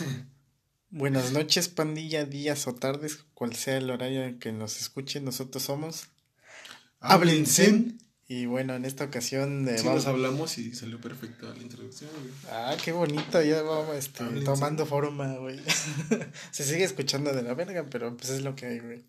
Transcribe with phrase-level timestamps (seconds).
[0.90, 5.62] Buenas noches, pandilla, días o tardes, cual sea el horario en que nos escuchen, nosotros
[5.62, 6.08] somos
[7.00, 7.98] Hablensen.
[8.28, 10.06] Y bueno, en esta ocasión sí, vamos...
[10.06, 12.32] hablamos y salió perfecto la introducción, güey.
[12.50, 15.60] Ah, qué bonito, ya vamos este, tomando forma, güey.
[16.50, 19.04] Se sigue escuchando de la verga, pero pues es lo que hay, güey.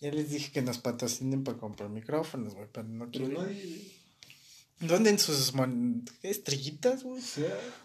[0.00, 3.46] Ya les dije que nos patrocinen para comprar micrófonos, güey, pero no quiero...
[4.82, 5.52] ¿Dónde en sus
[6.22, 7.22] estrellitas, güey?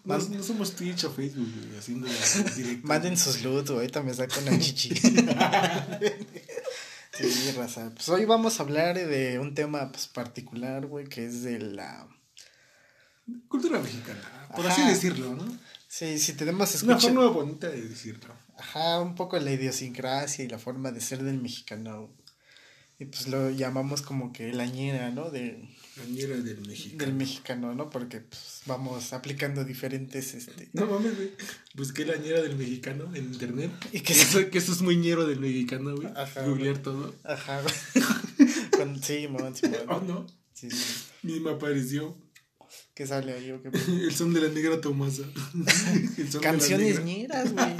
[0.04, 2.08] no, somos Twitch o Facebook, güey, haciendo
[2.56, 2.86] directo.
[2.86, 4.94] Manden sus loot, güey, ahorita me saco una chichi.
[7.12, 7.92] sí, raza.
[7.94, 12.08] Pues hoy vamos a hablar de un tema pues, particular, güey, que es de la...
[13.46, 15.46] Cultura mexicana, por así decirlo, ¿no?
[15.86, 16.94] Sí, sí, tenemos escucha...
[16.94, 18.34] Una forma bonita de decirlo.
[18.58, 22.10] Ajá, un poco la idiosincrasia y la forma de ser del mexicano.
[22.98, 25.30] Y pues lo llamamos como que la ñera, ¿no?
[25.30, 27.04] De Lañera del mexicano.
[27.04, 27.90] Del mexicano, ¿no?
[27.90, 30.34] Porque pues, vamos aplicando diferentes.
[30.34, 30.68] Este...
[30.72, 31.32] No mames, güey.
[31.74, 33.70] Busqué lañera del mexicano en internet.
[33.92, 36.08] ¿Y que eso, que eso es muy ñero del mexicano, güey.
[36.14, 36.42] Ajá.
[36.44, 37.14] Googlear todo.
[37.24, 37.62] Ajá,
[39.02, 40.26] sí, mamá, sí, ¿Oh, no?
[40.52, 41.40] Sí, sí.
[41.40, 42.16] Me apareció.
[42.94, 43.68] ¿Qué sale ahí o qué?
[43.88, 45.24] El son de la negra Tomasa.
[46.40, 47.76] Canciones ñeras, güey.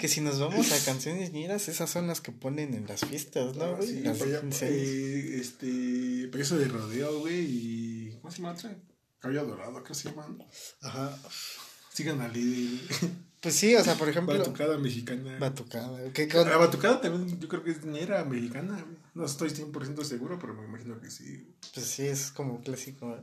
[0.00, 3.54] Que si nos vamos a canciones ñeras, esas son las que ponen en las fiestas,
[3.54, 3.86] ¿no, güey?
[3.86, 4.22] Sí, las
[4.62, 8.18] eh, este, peso de rodeo, güey, y...
[8.22, 8.74] ¿Cómo se llama otra?
[9.18, 10.26] Cabello dorado, ¿qué se llama?
[10.80, 11.18] Ajá.
[11.92, 12.80] Sigan al líder.
[13.40, 14.36] Pues sí, o sea, por ejemplo...
[14.36, 15.38] Batucada mexicana.
[15.38, 16.12] Batucada.
[16.12, 18.84] ¿Qué La batucada también yo creo que es ñera mexicana.
[19.14, 21.54] No estoy 100% seguro, pero me imagino que sí.
[21.72, 23.20] Pues sí, es como clásico, güey.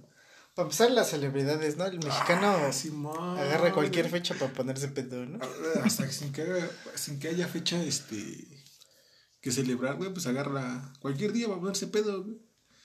[0.57, 1.85] Para empezar, las celebridades, ¿no?
[1.85, 5.37] El mexicano ah, agarra cualquier fecha para ponerse pedo, ¿no?
[5.83, 8.65] Hasta sin que, haga, sin que haya fecha este
[9.39, 12.37] que celebrar, güey, pues agarra cualquier día para ponerse pedo, güey.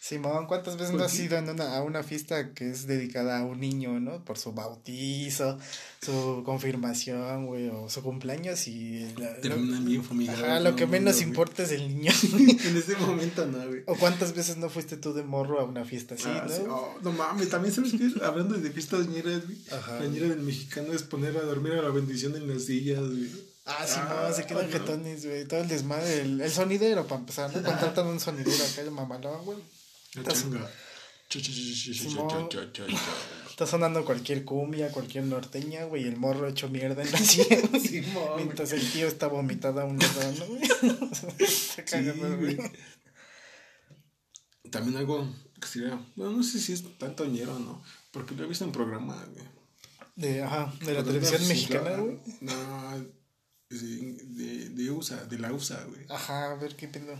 [0.03, 4.01] Simón, ¿cuántas veces no has ido a una fiesta que es dedicada a un niño,
[4.01, 4.25] ¿no?
[4.25, 5.59] Por su bautizo,
[6.05, 9.07] su confirmación, güey, o su cumpleaños y...
[9.41, 10.43] Terminan bien fumigados.
[10.43, 12.11] Ajá, lo que menos importa es el niño.
[12.33, 13.85] en ese momento no, güey.
[13.87, 16.75] ¿O cuántas veces no fuiste tú de morro a una fiesta así, ah, no?
[16.75, 19.59] Oh, no mames, también sabes que hablando de fiestas ñeras, güey.
[19.71, 23.31] La ñera del mexicano es poner a dormir a la bendición en las sillas, güey.
[23.67, 25.45] Ah, sí, no, se quedan jetones, güey.
[25.47, 26.23] Todo el desmadre.
[26.23, 27.63] El, el sonidero, para empezar, ¿no?
[27.69, 29.59] Contratan un sonidero acá, el mamalón, güey.
[33.49, 37.63] Está sonando cualquier cumbia, cualquier norteña, güey, el morro hecho mierda en la silla.
[38.37, 40.61] mientras el tío está vomitado a un lado, güey.
[41.47, 41.83] Se.
[44.71, 48.45] También algo que sería, bueno, no sé si es tanto ñero o no, porque lo
[48.45, 49.45] he visto en programas, güey.
[50.17, 52.19] De, ajá, de la televisión mexicana, güey.
[52.41, 53.07] No,
[53.71, 56.05] de, de USA, de la USA, güey.
[56.11, 57.17] Ajá, a ver qué pedo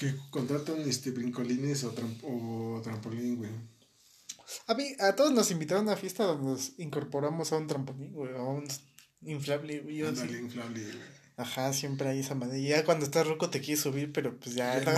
[0.00, 3.50] que contratan este brincolines o, o trampolín, güey.
[4.66, 8.12] A mí, a todos nos invitaron a una fiesta donde nos incorporamos a un trampolín,
[8.12, 8.66] güey, a un
[9.20, 10.00] inflable, güey.
[10.00, 11.20] inflable, güey.
[11.36, 12.58] Ajá, siempre hay esa manera.
[12.58, 14.78] Y ya cuando estás roco te quieres subir, pero pues ya.
[14.78, 14.92] Ya,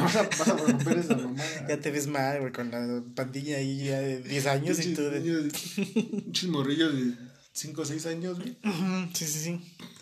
[0.00, 1.16] vas a, vas a romper esa
[1.68, 5.02] Ya te ves mal, güey, con la pandilla ahí ya de 10 años y tú.
[5.02, 5.20] De...
[5.20, 7.14] Un chismorrillo de
[7.52, 8.56] 5 o 6 años, güey.
[9.14, 9.60] Sí, sí, sí.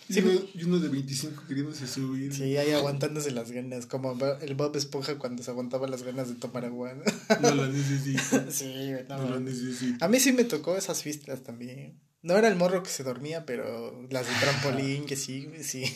[0.08, 2.32] Y, uno, de 25 queriéndose subir.
[2.32, 6.34] Sí, ahí aguantándose las ganas, como el Bob Esponja cuando se aguantaba las ganas de
[6.34, 6.94] tomar agua.
[7.40, 8.44] No, lo necesito.
[8.50, 10.04] sí, no, no lo necesito.
[10.04, 12.00] A mí sí me tocó esas fiestas también.
[12.22, 15.84] No era el morro que se dormía, pero las de trampolín, que sí, sí.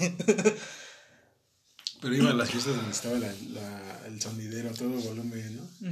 [2.00, 5.88] Pero iba a las fiestas donde estaba la, la, el sonidero todo volumen, ¿no?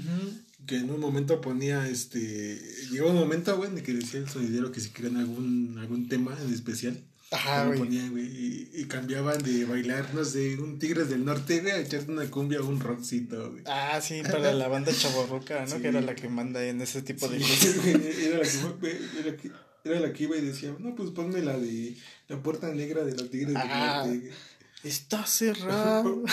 [0.67, 2.59] Que en un momento ponía, este...
[2.91, 6.37] Llegó un momento, güey, en que decía el sonidero que si querían algún, algún tema
[6.43, 7.05] en especial.
[7.31, 8.71] Ajá, güey.
[8.73, 12.61] y, cambiaban de bailar, no sé, un Tigres del Norte, güey, a echarte una cumbia
[12.61, 13.63] o un rockcito, güey.
[13.67, 15.81] Ah, sí, para la banda chaborroca, ¿no?
[15.81, 17.77] Que era la que manda en ese tipo de cosas.
[17.87, 19.51] era, la que, era, que,
[19.85, 21.97] era la que iba y decía, no, pues ponme la de
[22.29, 24.31] la puerta negra de los Tigres del ah, Norte.
[24.83, 26.25] Está cerrado.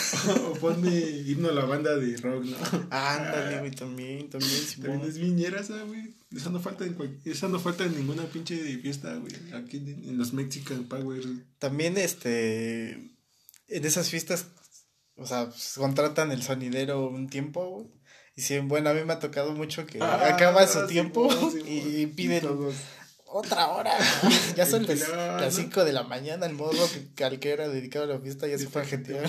[0.46, 2.58] o ponme himno a la banda de rock, ¿no?
[2.90, 4.62] Ándale, güey, también, también.
[4.82, 6.14] También es viñera güey.
[6.32, 9.34] Esa no falta en esa no falta en ninguna pinche fiesta, güey.
[9.54, 11.24] Aquí en, los Mexican Power.
[11.60, 12.92] También este
[13.68, 14.48] en esas fiestas,
[15.16, 17.88] o sea, pues, contratan el sonidero un tiempo, güey.
[18.36, 21.30] Y si, bueno, a mí me ha tocado mucho que ah, acaba su tiempo
[21.66, 22.46] y piden
[23.28, 23.94] otra hora.
[24.56, 28.16] ya son las 5 de la mañana, el modo que, al que era dedicado a
[28.16, 29.22] la fiesta ya se fue a gente.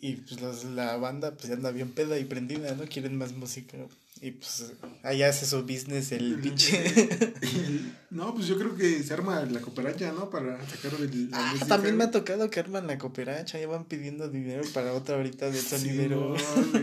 [0.00, 2.84] y pues la banda pues ya anda bien peda y prendida, ¿no?
[2.84, 3.78] Quieren más música.
[4.20, 4.72] Y pues
[5.02, 7.34] allá hace su business el pinche.
[8.10, 10.30] no, pues yo creo que se arma la cooperacha, ¿no?
[10.30, 11.30] Para sacar el.
[11.32, 15.16] Ah, también me ha tocado que arman la cooperacha, ya van pidiendo dinero para otra
[15.16, 16.34] ahorita de sonidero.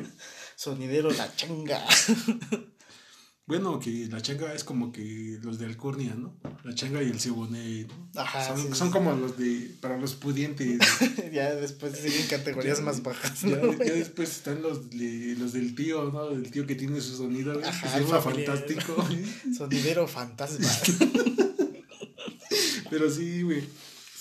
[0.56, 1.84] sonidero la changa.
[3.46, 6.34] Bueno, que la changa es como que los de Alcornia, ¿no?
[6.64, 8.22] La changa y el ciboné, ¿no?
[8.22, 8.56] Ajá.
[8.56, 9.76] Son, son como los de.
[9.82, 10.80] para los pudientes.
[11.34, 13.42] ya después siguen categorías más bajas.
[13.42, 16.32] Ya, ya, después están los, de, los del tío, ¿no?
[16.32, 19.06] El tío que tiene su sonido, Ajá, se fantástico.
[19.58, 20.70] Sonidero fantasma.
[22.90, 23.64] Pero sí, güey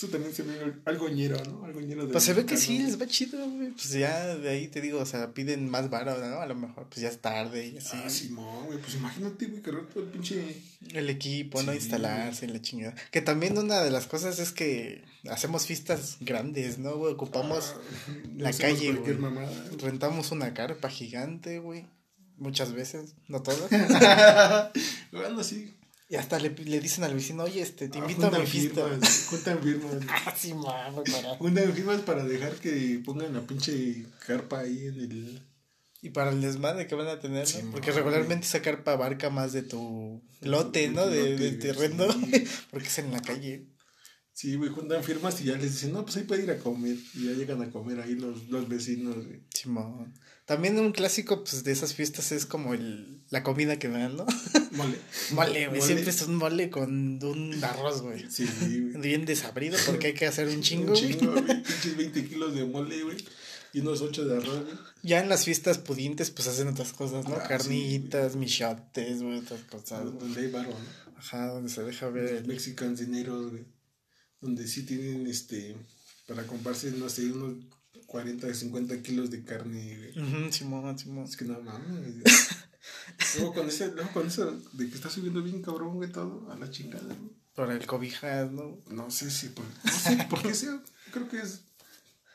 [0.08, 1.64] también se ve algo ñero, ¿no?
[1.64, 2.12] Algo ñero de.
[2.12, 3.70] Pues se ve que sí, les va chido, güey.
[3.70, 6.40] Pues ya de ahí te digo, o sea, piden más varo, ¿no?
[6.40, 7.96] A lo mejor, pues ya es tarde y así.
[8.02, 8.78] Ah, Simón, güey.
[8.78, 10.62] Pues imagínate, güey, que todo el pinche.
[10.93, 11.75] El equipo, ¿no?
[11.75, 12.94] Instalarse en la chingada.
[13.10, 17.12] Que también una de las cosas es que hacemos fiestas grandes, ¿no, güey?
[17.12, 19.16] Ocupamos ah, la calle, güey.
[19.78, 21.87] Rentamos una carpa gigante, güey.
[22.38, 23.70] Muchas veces, no todas.
[25.12, 25.75] bueno, sí.
[26.12, 28.87] Y hasta le, le dicen al vecino, oye, este, te ah, invito a mi fiesta.
[29.31, 29.94] Juntan firmas.
[30.11, 31.37] ah, sí, mames, para.
[31.38, 35.43] Juntan firmas para dejar que pongan la pinche carpa ahí en el.
[36.03, 37.70] Y para el desmadre que van a tener, ¿no?
[37.70, 41.06] Porque regularmente esa carpa abarca más de tu lote, ¿no?
[41.06, 42.05] De, de terreno,
[42.70, 43.69] porque es en la calle.
[44.35, 46.99] Sí, güey, juntan firmas y ya les dicen, no, pues ahí puede ir a comer.
[47.14, 49.44] Y ya llegan a comer ahí los, los vecinos, güey.
[49.49, 50.12] Simón.
[50.44, 54.26] También un clásico pues, de esas fiestas es como el, la comida que dan, ¿no?
[54.72, 54.98] Mole.
[55.32, 55.80] mole, güey.
[55.80, 58.28] Siempre es un mole con un arroz, güey.
[58.28, 59.00] Sí, güey.
[59.00, 61.62] Bien desabrido porque hay que hacer un chingo, un chingo, güey.
[61.62, 63.16] Pinches 20 kilos de mole, güey.
[63.72, 64.76] Y unos 8 de arroz, güey.
[65.02, 67.36] Ya en las fiestas pudientes, pues hacen otras cosas, ¿no?
[67.36, 70.04] Ah, Carnitas, michotes, güey, otras cosas.
[70.04, 71.12] Donde hay barro, ¿no?
[71.16, 72.32] Ajá, donde se deja ver.
[72.40, 73.64] Los mexicanos dineros, güey.
[74.40, 75.76] Donde sí tienen, este,
[76.26, 77.56] para comprarse, no sé, unos
[78.12, 80.53] 40, 50 kilos de carne, güey.
[80.53, 81.25] Simón, Simón.
[81.25, 82.17] Es que no mames.
[83.38, 86.59] luego con ese, luego con eso de que está subiendo bien cabrón, güey, todo, a
[86.59, 87.31] la chingada, güey.
[87.55, 88.82] Por el cobijas, ¿no?
[88.91, 91.62] No sé si, por, no sé por qué sea, creo que es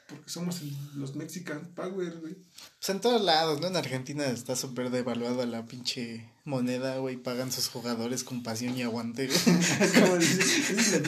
[0.08, 0.62] porque somos
[0.96, 2.36] los Mexican Power, güey.
[2.80, 3.68] Pues en todos lados, ¿no?
[3.68, 7.18] En Argentina está súper devaluada la pinche moneda, güey.
[7.18, 9.40] Pagan sus jugadores con pasión y aguante, güey.
[10.02, 11.04] Como dice,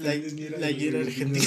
[0.00, 1.44] la la, la argentina.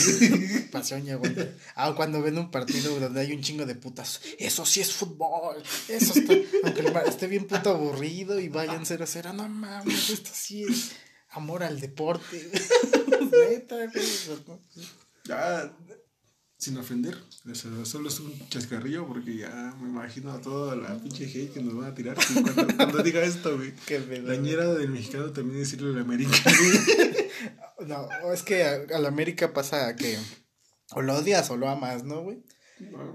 [0.72, 1.56] pasión y aguante.
[1.76, 4.22] Ah, cuando ven un partido donde hay un chingo de putas.
[4.38, 5.64] Eso sí es fútbol.
[5.88, 6.34] Eso está.
[6.64, 9.34] Aunque esté bien puto aburrido y vayan 0 a 0.
[9.34, 10.92] No mames, esto sí es
[11.30, 12.50] amor al deporte.
[13.50, 14.60] Neta, güey.
[15.26, 15.72] Ya,
[16.60, 17.18] sin ofender,
[17.86, 21.74] solo es un chascarrillo porque ya me imagino a toda la pinche hate que nos
[21.74, 22.18] van a tirar
[22.76, 23.74] cuando, diga esto, güey.
[24.24, 26.36] La ñera del mexicano también decirle la América.
[27.88, 30.20] no, es que a, a, la América pasa que
[30.92, 32.44] o lo odias o lo amas, ¿no, güey?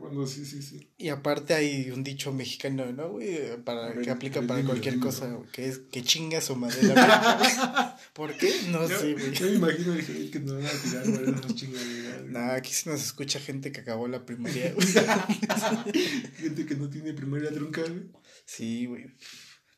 [0.00, 0.90] Bueno, sí, sí, sí.
[0.98, 3.56] Y aparte hay un dicho mexicano, ¿no, güey?
[3.64, 6.76] Para, que aplica para cualquier cosa, que es que chinga su madre.
[8.12, 8.52] ¿Por qué?
[8.70, 9.32] No sé, güey.
[9.32, 12.24] Yo me imagino el que nos van a tirar, güey, no chingaderas.
[12.26, 14.74] No, aquí se nos escucha gente que acabó la primaria,
[16.36, 18.10] gente que no tiene primaria trunca, güey.
[18.44, 19.06] Sí, güey.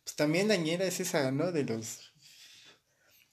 [0.02, 1.52] Pues también dañera es esa, ¿no?
[1.52, 2.05] De los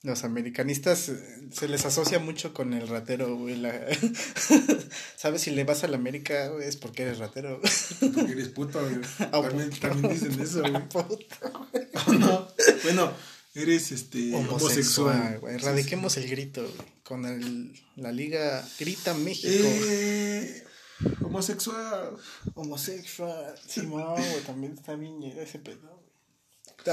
[0.04, 3.60] los americanistas eh, se les asocia mucho con el ratero, güey.
[5.16, 5.42] ¿Sabes?
[5.42, 7.58] Si le vas a la América, güey, es porque eres ratero.
[8.00, 9.00] Porque eres puto, güey.
[9.18, 10.72] Ah, también, también, dicen eso, güey.
[12.18, 12.48] no.
[12.82, 13.12] Bueno,
[13.54, 15.38] eres este homosexual.
[15.40, 15.54] güey.
[15.54, 16.88] Erradiquemos el grito, güey.
[17.02, 19.48] Con el, la liga Grita México.
[19.66, 20.64] Eh,
[21.22, 22.14] homosexual.
[22.52, 23.54] Homosexual.
[23.66, 26.03] Sí, no, güey, también está bien ese pedo.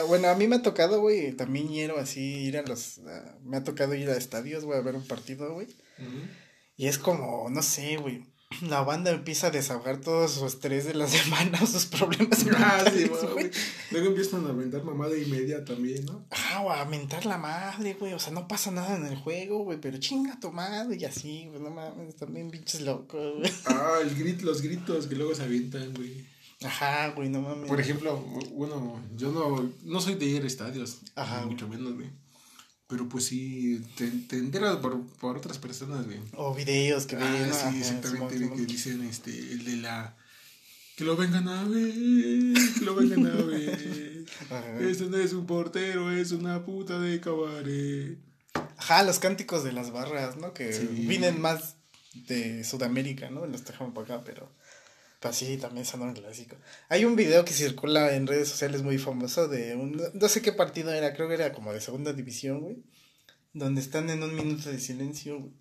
[0.07, 2.99] Bueno, a mí me ha tocado, güey, también quiero así ir a los...
[3.43, 5.67] me ha tocado ir a estadios, güey, a ver un partido, güey.
[6.77, 8.23] Y es como, no sé, güey.
[8.67, 12.45] La banda empieza a desahogar todo su estrés de la semana, sus problemas.
[12.55, 13.51] Ah, sí, güey.
[13.91, 16.25] Luego empiezan a mentar mamada y media también, ¿no?
[16.31, 18.13] Ah, güey, a mentar la madre, güey.
[18.13, 21.47] O sea, no pasa nada en el juego, güey, pero chinga tu madre y así,
[21.47, 21.61] güey.
[21.61, 23.51] No mames, también pinches locos, güey.
[23.65, 26.25] Ah, el grit, los gritos que luego se avientan, güey.
[26.63, 27.67] Ajá, güey, no mames.
[27.67, 28.17] Por ejemplo,
[28.53, 31.45] bueno, yo no, no soy de ir a estadios, Ajá.
[31.45, 32.09] mucho menos, güey.
[32.87, 36.19] Pero pues sí, te, te enteras por, por otras personas, güey.
[36.35, 37.25] O videos que ven.
[37.25, 40.15] Ah, sí, exactamente, que dicen, este, el de la...
[40.97, 44.25] Que lo vengan a ver, que lo vengan a ver.
[44.81, 48.17] Ese no es un portero, es una puta de cabaret.
[48.77, 50.53] Ajá, los cánticos de las barras, ¿no?
[50.53, 51.77] Que vienen más
[52.13, 53.45] de Sudamérica, ¿no?
[53.47, 54.51] Los trajeron para acá, pero...
[55.21, 56.55] Pues sí, también son un clásico.
[56.89, 60.51] Hay un video que circula en redes sociales muy famoso de un, no sé qué
[60.51, 62.77] partido era, creo que era como de segunda división, güey.
[63.53, 65.53] Donde están en un minuto de silencio, güey.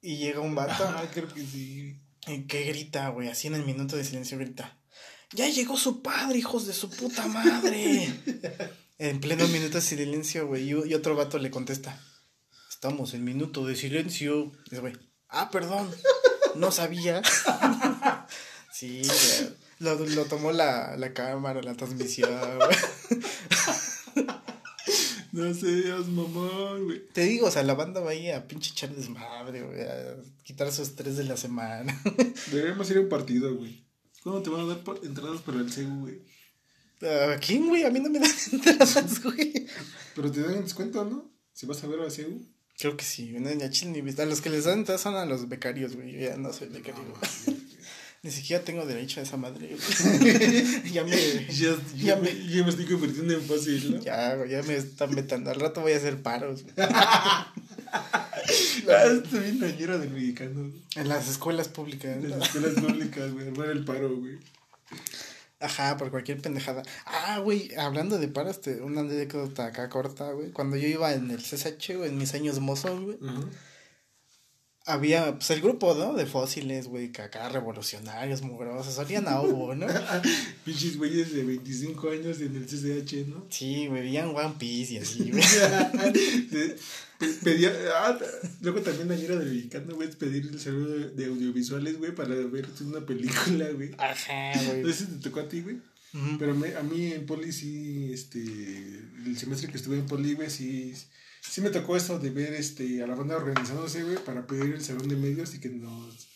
[0.00, 0.84] Y llega un vato.
[0.84, 2.00] Ah, creo que sí.
[2.48, 4.76] Que grita, güey, así en el minuto de silencio grita.
[5.30, 8.12] Ya llegó su padre, hijos de su puta madre.
[8.98, 10.68] en pleno minuto de silencio, güey.
[10.68, 12.02] Y, otro vato le contesta.
[12.68, 14.50] Estamos en minuto de silencio.
[14.72, 14.94] Y güey,
[15.28, 15.88] ah, perdón.
[16.56, 17.22] No sabía.
[18.78, 19.02] Sí,
[19.80, 22.78] Lo, lo tomó la, la cámara, la transmisión, güey.
[25.32, 27.08] No seas mamón, güey.
[27.08, 30.70] Te digo, o sea, la banda va ahí a pinche echar desmadre, güey, a quitar
[30.70, 32.00] su estrés de la semana.
[32.52, 33.84] Deberíamos ir a un partido, güey.
[34.22, 36.22] ¿Cuándo te van a dar entradas para el CEU, güey?
[37.02, 37.82] ¿A quién, güey?
[37.82, 39.66] A mí no me dan entradas, güey.
[40.14, 41.28] Pero te dan descuento, ¿no?
[41.52, 42.46] Si vas a ver a CEU.
[42.78, 45.96] Creo que sí, no, ni a los que les dan entradas son a los becarios,
[45.96, 46.12] güey.
[46.12, 47.02] Yo ya no soy becario.
[48.28, 49.74] Ni siquiera tengo derecho a esa madre.
[50.92, 51.16] ya me.
[51.46, 54.02] Ya, ya, me, ya me estoy convirtiendo en fácil, ¿no?
[54.02, 55.50] Ya, güey, ya me están vetando.
[55.50, 56.66] Al rato voy a hacer paros.
[56.76, 57.54] ah,
[58.86, 60.70] estoy bien dañero del mexicano.
[60.94, 62.22] En las escuelas públicas.
[62.22, 63.48] En las escuelas públicas, güey.
[63.48, 64.36] Armar el paro, güey.
[65.58, 66.82] Ajá, por cualquier pendejada.
[67.06, 70.50] Ah, güey, hablando de paros, te, una anécdota acá corta, güey.
[70.50, 73.16] Cuando yo iba en el CSH, güey, en mis años mozos, güey.
[73.26, 73.40] Ajá
[74.88, 76.14] había, pues, el grupo, ¿no?
[76.14, 79.86] De fósiles, güey, acá revolucionarios, mugrosos, salían a Ovo, ¿no?
[80.64, 83.46] Pinches güeyes de 25 años en el CCH, ¿no?
[83.50, 85.44] Sí, veían One Piece y así, güey.
[87.42, 88.18] Pedía, ah,
[88.62, 92.68] luego también ayer era del mexicano, güey, pedir el saludo de, audiovisuales, güey, para ver
[92.80, 93.90] una película, güey.
[93.98, 94.82] Ajá, güey.
[94.82, 95.78] No sé si te tocó a ti, güey.
[96.38, 100.48] Pero me, a mí en Poli sí, este, el semestre que estuve en Poli, güey,
[100.48, 100.94] sí
[101.48, 104.82] sí me tocó esto de ver este, a la banda organizándose, güey, para pedir el
[104.82, 106.28] salón de medios y que nos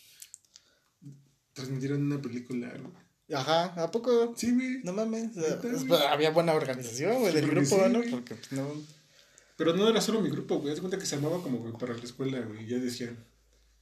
[1.53, 3.03] transmitieran una película, güey.
[3.33, 4.33] Ajá, ¿a poco?
[4.35, 4.81] Sí, güey.
[4.83, 5.31] No mames.
[6.09, 8.01] Había buena organización, güey, del grupo, ¿no?
[8.11, 8.69] Porque pues, no.
[9.55, 10.73] Pero no era solo mi grupo, güey.
[10.73, 12.67] Haz cuenta que se armaba como para la escuela, güey.
[12.67, 13.17] Ya decían.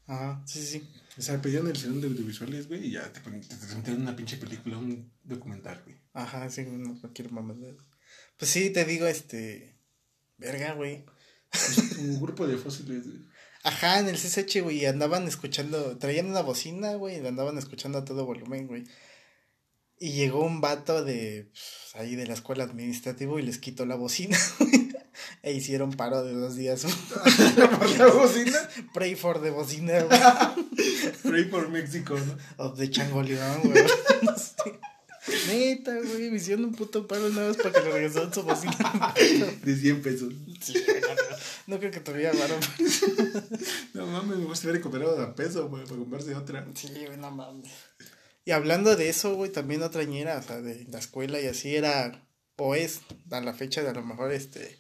[0.06, 0.88] Ajá, sí, sí.
[1.18, 4.78] O sea, pedían el salón de audiovisuales, güey, y ya te, transmitían una pinche película,
[4.78, 5.98] un documental, güey.
[6.14, 7.74] Ajá, sí, no cualquier mamada.
[8.38, 9.76] Pues sí, te digo, este.
[10.38, 11.06] Verga, güey.
[12.00, 13.06] Un grupo de fósiles,
[13.64, 18.06] Ajá, en el CSH, güey, andaban escuchando, traían una bocina, güey, y andaban escuchando a
[18.06, 18.86] todo volumen, güey.
[20.00, 23.96] Y llegó un vato de, pues, ahí de la escuela administrativa y les quitó la
[23.96, 24.38] bocina,
[25.44, 26.84] E hicieron paro de dos días.
[27.80, 28.58] ¿Por la bocina?
[28.94, 30.20] Pray for the bocina, güey.
[31.22, 32.66] Pray for México, ¿no?
[32.66, 33.84] O de Changoleón, güey.
[35.48, 39.14] Neta, güey, me hicieron un puto paro nada más para que le regresaran su bocina.
[39.64, 40.34] De 100 pesos.
[41.68, 42.56] no, creo que todavía varo.
[43.94, 46.66] no mames, me gustaría recuperado a peso, güey, para comprarse otra.
[46.74, 47.72] Sí, güey, no mames.
[48.46, 51.76] Y hablando de eso, güey, también otra ñera, o sea, de la escuela y así
[51.76, 52.26] era,
[52.58, 54.80] o es, a la fecha de a lo mejor, este,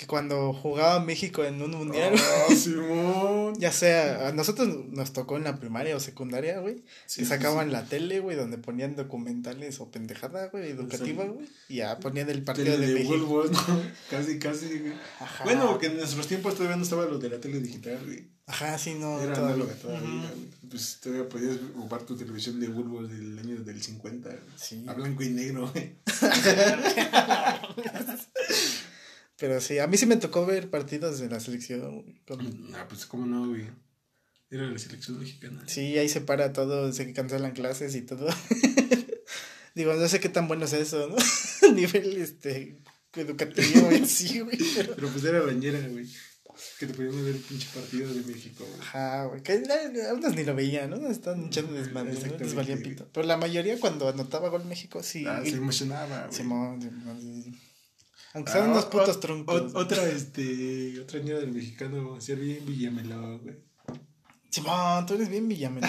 [0.00, 2.14] que cuando jugaba México en un mundial.
[2.16, 3.52] Ah, Simón.
[3.58, 6.82] ya sea, a nosotros nos tocó en la primaria o secundaria, güey.
[7.14, 11.46] que sacaban la tele, güey, donde ponían documentales o pendejada, güey, educativa, güey.
[11.68, 13.44] Y ya ponían el partido de, México.
[14.10, 14.94] casi, casi, güey.
[15.20, 15.44] Ajá.
[15.44, 18.26] Bueno, que en nuestros tiempos todavía no estaba lo de la tele digital, güey.
[18.46, 19.20] Ajá, sí, no.
[19.20, 19.66] Era todavía.
[19.74, 20.32] todavía,
[20.70, 24.30] Pues todavía podías ocupar tu televisión de Bulbo del año del 50.
[24.56, 24.82] Sí.
[24.88, 25.92] A blanco y negro, güey.
[29.40, 32.04] Pero sí, a mí sí me tocó ver partidos de la selección.
[32.74, 33.64] Ah, pues cómo no, güey.
[34.50, 35.62] Era la selección mexicana.
[35.66, 38.28] Sí, ahí se para todo, que cancelan clases y todo.
[39.74, 41.16] Digo, no sé qué tan bueno es eso, ¿no?
[41.68, 42.76] A nivel este
[43.14, 44.58] educativo sí, güey.
[44.76, 45.08] Pero...
[45.08, 46.06] pues era bañera, güey.
[46.78, 48.80] Que te podían ver el pinche partido de México, güey.
[48.80, 49.42] Ajá, güey.
[49.42, 49.62] Que
[50.12, 51.08] unos ni lo veían, ¿no?
[51.08, 52.82] Están echando desmadre, ¿no?
[52.82, 53.08] pito.
[53.10, 55.24] Pero la mayoría cuando anotaba gol México, sí.
[55.26, 56.36] Ah, se emocionaba, güey.
[56.36, 57.56] Simón, Simón,
[58.32, 59.74] aunque sean ah, unos putos troncos.
[59.74, 63.56] otra, este, otra niña del mexicano, ser bien Villameló, güey.
[64.50, 65.88] Simón, tú eres bien Villameló,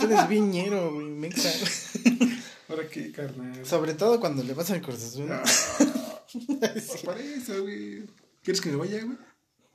[0.00, 1.50] tú eres viñero, güey, mexa.
[2.68, 3.66] ¿Para qué, carnal?
[3.66, 5.30] Sobre todo cuando le vas al Cruz Azul.
[5.32, 5.42] Ah,
[7.04, 8.04] Para eso, güey.
[8.42, 9.18] ¿Quieres que me vaya, güey?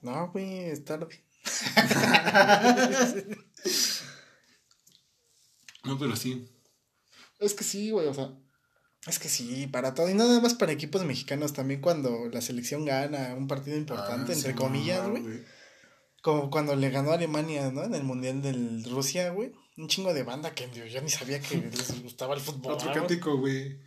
[0.01, 1.07] No, güey, es tarde.
[5.83, 6.47] no, pero sí.
[7.39, 8.33] Es que sí, güey, o sea
[9.09, 10.09] es que sí, para todo.
[10.09, 14.35] Y nada más para equipos mexicanos también cuando la selección gana un partido importante, ah,
[14.35, 15.43] entre comillas, güey.
[16.21, 17.83] Como cuando le ganó a Alemania, ¿no?
[17.83, 19.51] En el Mundial del Rusia, güey.
[19.77, 22.73] Un chingo de banda que yo ni sabía que les gustaba el fútbol.
[22.73, 23.79] Otro cántico, güey.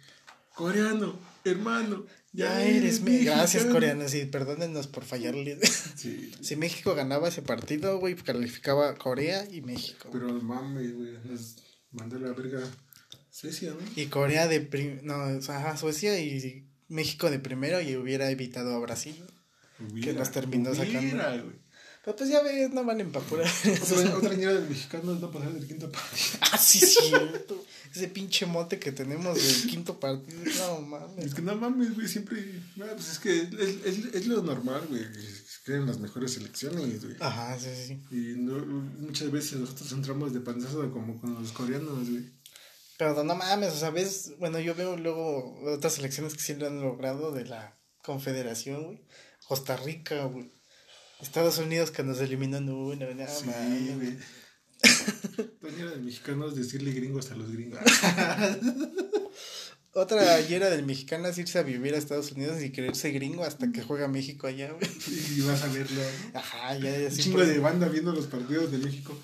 [0.54, 2.04] Coreano, hermano.
[2.32, 3.04] Ya, eres.
[3.04, 4.14] Gracias, coreanos.
[4.14, 5.58] Y perdónenos por fallarle.
[5.96, 6.32] Sí.
[6.40, 10.08] si México ganaba ese partido, güey, calificaba Corea y México.
[10.12, 11.18] Pero mames, güey.
[11.92, 12.62] Mandó la verga
[13.32, 13.78] Suecia, ¿no?
[13.96, 18.78] Y Corea de prim no, ajá, Suecia y México de primero y hubiera evitado a
[18.78, 19.16] Brasil.
[20.02, 21.50] que nos terminó sacando.
[22.04, 23.44] Pero pues ya ves, no valen para pura.
[23.82, 26.38] Otra, otra del mexicano es no pasar del quinto partido.
[26.40, 27.64] ah, sí, cierto.
[27.94, 30.40] Ese pinche mote que tenemos del quinto partido.
[30.58, 31.26] No mames.
[31.26, 32.08] Es que no mames, güey.
[32.08, 32.44] Siempre.
[32.76, 35.04] pues es que es, es, es lo normal, güey.
[35.64, 37.16] Creen las mejores selecciones, güey.
[37.20, 38.00] Ajá, sí, sí.
[38.10, 38.58] Y no,
[38.98, 42.41] muchas veces nosotros entramos de panzazo como con los coreanos, güey.
[42.98, 46.66] Pero no mames, o sea, ves, bueno, yo veo luego otras selecciones que sí lo
[46.66, 49.04] han logrado de la confederación, güey.
[49.46, 50.52] Costa Rica, güey.
[51.20, 53.96] Estados Unidos que nos eliminó uno, nada sí, más.
[53.96, 54.18] güey.
[55.60, 57.80] Toñera de mexicanos decirle gringos a los gringos.
[59.94, 63.70] Otra era del mexicano es irse a vivir a Estados Unidos y creerse gringo hasta
[63.70, 64.88] que juega México allá, güey.
[65.36, 66.00] Y vas a verlo.
[66.32, 69.14] Ajá, ya, ya Un chingo de banda viendo los partidos de México.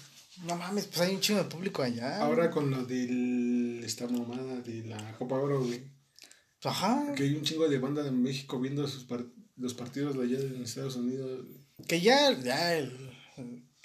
[0.44, 2.20] No mames, pues hay un chingo de público allá.
[2.20, 3.06] Ahora con lo de
[3.84, 5.82] esta mamada de la Copa Oro, güey.
[6.64, 7.14] Ajá.
[7.14, 9.06] Que hay un chingo de banda de México viendo sus
[9.56, 11.46] los partidos de allá en Estados Unidos.
[11.86, 12.92] Que ya, ya el,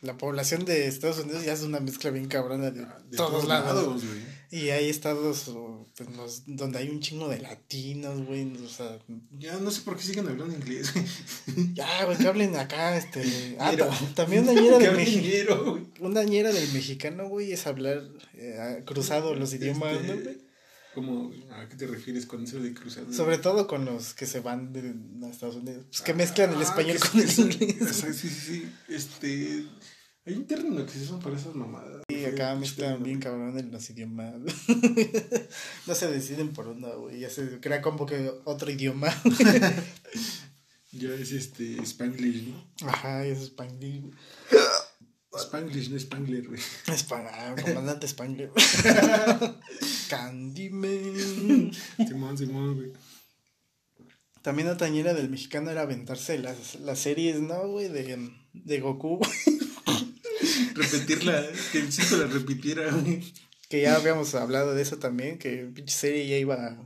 [0.01, 4.03] la población de Estados Unidos ya es una mezcla bien cabrona de, ah, todos, lados.
[4.53, 5.51] Y hay estados
[5.97, 8.55] pues, donde hay un chingo de latinos, güey.
[8.63, 8.99] O sea,
[9.31, 10.93] ya no sé por qué siguen hablando inglés,
[11.73, 13.57] Ya, güey, que hablen acá, este.
[13.59, 13.73] Ah,
[14.13, 15.87] también una ñera del mexicano.
[16.01, 18.03] Una ñera del mexicano, güey, es hablar
[18.35, 20.37] eh, cruzado los idiomas, ¿no, güey?
[20.93, 23.11] ¿Cómo, ¿A qué te refieres con eso de cruzado?
[23.11, 24.93] Sobre todo con los que se van de,
[25.31, 25.85] Estados Unidos.
[25.89, 27.95] Pues que mezclan el ah, español con el inglés.
[27.95, 28.71] Sí, sí, sí.
[28.87, 29.65] Este.
[30.25, 32.03] Hay un término que se usa para esas mamadas.
[32.07, 34.33] Sí, acá mezclan bien cabrón en los idiomas.
[35.87, 37.19] no se deciden por una, güey.
[37.19, 39.09] Ya se crea como que otro idioma.
[40.93, 42.87] ya es este Spanglish, ¿no?
[42.87, 44.11] Ajá, es Spanglish.
[45.35, 46.61] Spanglish, no Spangler, güey.
[46.87, 48.51] Ah, comandante Spangler.
[50.09, 51.71] Candyman.
[52.07, 52.93] Simón, Simón, güey.
[54.41, 57.89] También la tañera del mexicano era aventarse las, las series, ¿no, güey?
[57.89, 59.19] De, de Goku.
[60.75, 63.23] Repetirla, que el chico la repitiera, güey.
[63.69, 66.77] Que ya habíamos hablado de eso también, que pinche serie ya iba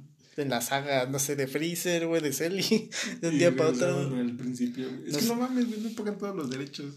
[0.42, 2.90] en la saga, no sé, de Freezer, güey, de Selly,
[3.22, 3.98] de un día para otro.
[3.98, 6.94] Al principio, Es que no mames, güey, no pagan todos los derechos.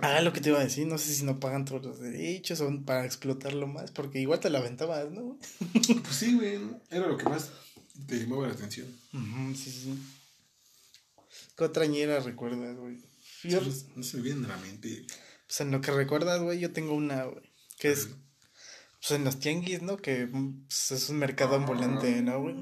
[0.00, 2.60] Ah, lo que te iba a decir, no sé si no pagan todos los derechos
[2.60, 5.38] o para explotarlo más, porque igual te la aventabas, ¿no?
[5.70, 6.58] pues sí, güey,
[6.90, 7.50] era lo que más
[8.06, 8.86] te llamaba la atención.
[9.54, 9.98] sí, sí.
[11.56, 12.98] ¿Qué otra ñera recuerdas, güey?
[13.94, 15.06] no se me viene a la mente.
[15.46, 18.08] Pues en lo que recuerdas, güey, yo tengo una, güey, que es
[19.06, 19.96] pues en los tianguis, ¿no?
[19.96, 22.56] Que pues, es un mercado ambulante, ¿no, güey?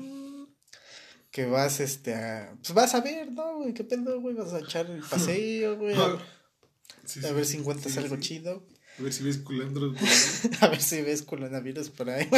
[1.31, 3.73] Que vas, este, a, pues vas a ver, ¿no, güey?
[3.73, 4.35] ¿Qué pedo, güey?
[4.35, 5.95] Vas a echar el paseo, güey.
[5.95, 8.67] A, ver si encuentras algo chido.
[8.99, 10.51] A ver si ves culandros por ahí.
[10.61, 12.29] a ver si ves coronavirus por ahí.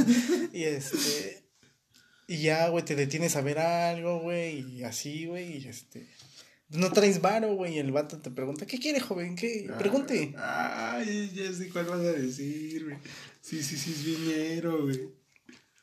[0.52, 1.42] y este.
[2.26, 6.08] Y ya, güey, te detienes a ver algo, güey, y así, güey, y este.
[6.70, 9.36] No traes varo, güey, y el vato te pregunta, ¿qué quiere, joven?
[9.36, 9.70] ¿Qué?
[9.78, 10.34] Pregunte.
[10.36, 12.96] Ay, ya sé cuál vas a decir, güey.
[13.40, 15.10] Sí, sí, sí, es viñero, güey.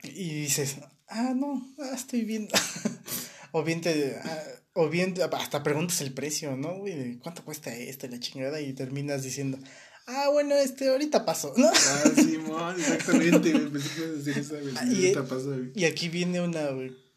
[0.03, 2.53] Y dices, ah, no, ah, estoy viendo.
[3.51, 4.17] o bien te.
[4.23, 7.17] Ah, o bien hasta preguntas el precio, ¿no, güey?
[7.19, 8.59] ¿Cuánto cuesta esto la chingada?
[8.59, 9.59] Y terminas diciendo,
[10.07, 11.67] ah, bueno, este, ahorita paso, ¿no?
[11.67, 13.51] Ah, Simón, exactamente.
[13.51, 14.75] Pensé que decir eso, güey.
[14.77, 15.71] Ahorita paso, güey.
[15.75, 17.10] Y aquí viene una, güey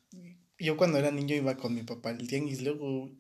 [0.65, 3.11] yo cuando era niño iba con mi papá al tianguis luego,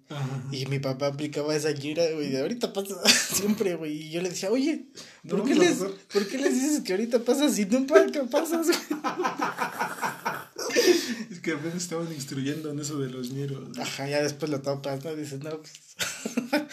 [0.51, 4.31] y mi papá aplicaba esa gira, güey, de ahorita pasa siempre, güey, y yo le
[4.31, 4.87] decía, oye,
[5.29, 5.77] ¿por, qué les,
[6.13, 8.69] ¿por qué les dices que ahorita pasa si nunca pasas,
[11.31, 13.79] es que apenas estaban instruyendo en eso de los ñeros.
[13.79, 15.15] Ajá, ya después lo topas, ¿no?
[15.15, 15.97] Dices, no, pues...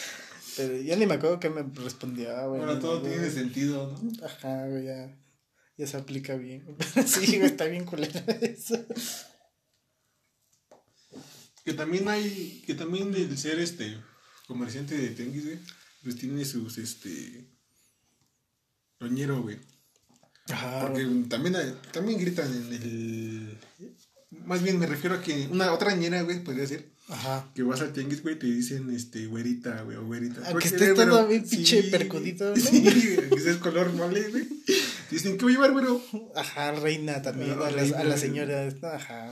[0.58, 2.62] Pero ya ni me acuerdo que me respondía, güey.
[2.62, 4.26] Bueno, todo tiene sentido, ¿no?
[4.26, 5.18] Ajá, güey, ya,
[5.78, 6.66] ya se aplica bien.
[7.06, 8.86] sí, güey, está bien culero eso.
[11.64, 13.98] Que también hay, que también el ser este
[14.48, 15.60] comerciante de tenguis, güey,
[16.04, 17.46] pues tiene sus, este,
[19.00, 19.58] roñero, güey.
[20.50, 20.82] Ajá.
[20.82, 21.56] Porque también,
[21.92, 23.58] también gritan en el,
[24.32, 26.90] más bien me refiero a que una otra ñera, güey, podría ser.
[27.10, 27.52] Ajá.
[27.54, 30.42] Que vas al tianguis, güey, te dicen, este, güerita, güey, o güerita.
[30.48, 32.56] Aunque estés todo bien pinche percudito, ¿no?
[32.56, 34.48] Sí, que es color mole, güey.
[35.10, 36.02] Dicen, ¿qué voy a llevar, güero?
[36.36, 39.30] Ajá, reina también, a, las, a la señora, ajá.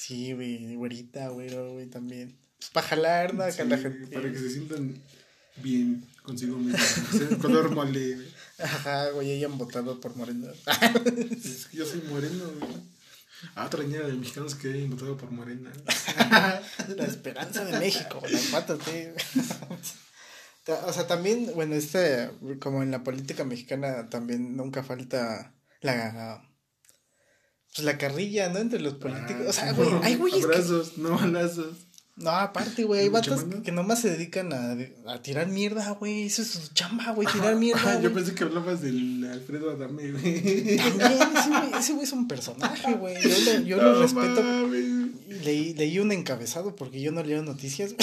[0.00, 2.34] Sí, güey, güerita, güero, güey, también.
[2.58, 3.44] Pues para jalar, ¿no?
[3.44, 4.06] La gente.
[4.06, 4.98] Para que se sientan
[5.56, 7.38] bien consigo mismos.
[7.42, 8.28] color mole, güey.
[8.58, 10.48] Ajá, güey, hayan votado por Moreno.
[11.44, 12.72] es que yo soy moreno, güey.
[13.54, 15.70] Ah, otra ñera de mexicanos que hayan votado por Morena.
[16.96, 18.78] la esperanza de México, las patas,
[20.86, 26.49] O sea, también, bueno, este, como en la política mexicana, también nunca falta la
[27.74, 28.58] pues la carrilla, ¿no?
[28.58, 29.46] Entre los políticos.
[29.48, 30.44] o sea, güey, hay güeyes.
[30.44, 31.76] Abrazos, no balazos.
[32.20, 34.76] No, aparte, güey, hay vatos que nomás se dedican a,
[35.10, 36.24] a tirar mierda, güey.
[36.24, 37.98] Eso es su chamba, güey, tirar mierda.
[38.02, 40.76] yo pensé que hablabas del Alfredo Adame, güey.
[40.76, 43.16] También, ese güey, es un personaje, güey.
[43.22, 44.42] Yo, lo, yo lo respeto.
[45.44, 47.94] Leí, leí un encabezado porque yo no leo noticias.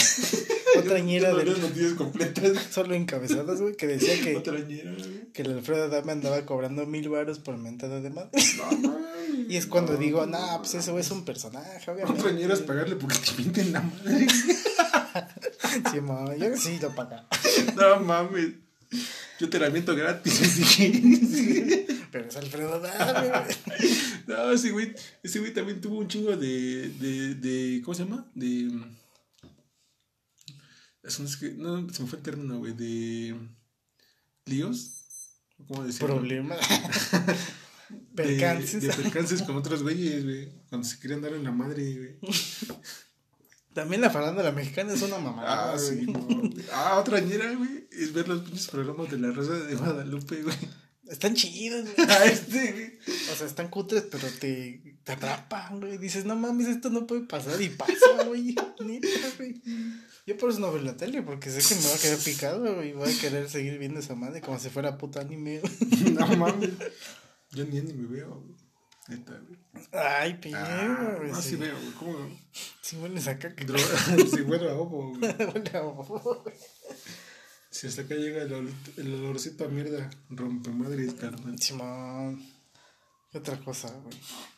[0.80, 1.46] Otra ñera no de.
[1.46, 2.58] noticias completas.
[2.72, 4.38] Solo encabezadas, güey, que decía que.
[4.38, 5.32] Otra ñera, güey.
[5.34, 8.32] Que el Alfredo Adame andaba cobrando mil baros por mentada de madre.
[8.82, 8.98] No,
[9.48, 12.22] y es cuando digo, nah, pues ese güey es un personaje, obviamente.
[12.22, 14.28] Otra ñera es pagarle porque te pinten la madre.
[15.92, 17.28] sí, mamá, yo sí lo paga.
[17.76, 18.54] No mames.
[19.40, 20.34] Yo te la miento gratis.
[22.12, 23.90] Pero es Alfredo Dame, güey.
[24.28, 28.26] No, ese güey, ese güey también tuvo un chingo de, de, de ¿cómo se llama?
[28.34, 28.70] De...
[31.08, 33.36] Es un- es que, no, se me fue el término, güey, de...
[34.46, 34.92] ¿Líos?
[35.68, 36.16] ¿Cómo decirlo?
[36.18, 36.60] Problemas.
[38.16, 38.82] Percances.
[38.84, 40.50] De, percances con otros güeyes, güey.
[40.70, 42.20] Cuando se querían dar en la madre, güey.
[43.74, 46.28] También la farándula mexicana es una mamada, Ah, sí, no.
[46.74, 47.88] Ah, otra ñera, güey.
[47.92, 50.56] Es ver los pinches programas de la Rosa de Guadalupe, güey.
[51.08, 52.08] Están chidos, güey.
[52.10, 53.00] Ah, este, güey.
[53.32, 55.98] O sea, están cutres, pero te, te atrapan, güey.
[56.00, 57.62] Dices, no mames, esto no puede pasar.
[57.62, 58.56] Y pasa, güey.
[58.84, 59.62] Neta, güey.
[60.28, 62.76] Yo por eso no veo la tele, porque sé que me va a quedar picado,
[62.76, 62.90] güey.
[62.90, 65.62] Y voy a querer seguir viendo esa madre como si fuera puta anime.
[66.14, 66.72] No mames.
[67.52, 68.58] Yo ni ni me veo, güey.
[69.08, 69.58] Neta, güey.
[69.94, 71.32] Ay, pinche, Ah, güey.
[71.32, 71.92] no, sí sí, veo, güey.
[71.94, 73.02] ¿Cómo no?
[73.02, 73.84] hueles acá que Droga.
[74.30, 75.22] Sí, bueno, a ojo, güey.
[75.54, 76.56] huele a bobo, güey.
[77.70, 81.58] Si hasta acá llega el, olor- el olorcito a mierda, rompe madres, carnal.
[81.60, 82.44] Simón.
[83.32, 84.18] ¿Qué otra cosa, güey?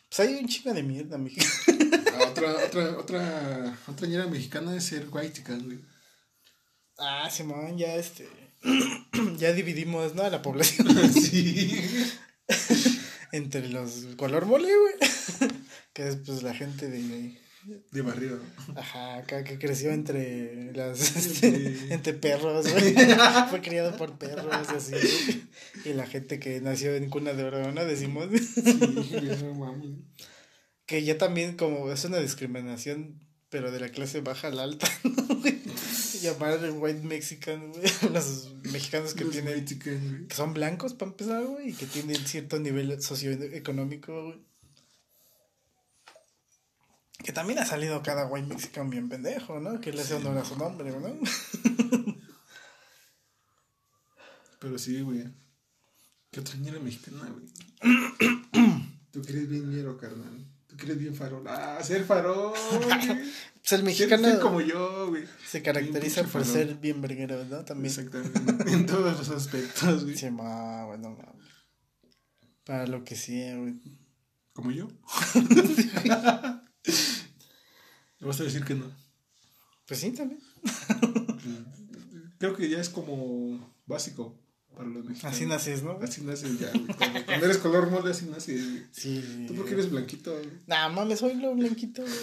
[0.09, 1.39] Pues hay un chingo de mierda, mijo.
[2.11, 5.79] Ah, otra, otra, otra, otra ñera mexicana es ser white güey.
[6.97, 8.27] Ah, Simón, ya este.
[9.37, 10.23] ya dividimos, ¿no?
[10.23, 11.81] A la población sí.
[13.31, 15.51] entre los color mole, güey.
[15.93, 17.39] que es pues la gente de.
[17.91, 18.39] De barrio.
[18.75, 21.15] Ajá, acá que creció entre las.
[21.15, 21.87] este, Sí.
[21.89, 22.93] entre perros, güey.
[23.49, 25.47] Fue criado por perros y así.
[25.85, 27.85] Y la gente que nació en cuna de oro, ¿no?
[27.85, 28.27] Decimos.
[28.31, 29.17] Sí,
[30.85, 34.87] que ya también como es una discriminación, pero de la clase baja a la alta,
[35.03, 35.41] ¿no?
[36.21, 41.69] Llamar white mexican, güey, los mexicanos que Los tienen, que son blancos para empezar, güey,
[41.69, 44.48] y que tienen cierto nivel socioeconómico, güey.
[47.23, 49.79] Que también ha salido cada white mexican bien pendejo, ¿no?
[49.81, 51.19] Que le hace honor a su nombre, ¿no?
[54.59, 55.23] Pero sí, güey.
[56.31, 57.45] ¿Qué otra ñera mexicana, güey?
[59.11, 60.45] Tú que eres bien ñero, carnal.
[60.67, 61.43] Tú que eres bien farol.
[61.47, 63.19] Ah, ser farol, güey.
[63.61, 65.25] Pues el mexicano ser como yo, güey.
[65.45, 67.63] se caracteriza por ser bien verguero, ¿no?
[67.65, 67.87] También.
[67.93, 68.39] Exactamente.
[68.73, 70.17] en todos los aspectos, güey.
[70.17, 71.33] Sí, ma, bueno, ma.
[72.63, 73.75] Para lo que sí, güey.
[74.53, 74.87] ¿Como yo?
[78.19, 78.85] ¿Le vas a decir que no?
[79.87, 80.41] Pues sí, también.
[82.37, 84.37] Creo que ya es como básico
[84.75, 85.35] para los mexicanos.
[85.35, 85.99] Así naces, ¿no?
[86.01, 86.85] Así naces ya, güey.
[86.97, 88.85] Cuando, cuando eres color mole, así naces, güey.
[88.91, 89.45] Sí.
[89.47, 90.49] Tú porque eres blanquito, güey.
[90.67, 92.15] Nah, mames, soy lo blanquito, güey.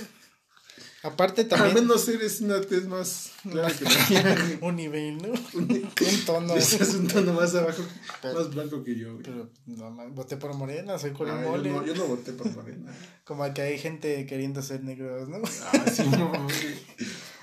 [1.06, 3.84] Aparte Al también menos eres una tez más clara que
[4.60, 5.28] un nivel, ¿no?
[5.54, 5.90] Un
[6.26, 6.54] tono.
[6.56, 7.84] Estás un tono más abajo,
[8.24, 9.22] más blanco que yo, güey.
[9.22, 12.92] Pero no voté por Morena, soy color Ah, yo, no, yo no voté por Morena.
[13.24, 15.36] Como que hay gente queriendo ser negros, ¿no?
[15.36, 16.74] Ah, sí, no, güey.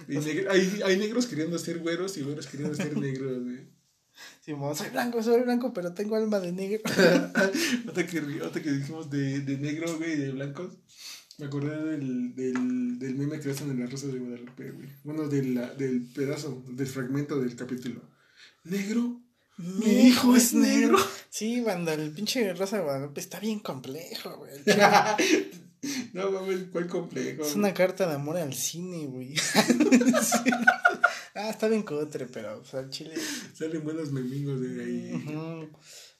[0.10, 3.66] Y hay, hay negros queriendo ser güeros y güeros queriendo ser negros, güey.
[4.42, 6.82] Sí, mo, soy blanco, soy blanco, pero tengo alma de negro.
[7.34, 10.74] Ahorita que, que dijimos de, de negro, güey, de blancos,
[11.40, 14.90] me acordé del, del, del meme que hacen en la Rosa de Guadalupe, güey.
[15.04, 18.02] Bueno, de la- del pedazo, del fragmento del capítulo.
[18.64, 19.20] ¿Negro?
[19.58, 20.98] Mi hijo es negro.
[21.30, 24.52] Sí, banda, el pinche Rosa de Guadalupe está bien complejo, güey.
[26.14, 27.44] no, mames, ¿cuál complejo?
[27.44, 29.36] Es una carta de amor al cine, güey.
[29.38, 29.60] Sí.
[31.36, 33.16] Ah, está bien cotre, pero, o sea, el chile.
[33.56, 35.26] Salen buenos memingos de ahí.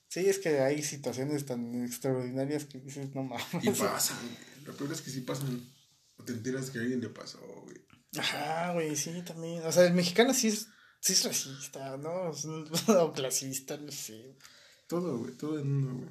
[0.08, 3.46] Sí, es que hay situaciones tan extraordinarias que dices, no mames.
[3.62, 4.53] Y pasan, güey.
[4.66, 5.62] Lo peor es que sí pasan.
[6.18, 7.86] O te enteras que a alguien le pasó, güey.
[8.18, 9.64] Ajá, güey, sí, también.
[9.66, 10.68] O sea, el mexicano sí es,
[11.00, 12.32] sí es racista, ¿no?
[13.02, 14.38] O clasista, no sé.
[14.88, 16.10] Todo, güey, todo en uno, güey.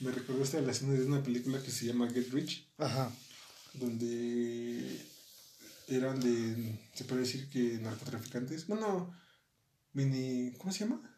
[0.00, 3.12] Me recordaste a la escena de una película que se llama Get Rich, Ajá.
[3.74, 4.98] donde
[5.88, 8.66] eran de, se puede decir que narcotraficantes.
[8.66, 9.14] Bueno,
[9.92, 11.09] mini, ¿cómo se llama?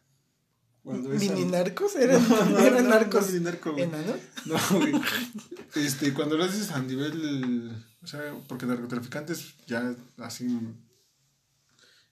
[0.83, 1.95] Cuando ¿Mini narcos?
[1.95, 4.17] ¿Eran, No, no, eran no, narcos no, narco, enanos?
[4.45, 4.93] No, güey.
[5.75, 7.71] Este, cuando lo haces a nivel.
[8.03, 10.45] O sea, porque narcotraficantes ya así.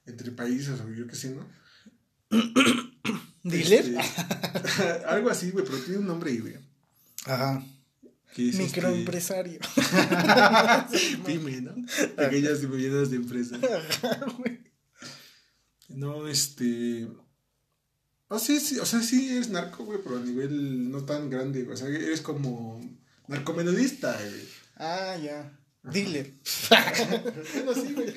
[0.05, 1.45] Entre países o yo qué sé, ¿no?
[3.43, 3.97] ¿Dealer?
[3.99, 6.55] Este, algo así, güey, pero tiene un nombre ahí, güey.
[7.25, 7.63] Ajá.
[8.35, 9.59] Es Microempresario.
[10.93, 11.75] este, pyme, ¿no?
[11.75, 13.57] Y medianas de empresa.
[13.57, 14.61] Ajá, güey.
[15.89, 17.09] No, este.
[18.33, 21.63] O sí, sí, o sea, sí eres narco, güey, pero a nivel no tan grande,
[21.63, 21.73] güey.
[21.73, 22.79] O sea, eres como
[23.27, 24.45] narcomenudista, güey.
[24.77, 25.51] Ah, ya.
[25.83, 26.31] Dealer.
[26.69, 28.13] Bueno, sí, güey.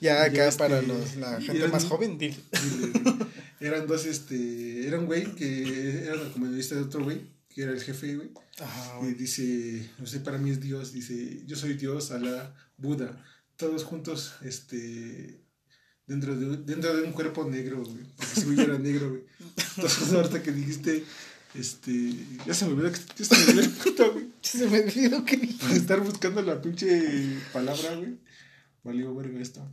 [0.00, 2.40] Ya acá este, para los, la gente eran- más joven, dealer.
[2.62, 3.16] Dile, güey.
[3.60, 4.86] Eran dos, este.
[4.86, 7.20] Era un güey que era narcomenudista de otro güey
[7.56, 8.30] que era el jefe, güey.
[8.60, 13.24] Ajá, Y dice, no sé, para mí es Dios, dice, yo soy Dios, Alá, Buda,
[13.56, 15.40] todos juntos, este,
[16.06, 18.04] dentro de, dentro de un cuerpo negro, güey.
[18.16, 19.22] Porque si era negro, güey.
[19.76, 21.04] Entonces, ahorita que dijiste,
[21.54, 22.14] este,
[22.46, 24.26] ya se me olvidó que ya se me olvidó puta, güey.
[24.42, 28.18] Se me olvidó que Para estar buscando la pinche palabra, güey.
[28.84, 29.66] Valió verga esto.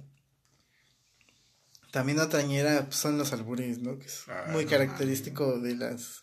[1.92, 4.00] También otra ñera pues, son los albures, ¿no?
[4.00, 6.23] Que es ah, muy característico de las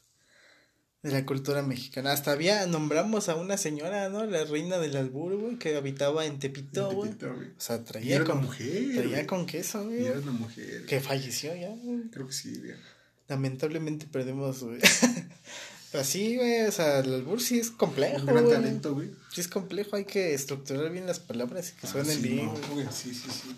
[1.02, 2.12] de la cultura mexicana.
[2.12, 4.26] Hasta había, nombramos a una señora, ¿no?
[4.26, 7.10] La reina del albur, güey, que habitaba en Tepito, güey.
[7.10, 10.06] O sea, traía con mujer, traía con queso, güey.
[10.06, 10.84] era una mujer.
[10.86, 12.10] Que falleció ya, güey.
[12.10, 12.74] Creo que sí, güey.
[13.28, 14.80] Lamentablemente perdemos, güey.
[15.92, 18.18] Pero sí, güey, o sea, el albur sí es complejo.
[18.18, 19.10] Un gran talento, güey.
[19.32, 22.50] Sí es complejo, hay que estructurar bien las palabras y que ah, suenen bien.
[22.72, 22.86] güey.
[22.92, 23.56] Sí, sí, sí.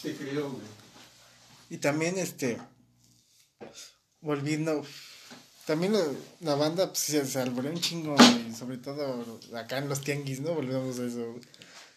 [0.00, 0.64] Sí, creo, güey.
[1.70, 2.58] Y también, este,
[4.20, 4.84] volviendo,
[5.66, 5.94] también
[6.40, 8.16] la, banda pues, se, se alboreó un chingo,
[8.48, 10.54] y sobre todo acá en los tianguis, ¿no?
[10.54, 11.40] Volvemos a eso,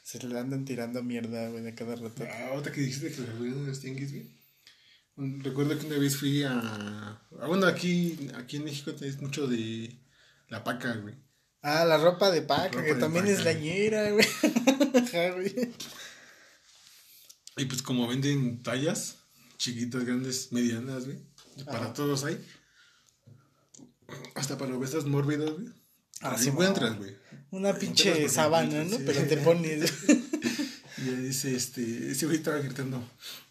[0.04, 2.24] Se le andan tirando mierda, güey, de cada rato.
[2.24, 4.38] Ah, otra que dijiste que se alborearon los tianguis, güey.
[5.18, 6.60] Recuerdo que una vez fui a.
[6.60, 9.98] a bueno, aquí, aquí en México tenés mucho de
[10.50, 11.16] la paca, güey.
[11.64, 14.28] Ah, la ropa de paca, que también es lañera, güey.
[15.34, 15.74] güey.
[17.58, 19.18] Y pues como venden tallas,
[19.58, 21.18] chiquitas, grandes, medianas, güey.
[21.66, 22.40] Para todos hay.
[24.36, 25.68] Hasta para obesas mórbidas, güey.
[26.22, 27.16] Ah, sí, encuentras, güey.
[27.52, 28.98] Una pinche sabana, ¿no?
[29.06, 29.94] Pero te pones.
[30.98, 33.04] y le dice, este, ese güey estaba gritando,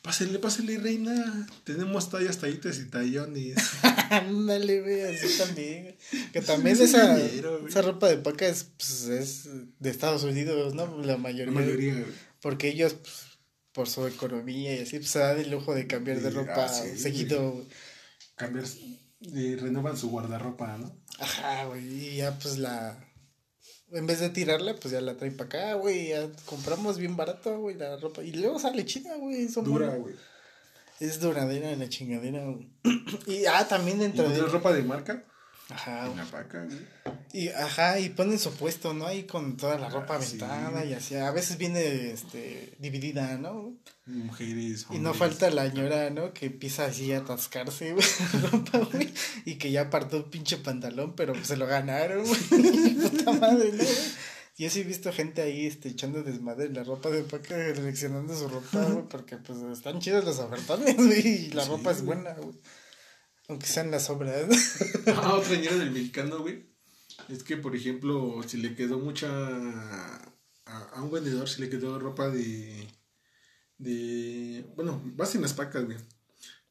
[0.02, 3.56] pásale, pásale, reina, tenemos tallas, tallitas y tallones.
[4.10, 5.96] Ándale, güey, así también.
[6.32, 11.02] Que también esa, esa ropa de paca es, pues, es de Estados Unidos, ¿no?
[11.04, 11.46] La mayoría.
[11.46, 12.26] La mayoría, güey.
[12.40, 13.26] Porque ellos, pues,
[13.72, 16.68] por su economía y así, pues se da el lujo de cambiar de ropa ah,
[16.68, 17.66] seguido.
[18.34, 18.64] Cambiar,
[19.20, 20.94] y renovan su guardarropa, ¿no?
[21.18, 23.02] Ajá, güey, y ya pues la...
[23.92, 27.58] En vez de tirarla, pues ya la traen para acá, güey, ya compramos bien barato,
[27.60, 28.22] güey, la ropa.
[28.22, 29.46] Y luego sale chida, güey.
[29.46, 30.14] Dura, güey.
[30.98, 32.68] Es duradera en la chingadera, güey.
[33.26, 34.40] y, ah, también dentro de...
[34.40, 35.24] ropa de marca?
[35.68, 36.08] Ajá.
[37.32, 39.06] Y ajá, y ponen su puesto, ¿no?
[39.06, 41.16] Ahí con toda la ropa aventada y así.
[41.16, 43.74] A veces viene este dividida, ¿no?
[44.06, 44.86] Mujeres.
[44.90, 46.32] Y no falta la ñora, ¿no?
[46.32, 48.06] Que empieza así a atascarse, güey,
[48.52, 49.12] ropa, güey.
[49.44, 52.94] Y que ya apartó un pinche pantalón, pero se lo ganaron, güey.
[53.10, 53.84] Puta madre, ¿no?
[54.58, 58.48] Y así he visto gente ahí este, echando desmadre la ropa de paca, seleccionando su
[58.48, 62.56] ropa, güey, porque pues están chidos los ofertones, güey, y la ropa es buena, güey.
[63.48, 64.46] Aunque sean las obras.
[65.06, 66.66] ah, otra ñera del mexicano, güey.
[67.28, 69.28] Es que, por ejemplo, si le quedó mucha.
[70.66, 72.88] A, un vendedor, si le quedó ropa de.
[73.78, 74.64] de.
[74.74, 75.98] Bueno, vas en las pacas, güey.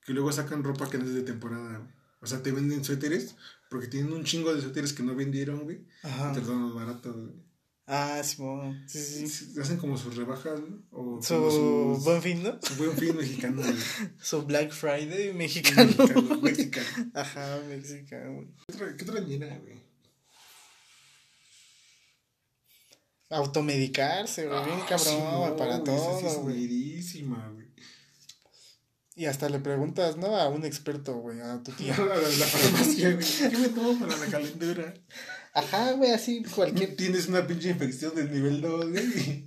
[0.06, 1.92] Que luego sacan ropa que no es de temporada, güey.
[2.22, 3.36] O sea, te venden suéteres
[3.70, 5.86] porque tienen un chingo de suéteres que no vendieron, güey.
[6.04, 6.32] Ajá.
[6.32, 7.46] Y te más baratos, güey.
[7.88, 8.38] Ah, sí,
[8.88, 9.60] sí, sí.
[9.62, 10.60] Hacen como sus rebajas,
[10.92, 12.58] O su buen fin, ¿no?
[12.60, 13.62] Su buen fin mexicano,
[14.20, 15.94] su Black Friday mexicano.
[16.42, 19.86] Mexicano, Ajá, mexicano, ¿Qué otra, llena, güey?
[23.30, 24.66] Automedicarse, güey.
[24.66, 26.68] bien ah, cabrón, para todo, güey.
[26.68, 27.66] güey.
[29.16, 30.36] Y hasta le preguntas, ¿no?
[30.36, 31.96] A un experto, güey, a tu tía.
[32.00, 33.26] la, la farmacia, güey.
[33.52, 34.94] ¿Qué me tomo para la calentura?
[35.56, 36.96] Ajá, güey, así cualquier.
[36.98, 39.46] Tienes una pinche infección del nivel 2, güey.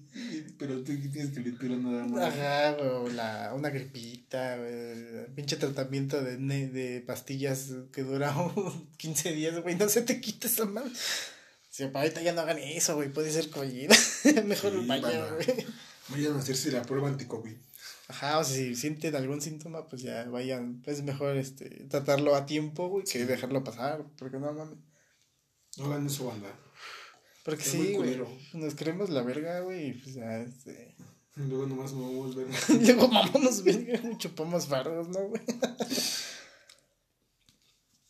[0.58, 2.34] Pero tú tienes que limpiar nada más.
[2.34, 5.26] Ajá, güey, la, una gripita, güey.
[5.34, 8.34] Pinche tratamiento de, de pastillas que dura
[8.96, 9.76] 15 días, güey.
[9.76, 10.90] No se te quita esa madre.
[11.70, 13.12] Si para ahorita ya no hagan eso, güey.
[13.12, 13.90] Puede ser COVID.
[14.46, 15.66] Mejor vaya, güey.
[16.08, 17.54] Vayan a hacerse la prueba anti-COVID.
[18.08, 20.82] Ajá, o sea, si sienten algún síntoma, pues ya vayan.
[20.86, 24.06] Es mejor este tratarlo a tiempo, güey, que dejarlo pasar.
[24.16, 24.78] Porque no mames.
[25.78, 26.48] No hagan eso, banda.
[27.44, 28.20] Porque sí, güey.
[28.52, 29.94] Nos creemos la verga, güey.
[30.00, 30.94] Pues ya, este.
[31.36, 32.54] Luego nomás mamamos verga.
[32.68, 35.40] Luego mamamos verga, chupamos faros, ¿no, güey?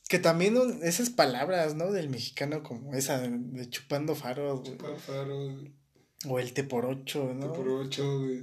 [0.08, 1.92] que también esas palabras, ¿no?
[1.92, 4.72] Del mexicano, como esa de, chupando faros, güey.
[4.72, 5.54] Chupando faros.
[6.26, 7.52] O el té por ocho, ¿no?
[7.52, 8.42] Té por ocho, güey.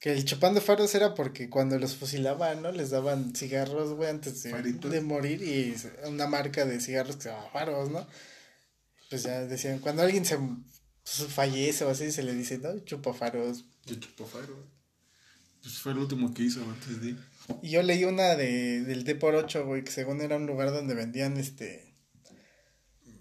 [0.00, 2.72] Que el chupando faros era porque cuando los fusilaban, ¿no?
[2.72, 5.76] Les daban cigarros, güey, antes de, de, morir y
[6.08, 8.06] una marca de cigarros que se llama faros, ¿no?
[9.08, 13.12] Pues ya decían, cuando alguien se pues, fallece o así, se le dice, no, chupa
[13.12, 13.64] faros.
[13.84, 14.58] Yo chupo faros.
[15.62, 17.16] Pues fue el último que hizo antes de.
[17.62, 20.72] Y yo leí una de, del D por 8, güey, que según era un lugar
[20.72, 21.94] donde vendían este.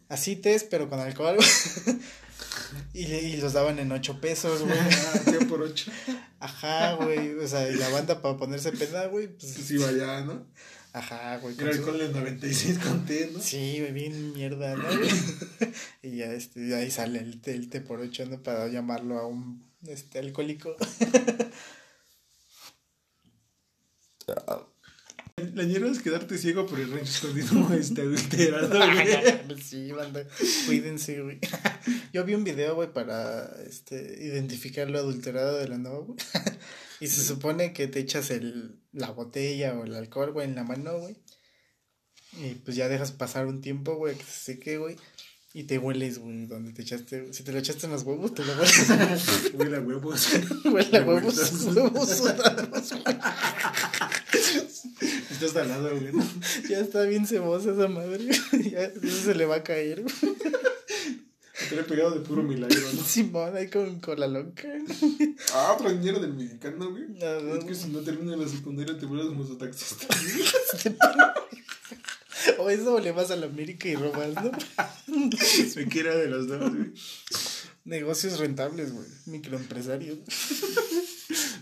[0.09, 1.37] Así pero con alcohol.
[2.93, 4.77] Y, y los daban en ocho pesos, güey.
[4.79, 5.91] Ah, por ocho.
[6.39, 7.33] Ajá, güey.
[7.35, 9.27] O sea, y la banda para ponerse peda, güey.
[9.27, 10.47] Pues, pues iba allá, ¿no?
[10.95, 11.55] Ajá, güey.
[11.59, 13.41] Era alcohol del 96 con té, ¿no?
[13.41, 14.85] Sí, güey, bien mierda, ¿no?
[16.01, 18.41] y ya, este, ahí sale el el ¿no?
[18.41, 20.73] Para llamarlo a un, este, alcohólico.
[25.53, 29.61] La ñera es quedarte ciego por el rancho escondido este adulterado, güey.
[29.61, 30.25] sí, banda.
[30.65, 31.39] Cuídense, güey.
[32.13, 36.17] Yo vi un video, güey, para este, identificar lo adulterado de la nueva, güey.
[37.01, 40.63] y se supone que te echas el, la botella o el alcohol, güey, en la
[40.63, 41.15] mano, güey.
[42.37, 44.97] Y pues ya dejas pasar un tiempo, güey, que se seque, güey.
[45.53, 47.31] Y te hueles, güey, donde te echaste.
[47.33, 49.51] Si te lo echaste en los huevos, te lo hueles.
[49.53, 50.27] Huele a huevos.
[50.65, 53.17] Huele a huevos, huevos sudados, güey.
[55.31, 56.11] Estás talado, güey.
[56.69, 58.27] Ya está bien cebosa esa madre.
[58.69, 60.35] Ya eso se le va a caer, güey.
[61.69, 63.03] Te he pegado de puro milagro, ¿no?
[63.05, 64.67] Simón, ahí con, con la loca.
[65.53, 67.05] Ah, otro dinero del mexicano, güey.
[67.09, 70.07] No, no, es que si no terminas la secundaria te vuelves mototaxista.
[72.59, 74.51] o eso o le vas a la América y robas, ¿no?
[75.75, 76.93] Me quiera de los dos, güey.
[77.85, 79.07] Negocios rentables, güey.
[79.27, 80.17] Microempresarios.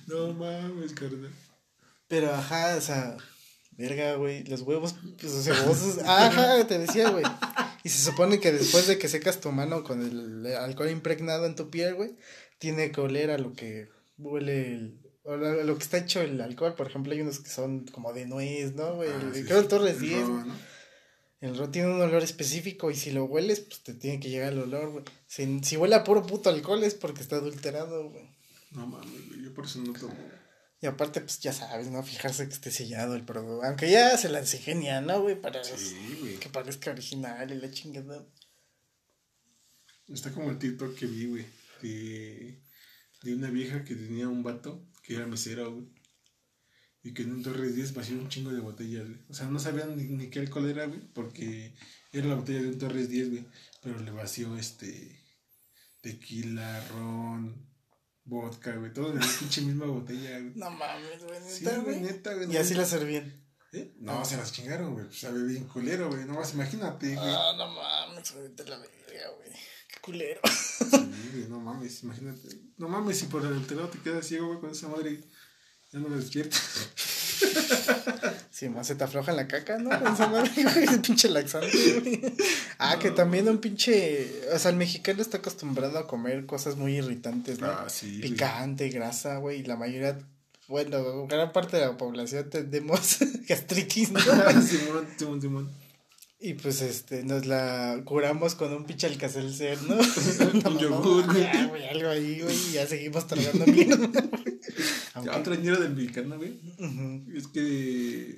[0.08, 1.32] no mames, carnal.
[2.08, 3.18] Pero ajá, o sea,
[3.72, 6.00] verga, güey, los huevos pues, cebosos.
[6.00, 7.24] Ajá, te decía, güey.
[7.84, 11.56] Y se supone que después de que secas tu mano con el alcohol impregnado en
[11.56, 12.16] tu piel, güey,
[12.58, 16.76] tiene que oler a lo que huele el, o lo que está hecho el alcohol.
[16.76, 19.10] Por ejemplo, hay unos que son como de nuez, ¿no, güey?
[19.10, 20.26] Ah, creo el Torres 10.
[21.42, 24.54] El ro tiene un olor específico y si lo hueles, pues te tiene que llegar
[24.54, 25.06] el olor, güey.
[25.28, 28.30] Si, si huele a puro puto alcohol es porque está adulterado, güey.
[28.72, 29.12] No mames,
[29.44, 30.16] yo por eso no tomo.
[30.84, 32.04] Y aparte, pues ya sabes, ¿no?
[32.04, 33.64] Fijarse que esté sellado el producto.
[33.64, 35.40] Aunque ya se la genial, ¿no, güey?
[35.40, 38.28] Para que parezca original y la chingada.
[40.10, 41.46] Está como el TikTok que vi, güey.
[41.82, 42.60] De,
[43.22, 45.88] de una vieja que tenía un vato que era mesera, güey.
[47.02, 49.22] Y que en un Torres 10 vació un chingo de botellas, güey.
[49.30, 51.00] O sea, no sabían ni, ni qué alcohol era, güey.
[51.14, 51.74] Porque
[52.12, 53.46] era la botella de un Torres 10, güey.
[53.82, 55.18] Pero le vació este.
[56.02, 57.73] Tequila, ron,
[58.26, 60.54] vodka, güey, todo en la pinche misma botella, güey.
[60.56, 62.00] No mames, güey, neta, güey.
[62.00, 62.52] neta, güey.
[62.52, 63.44] Y así la servían.
[63.74, 63.94] ¿Eh?
[64.00, 65.12] No, se las chingaron, güey.
[65.12, 66.26] Sabe bien culero, güey.
[66.26, 67.28] Nomás imagínate, güey.
[67.28, 69.50] Ah, no mames, güey, te la verga, güey.
[69.88, 70.42] Qué culero.
[70.48, 70.86] Sí,
[71.34, 72.50] güey, no mames, imagínate.
[72.78, 75.24] No mames, si por el alterado te quedas ciego, güey, con esa madre
[75.92, 76.90] ya no me despiertas.
[78.64, 79.90] Sí, más se te afloja la caca, ¿no?
[79.90, 82.22] Güey, pinche laxante, güey.
[82.78, 84.42] Ah, que también un pinche.
[84.54, 87.68] O sea, el mexicano está acostumbrado a comer cosas muy irritantes, ¿no?
[87.68, 88.20] Ah, sí.
[88.22, 89.60] Picante, grasa, güey.
[89.60, 90.18] Y la mayoría.
[90.70, 93.18] Bueno, gran parte de la población tenemos
[93.50, 94.22] gastritis, ¿no?
[94.62, 95.70] Simón, Simón, Simón.
[96.40, 99.96] Y pues este, nos la curamos con un pinche alcacelcer, ¿no?
[100.70, 101.88] un yogur, güey.
[101.90, 104.12] Algo ahí, güey, y ya seguimos tragando bien.
[105.14, 105.32] Aunque...
[105.32, 106.60] Otro dinero del mexicano, güey.
[107.36, 108.36] Es que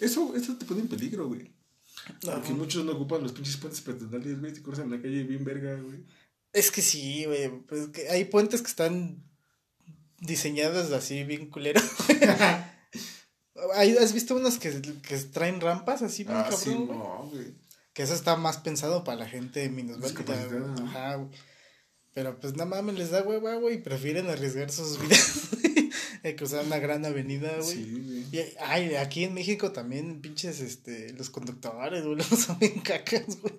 [0.00, 1.52] eso, eso te pone en peligro, güey.
[2.20, 4.52] Porque muchos no ocupan los pinches puentes peatonales, güey.
[4.52, 6.04] Te cruzan la calle bien verga, güey.
[6.52, 7.50] Es que sí, güey.
[7.66, 9.22] Pues que hay puentes que están
[10.18, 11.80] diseñados así bien culero.
[14.00, 16.60] ¿Has visto unos que, que traen rampas así bien ah, cabrón?
[16.60, 17.54] Sí, no, güey.
[17.92, 20.74] Que eso está más pensado para la gente minusválida.
[20.84, 21.30] Ajá, güey.
[22.14, 25.48] Pero pues nada mames, les da hueva, güey, y prefieren arriesgar sus vidas
[26.22, 27.76] de cruzar una gran avenida, güey.
[27.76, 28.24] Sí, güey.
[28.32, 33.40] Y, ay, aquí en México también, pinches, este, los conductores, güey, los son bien cacas,
[33.40, 33.54] güey.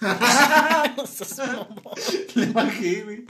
[2.34, 3.24] Le bajé, güey.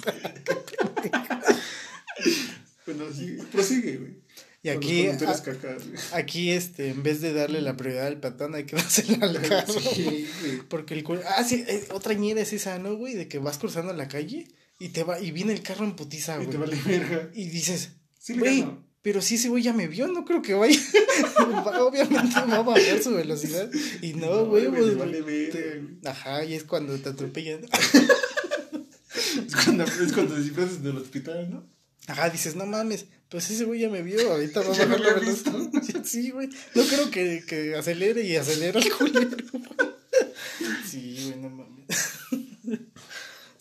[2.85, 4.23] bueno, sí, prosigue, güey.
[4.65, 5.09] Y aquí,
[6.13, 9.73] aquí, este, en vez de darle la prioridad al patán, hay que dársela al carro.
[9.73, 10.29] Sí,
[10.69, 11.05] Porque el
[11.37, 13.15] Ah, sí, eh, otra ñera es esa, ¿no, güey?
[13.15, 14.47] De que vas cruzando la calle
[14.83, 16.49] y te va, y viene el carro en putiza, güey.
[16.49, 17.31] Y te vale verga.
[17.35, 17.93] Y dices,
[18.31, 18.67] güey,
[19.01, 20.77] pero si ese güey ya me vio, no creo que vaya.
[21.81, 23.71] Obviamente va a bajar su velocidad.
[24.01, 24.99] Y no, güey, pues.
[24.99, 27.61] Vale Ajá, y es cuando te atropellan.
[29.47, 31.65] es cuando, es cuando descifras del hospital, ¿no?
[32.09, 35.15] Ajá, dices, no mames, pues ese güey ya me vio, ahorita va a bajar la
[35.15, 35.71] velocidad.
[36.03, 36.49] Sí, güey.
[36.75, 39.37] No creo que, que acelere y acelera el culero.
[40.91, 41.62] sí, güey, no mames.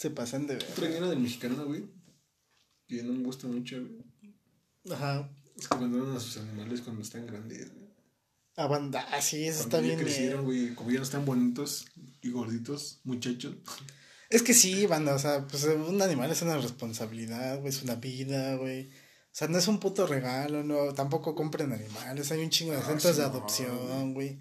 [0.01, 0.65] Se pasan de ver.
[0.71, 1.83] Otra del mexicano, güey.
[2.87, 4.33] Que no me gusta mucho, güey.
[4.91, 5.29] Ajá.
[5.55, 7.87] Es que abandonan a sus animales cuando están grandes, güey.
[8.55, 9.99] Abanda, ah, sí, eso está bien.
[9.99, 11.85] crecieron, güey, como ya no están bonitos
[12.23, 13.53] y gorditos, muchachos.
[14.31, 17.95] Es que sí, banda, o sea, pues un animal es una responsabilidad, güey, es una
[17.95, 18.87] vida, güey.
[18.87, 22.79] O sea, no es un puto regalo, no, tampoco compren animales, hay un chingo de
[22.79, 24.39] ah, centros de adopción, güey.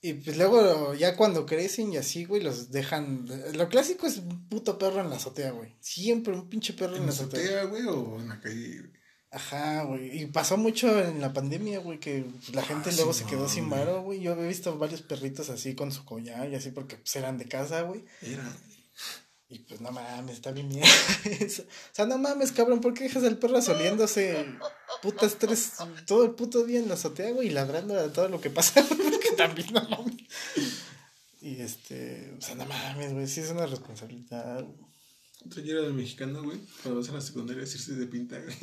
[0.00, 3.26] Y pues luego, ya cuando crecen y así, güey, los dejan.
[3.54, 5.74] Lo clásico es un puto perro en la azotea, güey.
[5.80, 7.40] Siempre un pinche perro en, ¿En la azotea.
[7.40, 8.98] azotea, güey, o en la calle, güey?
[9.30, 10.22] Ajá, güey.
[10.22, 13.42] Y pasó mucho en la pandemia, güey, que la gente Ah, luego sí, se quedó
[13.42, 14.20] no, sin varo, güey.
[14.20, 17.46] Yo he visto varios perritos así con su collar y así porque pues, eran de
[17.46, 18.04] casa, güey.
[18.22, 18.50] Era.
[19.50, 20.88] Y pues no mames, está bien mierda.
[21.46, 24.46] O sea, no mames, cabrón, ¿por qué dejas al perro asoliéndose
[25.02, 25.72] putas tres,
[26.06, 28.84] todo el puto día en la azotea, güey, y ladrando a todo lo que pasa?
[28.88, 30.16] Porque también no mames.
[31.40, 34.62] Y este, o sea, no mames, güey, sí es una responsabilidad.
[34.64, 34.87] güey.
[35.44, 36.58] Día era mexicano, güey.
[36.82, 38.56] Cuando vas a la secundaria, decirse de pinta, güey.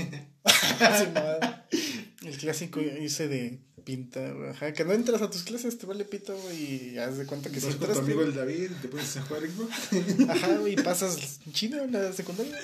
[2.23, 4.49] El clásico hice de pinta, güey.
[4.49, 7.49] Ajá, que no entras a tus clases, te vale pito, güey, y haz de cuenta
[7.49, 10.29] que sí Vas con tu amigo el David, te pones a jugar Xbox.
[10.29, 12.57] Ajá, güey, y pasas en la secundaria.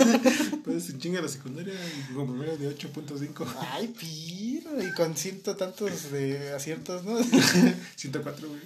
[0.64, 1.74] Puedes en chinga la secundaria
[2.14, 3.46] con promedio de 8.5.
[3.58, 7.18] Ay, piro, y con ciento tantos de aciertos, ¿no?
[7.96, 8.60] 104, güey.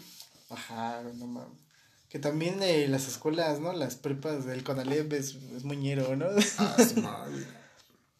[0.50, 1.61] Ajá, güey, no mames.
[2.12, 3.72] Que también eh, las escuelas, ¿no?
[3.72, 6.26] Las prepas del Conalep es, es muñero, ¿no?
[6.58, 7.46] Ah, su madre,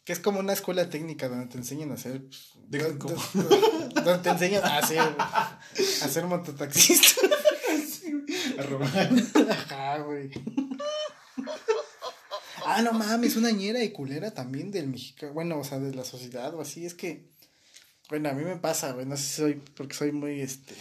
[0.03, 2.23] que es como una escuela técnica donde te enseñan a hacer.
[2.25, 3.15] pues, do- ¿cómo?
[3.35, 4.99] do- Donde te enseñan a hacer.
[4.99, 7.21] A ser mototaxista.
[8.57, 9.11] A robar.
[9.51, 10.31] Ajá, güey.
[12.65, 15.33] Ah, no mames, una ñera y culera también del mexicano.
[15.33, 16.85] Bueno, o sea, de la sociedad o así.
[16.85, 17.29] Es que.
[18.09, 19.05] Bueno, a mí me pasa, güey.
[19.05, 19.53] No sé si soy.
[19.75, 20.73] Porque soy muy este.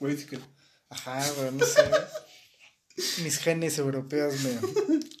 [0.00, 0.38] Güey, sí que.
[0.88, 1.82] Ajá, güey, no sé.
[3.22, 4.58] Mis genes europeos me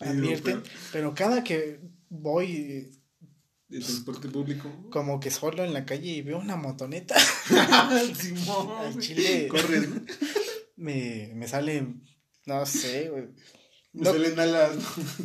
[0.08, 0.62] advierten.
[0.92, 2.90] Pero cada que voy
[3.68, 4.70] De transporte público.
[4.90, 7.14] como que solo en la calle y veo una motoneta,
[8.18, 8.68] Simón.
[8.86, 10.00] al chile Corres, ¿no?
[10.76, 11.86] me, me sale,
[12.46, 13.24] no sé, güey.
[13.92, 14.76] Me No, salen alas.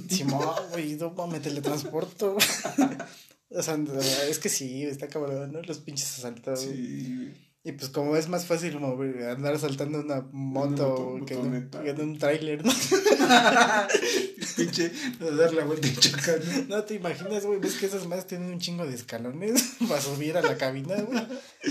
[0.09, 2.35] Simón, güey, no, me teletransporto.
[3.49, 3.77] o sea,
[4.29, 5.61] es que sí, está cabrón, ¿no?
[5.61, 6.61] Los pinches asaltados.
[6.61, 7.50] Sí, güey.
[7.63, 11.45] Y pues como es más fácil mover, andar asaltando una moto moto- que, en un,
[11.45, 11.83] motoneta.
[11.83, 12.71] que en un tráiler, ¿no?
[14.57, 14.91] Pinche,
[15.21, 16.77] a dar la vuelta y chocar, ¿no?
[16.77, 20.37] No te imaginas, güey, ves que esas más tienen un chingo de escalones para subir
[20.37, 21.23] a la cabina, güey.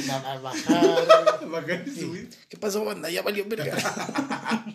[0.07, 1.49] Nada más bajar.
[1.51, 2.31] Bajar y subir.
[2.49, 3.11] ¿Qué pasó, banda?
[3.11, 3.77] Ya valió verga.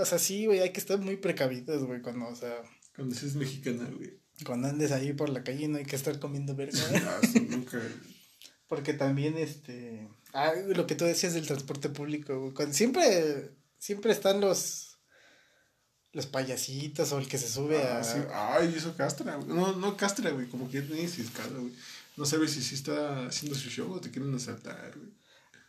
[0.00, 2.54] o sea, sí, güey, hay que estar muy precavidos, güey, cuando, o sea,
[2.94, 4.18] Cuando seas mexicana, güey.
[4.44, 6.78] cuando andes ahí por la calle no hay que estar comiendo verga.
[6.90, 7.02] güey.
[7.02, 7.80] Ah, sí, nunca.
[8.68, 14.12] Porque también, este, ah, lo que tú decías del transporte público, güey, cuando siempre, siempre
[14.12, 14.98] están los,
[16.12, 18.04] los payasitos o el que se sube Ah, a...
[18.04, 18.18] sí.
[18.32, 19.48] Ay, eso castra, güey.
[19.48, 20.46] No, no castra, güey.
[20.48, 21.72] Como que ni ciscado, güey.
[22.16, 25.16] No sabes si sí está haciendo su show o te quieren asaltar, güey.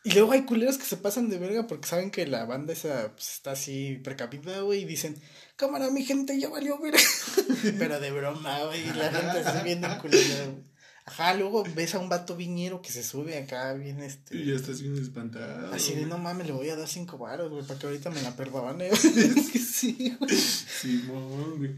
[0.03, 3.11] Y luego hay culeros que se pasan de verga porque saben que la banda esa
[3.13, 5.21] pues, está así precavida, güey, y dicen,
[5.57, 6.99] cámara, mi gente, ya valió verga.
[7.77, 10.68] Pero de broma, güey, y la gente se viene culera, güey.
[11.09, 14.45] Ajá, luego ves a un vato viñero que se sube acá bien Y este.
[14.45, 15.73] ya estás bien espantado.
[15.73, 18.21] Así de no mames, le voy a dar cinco varos, güey, para que ahorita me
[18.21, 18.89] la perdone.
[18.89, 20.37] es que sí, güey.
[20.37, 21.73] Simón, güey.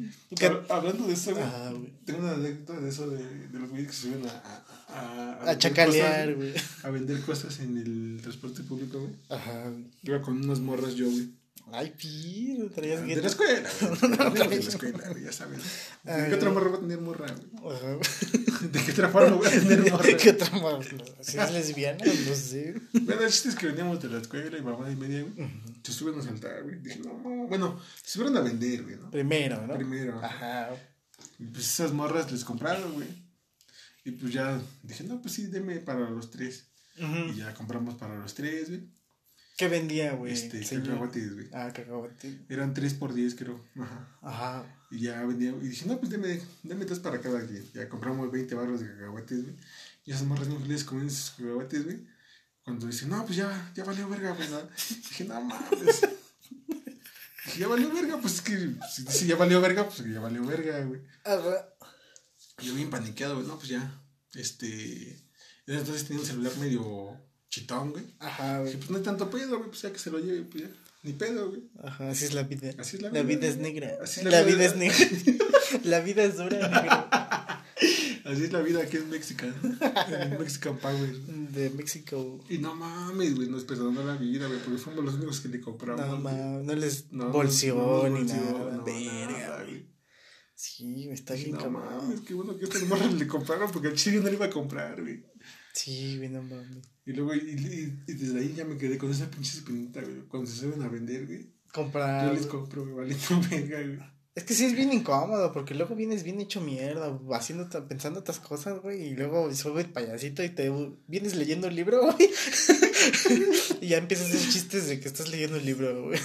[0.67, 1.43] Hablando de eso, güey.
[1.45, 1.93] Ajá, güey.
[2.03, 4.43] Tengo una anécdota de eso de, de los güeyes que se suben a,
[4.89, 6.53] a, a, A chacalear, güey.
[6.83, 9.13] A vender cosas en el transporte público, güey.
[9.29, 9.71] Ajá.
[10.03, 11.29] Iba con unas morras yo, güey.
[11.73, 13.21] Ay, piro, traías De gueto.
[13.23, 14.21] la escuela, güey.
[14.21, 15.61] Amigos de la escuela, güey, ya sabes.
[16.03, 17.75] ¿De qué otra morra va a tener morra, güey?
[17.75, 17.97] Ajá.
[18.61, 20.17] ¿De qué otra forma voy a tener morra?
[20.17, 20.85] ¿Qué otra más?
[21.21, 22.75] Si es lesbiana, no sé.
[22.93, 25.49] Bueno, el chiste es que veníamos de la escuela y mamá y media, güey.
[25.83, 26.79] Se suben a saltar, güey.
[26.79, 27.47] Dije, no, no.
[27.47, 29.09] Bueno, se subieron a vender, güey, ¿no?
[29.11, 29.75] Primero, ¿no?
[29.75, 30.19] Primero.
[30.23, 30.69] Ajá.
[31.39, 33.07] Y pues esas morras les compraron, güey.
[34.03, 36.67] Y pues ya dije, no, pues sí, deme para los tres.
[36.97, 38.89] Y ya compramos para los tres, güey.
[39.61, 40.33] ¿Qué vendía, güey?
[40.33, 41.47] Este, cacahuates, güey.
[41.53, 42.39] Ah, cacahuate.
[42.49, 43.63] Eran tres por diez, creo.
[43.79, 44.07] Ajá.
[44.23, 44.85] Ajá.
[44.89, 45.51] Y ya vendía.
[45.51, 47.63] Y dije, no, pues deme, deme dos para cada quien.
[47.71, 49.55] Ya compramos 20 barros de cacahuates, güey.
[50.03, 52.07] Y esas morras muy felices comiendo sus cacahuates, güey.
[52.63, 54.61] Cuando dicen, no, pues ya, ya valió verga, pues ¿no?
[54.63, 56.01] Dije, no mames.
[57.45, 58.57] Dije, ya valió verga, pues es que
[58.91, 61.01] si dice ya valió verga, pues ya valió verga, güey.
[61.23, 61.69] Ajá.
[62.63, 63.45] Yo bien paniqueado, güey.
[63.45, 64.01] No, pues ya.
[64.33, 65.23] Este.
[65.67, 67.15] Entonces tenía un celular medio
[67.51, 68.03] chitón, güey.
[68.19, 68.75] Ajá, güey.
[68.77, 69.69] pues no hay tanto pedo, güey.
[69.69, 70.69] Pues ya que se lo lleve, pues ya.
[71.03, 71.61] Ni pedo, güey.
[71.83, 72.73] Ajá, así es la vida.
[72.79, 73.91] Así es la La vida, vida es negra.
[74.01, 74.65] Así es la, la vida vida.
[74.67, 75.45] es negra.
[75.83, 77.07] la vida es dura, negro.
[78.23, 79.45] Así es la vida aquí en México.
[79.45, 81.11] En Mexican Power.
[81.51, 82.39] De México.
[82.49, 83.49] Y no mames, güey.
[83.49, 84.59] Nos perdonó la vida, güey.
[84.59, 86.05] Porque fuimos los únicos que le compramos.
[86.05, 86.35] No, güey.
[86.35, 88.71] ma, no les No, bolsió no ni nada.
[88.77, 89.89] no, Verga, güey.
[90.53, 91.83] Sí, está bien no cabrón.
[91.83, 94.49] mames, qué bueno que estas morras le compraron porque el chile no le iba a
[94.51, 95.25] comprar, güey.
[95.73, 96.83] Sí, güey, no mames.
[97.05, 100.21] Y luego, y, y- y desde ahí ya me quedé con esa pinche espinita, güey.
[100.27, 101.47] Cuando se suben a vender, güey.
[101.73, 102.27] Comprar.
[102.27, 104.11] Yo les compro, güey, valiendo verga, güey.
[104.33, 108.39] Es que sí es bien incómodo, porque luego vienes bien hecho mierda, haciendo, pensando otras
[108.39, 110.71] cosas, güey, y luego sube el payasito y te
[111.07, 112.29] vienes leyendo el libro, güey.
[113.81, 116.19] y ya empiezas a hacer chistes de que estás leyendo el libro, güey.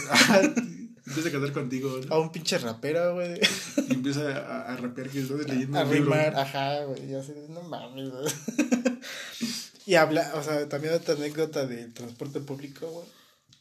[1.05, 2.15] empieza a cantar contigo, ¿no?
[2.15, 3.41] A un pinche rapero, güey.
[3.89, 6.13] Y empieza a, a rapear que estás leyendo a, el libro.
[6.15, 8.25] A rimar, ajá, güey, ya sé, no mames, güey.
[9.87, 13.07] Y habla, o sea, también otra anécdota del transporte público, güey.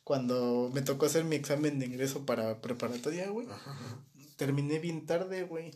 [0.03, 3.47] Cuando me tocó hacer mi examen de ingreso para preparatoria, güey.
[4.35, 5.71] Terminé bien tarde, güey.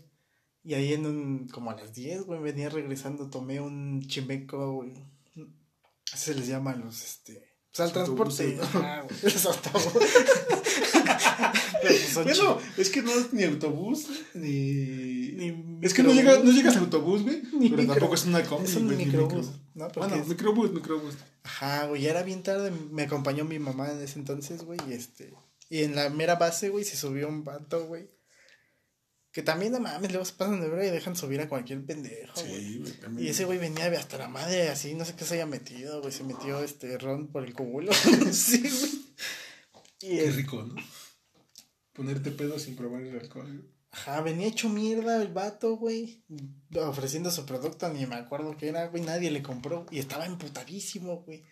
[0.63, 4.93] Y ahí en un, como a las 10, güey, venía regresando, tomé un chimeco, güey.
[6.03, 8.59] Se les llama los, este, o sea, el transporte.
[11.81, 15.31] Pues, bueno, es que no es ni autobús, ni...
[15.31, 17.41] ni es que no, llega, no llegas a autobús, güey.
[17.69, 19.51] Pero tampoco es una combi, Es un microbús.
[19.75, 21.15] No, bueno, microbús, microbús.
[21.43, 22.71] Ajá, güey, ya era bien tarde.
[22.91, 25.33] Me acompañó mi mamá en ese entonces, güey, y este...
[25.69, 28.09] Y en la mera base, güey, se subió un vato, güey
[29.31, 32.35] que también, no mames, luego se pasan de ver y dejan subir a cualquier pendejo.
[32.35, 32.93] Sí, güey.
[32.93, 33.27] También.
[33.27, 36.11] Y ese güey venía hasta la madre así, no sé qué se haya metido, güey.
[36.11, 37.91] Se metió este ron por el culo.
[38.31, 40.17] sí, güey.
[40.17, 40.75] qué rico, ¿no?
[41.93, 43.69] Ponerte pedo sin probar el alcohol.
[43.91, 46.23] Ajá, venía hecho mierda el vato, güey.
[46.75, 49.03] Ofreciendo su producto, ni me acuerdo qué era, güey.
[49.03, 49.85] Nadie le compró.
[49.91, 51.43] Y estaba emputadísimo, güey.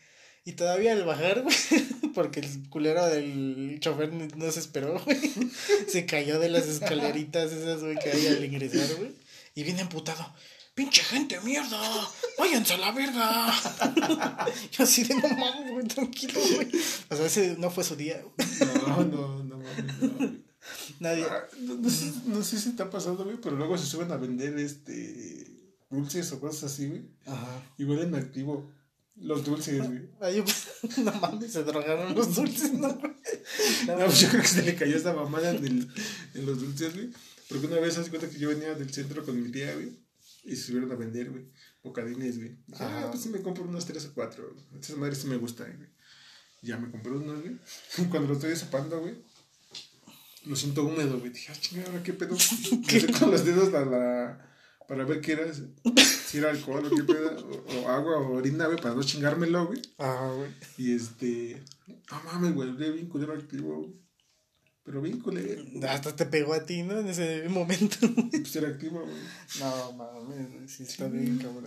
[0.48, 1.56] Y todavía al bajar, güey,
[2.16, 5.20] porque el culero del chofer no se esperó, güey.
[5.89, 9.12] Se cayó de las escaleritas esas, güey, que hay al ingresar, güey.
[9.56, 10.26] Y viene emputado.
[10.74, 11.78] ¡Pinche gente, mierda!
[12.39, 13.54] ¡Váyanse a la verga!
[14.72, 16.70] Yo así de no mames, güey, tranquilo, güey.
[17.10, 18.24] O sea, ese no fue su día.
[18.88, 20.34] No, no, no mames, no.
[21.02, 21.26] Nadie.
[21.30, 24.16] Ah, no, sé, no, sé, si te ha pasado, güey, pero luego se suben a
[24.16, 25.45] vender este
[25.89, 27.02] dulces o cosas así, güey.
[27.26, 27.62] Ajá.
[27.78, 28.77] Y huelen activo.
[29.20, 30.09] Los dulces, güey.
[30.22, 30.43] Ay,
[31.03, 32.88] no mames, se drogaron los dulces, ¿no?
[32.88, 35.89] No, pues yo creo que se le cayó esa mamada en, el,
[36.36, 37.09] en los dulces, güey.
[37.49, 39.97] Porque una vez hace cuenta que yo venía del centro con mi tía, güey.
[40.43, 41.45] Y se subieron a vender, güey.
[41.84, 42.57] Bocadines, güey.
[42.80, 44.55] Ah, pues sí me compro unos tres o cuatro.
[44.80, 45.89] Esas madres sí me gustan, güey.
[46.61, 47.57] Ya me compré unos, güey.
[48.09, 49.15] Cuando lo estoy desapando, güey.
[50.45, 51.32] Lo siento húmedo, güey.
[51.32, 52.38] Dije, ah, chingada, ¿qué pedo?
[52.88, 53.07] ¿Qué?
[53.13, 54.47] con los dedos a la
[54.88, 55.43] para ver qué era,
[56.34, 57.38] era alcohol o qué pedo,
[57.84, 59.82] o, agua o orina, güey, para no chingármelo, güey.
[59.98, 60.52] Ah, güey.
[60.78, 64.08] Y este, no mames, güey, bien culero activo, güey.
[64.88, 65.66] Pero bien culero.
[65.90, 66.98] Hasta te pegó a ti, ¿no?
[66.98, 67.98] En ese momento.
[68.32, 69.16] Pues era activo, güey.
[69.60, 71.66] No, mames, sí está bien cabrón.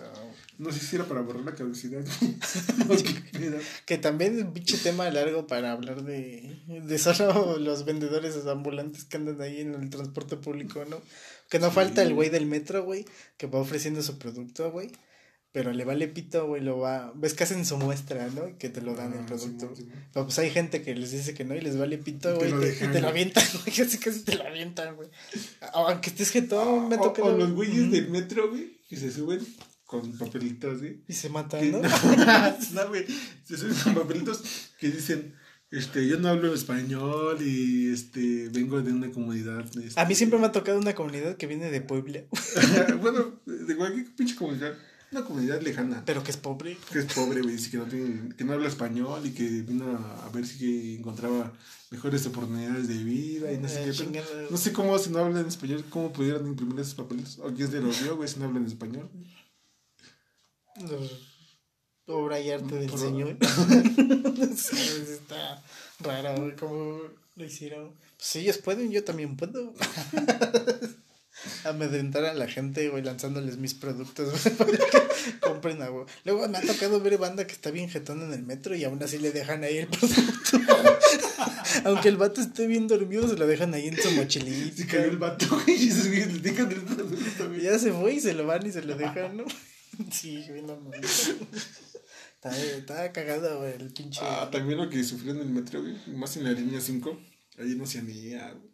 [0.57, 2.03] No sé si era para borrar la caducidad.
[3.87, 9.05] que también es un pinche tema largo para hablar de, de solo los vendedores ambulantes
[9.05, 10.97] que andan ahí en el transporte público, ¿no?
[11.51, 13.05] Que no falta el güey del metro, güey,
[13.37, 14.91] que va ofreciendo su producto, güey.
[15.53, 17.13] Pero le vale pito, güey, lo va.
[17.17, 18.57] Ves que hacen su muestra, ¿no?
[18.57, 19.73] Que te lo dan el ah, producto.
[20.13, 22.53] pero pues hay gente que les dice que no y les vale pito, güey.
[22.53, 23.77] Y, te, lo avientan, güey.
[23.77, 25.09] Casi casi te lo avientan, güey.
[25.73, 27.25] Aunque estés que todo me toca.
[27.25, 29.45] O, los güeyes del metro, güey, que se suben
[29.87, 31.03] con papelitos, güey.
[31.09, 31.81] Y se matan, ¿no?
[32.73, 33.07] no, güey.
[33.43, 35.35] Se suben con papelitos que dicen
[35.71, 39.65] este, yo no hablo español y este vengo de una comunidad.
[39.97, 42.23] A mí siempre me ha tocado una comunidad que viene de Puebla.
[43.01, 44.75] bueno, de cualquier pinche comunidad.
[45.13, 46.03] Una comunidad lejana.
[46.07, 46.77] Pero que es pobre.
[46.93, 47.57] Que es pobre, güey.
[47.57, 51.53] Que no, tiene, que no habla español y que vino a, ver si encontraba
[51.91, 54.23] mejores oportunidades de vida y no sé qué.
[54.51, 57.39] no sé cómo, si no hablan español, cómo pudieran imprimir esos papeles.
[57.41, 59.11] O quién se los dio, güey, si no hablan español
[62.07, 63.37] obra y arte del Señor.
[64.41, 65.63] está
[66.01, 67.01] raro, güey, cómo
[67.37, 67.93] lo hicieron.
[68.17, 69.75] Pues si ellos pueden, yo también puedo.
[71.65, 76.05] Amedrentar a la gente, güey, lanzándoles mis productos, para que compren agua.
[76.25, 79.03] Luego me ha tocado ver banda que está bien jetón en el metro y aún
[79.03, 80.59] así le dejan ahí el producto.
[81.85, 84.77] Aunque el vato esté bien dormido, se lo dejan ahí en su mochilita.
[84.77, 88.21] Se cayó el vato, güey, y se le dejan el producto, Ya se fue y
[88.21, 89.45] se lo van y se lo dejan, ¿no?
[90.11, 90.91] Sí, güey, no, no.
[92.43, 94.21] Estaba, cagado, güey, el pinche.
[94.23, 95.95] Ah, también lo que sufrió en el metro, güey.
[96.17, 97.19] Más en la línea 5.
[97.59, 98.71] Ahí no se anía, güey.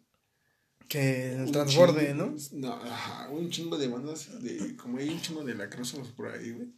[0.87, 2.33] Que el transborde, ¿no?
[2.53, 6.51] No, ajá, un chingo de bandas, de, como hay un chingo de lacrosos por ahí,
[6.51, 6.67] güey.
[6.67, 6.73] Un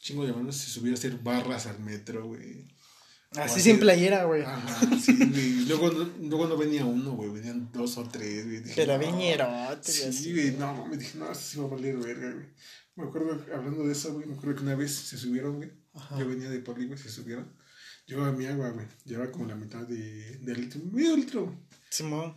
[0.00, 2.66] chingo de bandas se subía a hacer barras al metro, güey.
[3.36, 4.42] Así sin playera, güey.
[4.42, 5.66] Ajá, sí, güey.
[5.66, 7.30] Luego, no, luego no venía uno, güey.
[7.30, 8.62] Venían dos o tres, güey.
[8.74, 10.50] Pero no, Sí, güey.
[10.52, 12.46] No, me dije, no, esto sí va a valer verga, güey.
[12.96, 15.83] Me acuerdo, hablando de eso, güey, me acuerdo que una vez se subieron, güey
[16.18, 17.46] yo venía de Poli, güey, si subieron.
[18.06, 18.86] Llevaba mi agua, güey.
[19.04, 21.54] Llevaba como la mitad de, de litro, medio litro.
[21.88, 22.34] Simón.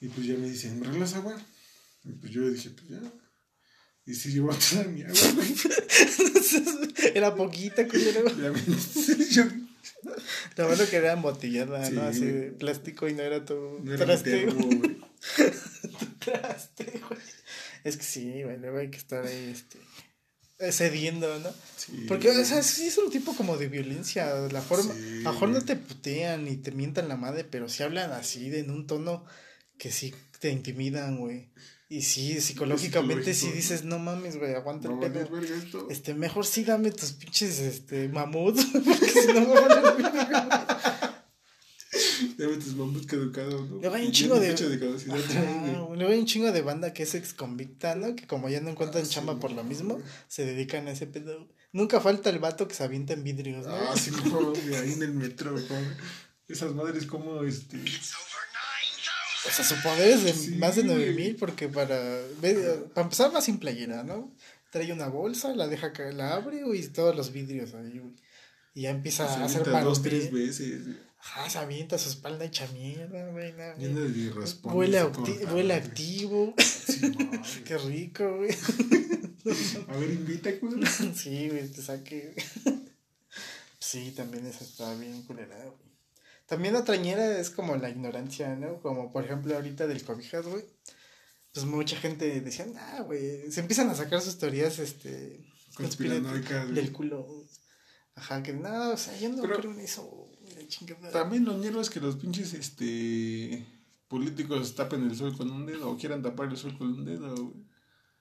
[0.00, 1.40] Y pues ya me dicen, ¿me regalas agua?
[2.04, 3.00] Y pues yo dije, pues ya.
[4.06, 5.54] Y sí llevó toda mi agua, güey.
[7.14, 8.24] era poquita, culero.
[9.30, 9.44] yo...
[10.56, 12.02] Lo bueno que era embotellada, ¿no?
[12.02, 14.46] Así de plástico y no era todo no era traste.
[14.46, 14.98] güey.
[17.84, 19.78] Es que sí, güey, luego hay que estar ahí, este,
[20.70, 21.50] cediendo, ¿no?
[21.76, 22.04] Sí.
[22.06, 25.48] Porque, o sea, sí es un tipo como de violencia, la forma, a lo mejor
[25.48, 28.86] no te putean ni te mientan la madre, pero sí hablan así, de, en un
[28.86, 29.24] tono
[29.78, 31.50] que sí te intimidan, güey.
[31.88, 35.28] Y sí, psicológicamente sí dices, no mames, güey, aguanta el pedo.
[35.90, 40.99] Este, mejor sí dame tus pinches, este, mamuts, porque si no me van a
[42.36, 43.76] Dame tus mamuts caducados, ¿no?
[43.80, 44.56] Luego hay un chingo de...
[44.56, 48.14] luego hay un chingo de banda que es ex convicta, ¿no?
[48.14, 51.48] Que como ya no encuentran ah, chamba por lo mismo, se dedican a ese pedo.
[51.72, 53.74] Nunca falta el vato que se avienta en vidrios, ¿no?
[53.74, 55.54] Ah, sí, no, ahí en el metro,
[56.48, 57.78] Esas madres como, este...
[59.46, 62.20] O sea, su poder es de más de 9000 porque para,
[62.94, 64.34] para empezar va sin playera, ¿no?
[64.70, 68.14] Trae una bolsa, la deja caer, la abre y todos los vidrios ahí, güey.
[68.74, 70.82] Y ya empieza a hacer dos, tres veces.
[71.22, 73.52] Ajá, se avienta su espalda hecha mierda, güey.
[74.64, 75.04] Huele,
[75.52, 76.54] huele activo.
[77.66, 78.50] Qué rico, güey.
[79.88, 80.86] a ver, invita, güey.
[81.14, 82.34] sí, güey, te saque.
[83.78, 85.90] sí, también esa está bien culera, güey.
[86.46, 88.80] También la trañera es como la ignorancia, ¿no?
[88.80, 90.64] Como por ejemplo ahorita del cobijas, güey.
[91.52, 93.52] Pues mucha gente decía, ah, güey.
[93.52, 95.44] Se empiezan a sacar sus teorías, este.
[95.74, 96.74] Conspiranoicas.
[96.74, 97.46] Del culo.
[98.14, 100.19] Ajá, que nada, o sea, yo no creo en eso.
[101.12, 103.64] También lo ñero es que los pinches, este.
[104.08, 107.32] Políticos tapen el sol con un dedo o quieran tapar el sol con un dedo,
[107.34, 107.64] güey.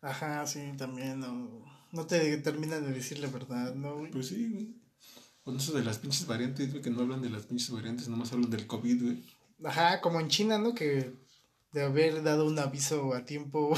[0.01, 1.65] Ajá, sí, también, no.
[1.91, 4.11] No te terminan de decir la verdad, ¿no, güey?
[4.11, 4.75] Pues sí, güey.
[5.43, 8.31] Con eso de las pinches variantes, güey, que no hablan de las pinches variantes, nomás
[8.31, 9.23] hablan del COVID, güey.
[9.63, 10.75] Ajá, como en China, ¿no?
[10.75, 11.11] Que
[11.71, 13.73] de haber dado un aviso a tiempo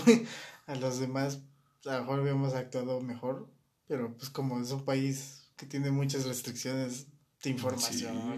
[0.65, 1.39] a los demás,
[1.85, 3.49] a lo mejor habíamos actuado mejor.
[3.87, 7.07] Pero pues como es un país que tiene muchas restricciones
[7.43, 8.37] de información.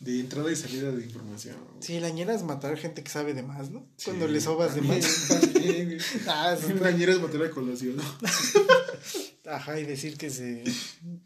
[0.00, 1.56] de entrada y salida de información.
[1.80, 3.86] Sí, la ñera es matar gente que sabe de más, ¿no?
[4.04, 5.30] Cuando le sobas de más.
[6.26, 8.02] ah, la ñera es matar a colación, ¿no?
[9.52, 10.64] Ajá, y decir que se.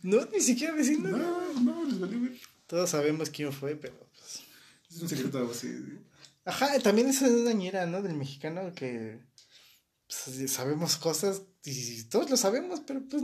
[0.03, 1.19] No, ni siquiera decir nada.
[1.19, 2.41] No, no, les valió, güey.
[2.67, 3.95] Todos sabemos quién fue, pero.
[4.15, 4.41] Pues...
[4.91, 5.69] Es un secreto así.
[6.45, 8.03] Ajá, también es una ñera, ¿no?
[8.03, 9.21] Del mexicano que.
[10.07, 13.23] Pues, sabemos cosas y todos lo sabemos, pero pues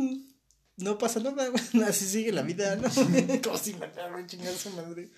[0.83, 1.51] no pasa nada,
[1.87, 2.89] Así sigue la vida, ¿no?
[3.43, 5.11] Como si me chingar su madre.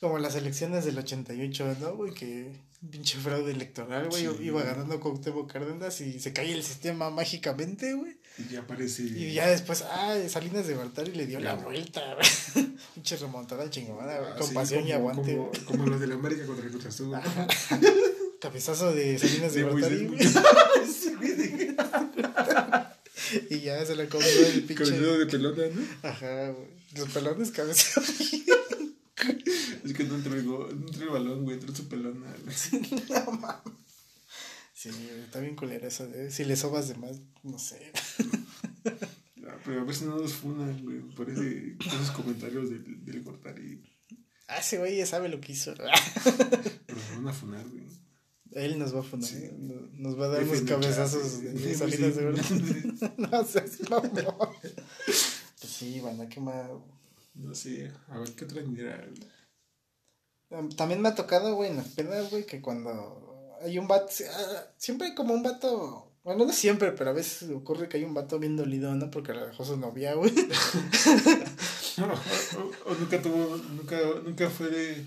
[0.00, 2.12] Como las elecciones del 88, ¿no, güey?
[2.12, 2.52] Que
[2.90, 4.28] pinche fraude electoral, güey.
[4.44, 8.18] Iba ganando Cuauhtémoc Cárdenas y se cae el sistema mágicamente, güey.
[8.36, 9.04] Y ya aparece.
[9.04, 12.02] Y ya después, ah, Salinas de Gortari le dio la vuelta,
[12.54, 12.68] güey.
[12.94, 14.32] Pinche remontada chingona, güey.
[14.32, 17.16] Ah, con pasión y aguante, como, como, los de la América contra el Cruz Azul.
[18.40, 20.18] Cabezazo de Salinas de güey.
[23.50, 24.98] y ya se le comió el pinche.
[24.98, 26.08] De pelota, ¿no?
[26.08, 26.68] Ajá, güey.
[26.96, 28.04] Los pelones cabezón.
[29.84, 31.56] es que no el, no el balón, güey.
[31.56, 32.34] Entró su pelona.
[33.08, 33.62] no mames.
[34.72, 34.90] Sí,
[35.24, 37.92] está bien culera eso de si le sobas de más, no sé.
[39.46, 43.22] Ah, pero a ver si no nos funan, güey, por ese, esos comentarios del, del
[43.22, 43.82] Gortari.
[44.46, 45.74] Ah, ese güey ya sabe lo que hizo.
[45.74, 47.84] pero nos van a funar, güey.
[48.54, 49.50] Él nos va a funar, sí.
[49.94, 52.44] nos va a dar unos cabezazos de, de salidas de verdad.
[53.16, 54.54] no sé, no, no.
[55.06, 56.70] Pues sí, van qué más.
[57.34, 58.62] No sé, a ver qué otra
[60.76, 64.66] También me ha tocado, güey, en las pedas, güey, que cuando hay un vato, ah,
[64.76, 68.14] siempre hay como un vato, bueno, no siempre, pero a veces ocurre que hay un
[68.14, 69.10] vato bien dolido, ¿no?
[69.10, 70.32] Porque la dejó su novia, güey.
[72.86, 75.04] o, nunca tuvo, nunca, nunca fue de,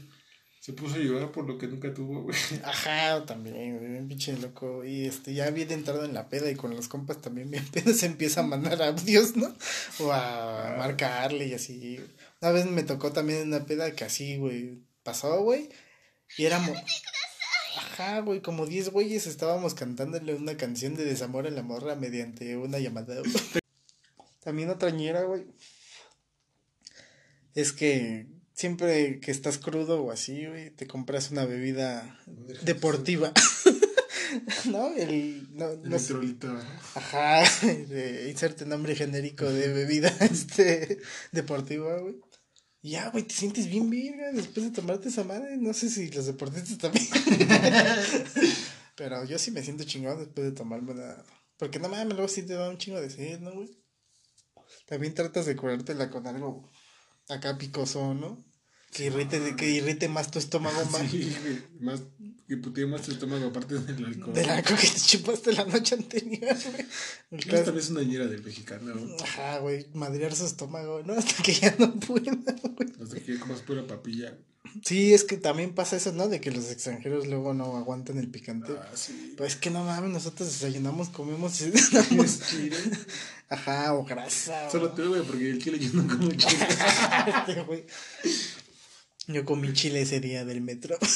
[0.67, 2.35] se puso a llorar por lo que nunca tuvo, güey.
[2.65, 4.83] Ajá, también, güey, bien pinche loco.
[4.83, 7.93] Y este, ya bien entrado en la peda y con los compas también bien peda
[7.93, 9.55] se empieza a mandar audios, ¿no?
[9.99, 10.77] O a ah.
[10.77, 12.01] marcarle y así.
[12.41, 15.69] Una vez me tocó también una peda que así, güey, pasó, güey.
[16.37, 16.77] Y éramos,
[17.77, 22.57] Ajá, güey, como 10 güeyes estábamos cantándole una canción de desamor a la morra mediante
[22.57, 23.15] una llamada.
[24.43, 25.45] También otra ñera, güey.
[27.55, 32.19] Es que siempre que estás crudo o así, güey, te compras una bebida
[32.63, 33.31] deportiva.
[34.65, 34.93] ¿No?
[34.93, 35.47] El.
[35.53, 35.95] No, no
[36.95, 37.43] Ajá,
[37.87, 40.99] de inserte nombre genérico de bebida este,
[41.31, 42.17] deportiva, güey
[42.81, 45.57] ya, güey, te sientes bien virga después de tomarte esa madre.
[45.57, 47.05] No sé si los deportistas también.
[48.95, 51.23] Pero yo sí me siento chingón después de tomarme una.
[51.57, 53.77] Porque no mames, luego sí te da un chingo de sed, ¿no, güey?
[54.85, 56.69] También tratas de curártela con algo
[57.27, 58.45] acá picoso, ¿no?
[58.97, 61.03] Que irrite, que irrite más tu estómago más.
[61.11, 61.31] Sí,
[61.79, 62.01] más
[62.47, 64.33] que putee más tu estómago aparte del alcohol.
[64.33, 66.55] Del alcohol que te chupaste la noche anterior,
[67.29, 67.41] güey.
[67.59, 68.93] Esta vez una ñera del mexicano.
[69.21, 71.13] Ajá, güey, madrear su estómago, ¿no?
[71.13, 72.31] Hasta que ya no pueda,
[72.75, 72.89] güey.
[73.03, 74.35] Hasta que ya comas pura papilla.
[74.83, 76.27] Sí, es que también pasa eso, ¿no?
[76.27, 78.73] De que los extranjeros luego no aguantan el picante.
[78.79, 79.33] Ah, sí.
[79.37, 82.39] Pues es que no mames, nosotros desayunamos, comemos y cenamos.
[83.49, 84.69] Ajá, o grasa.
[84.71, 86.67] Solo tú, güey, porque el chile yo no como chile.
[89.27, 90.97] Yo comí chile ese día del metro.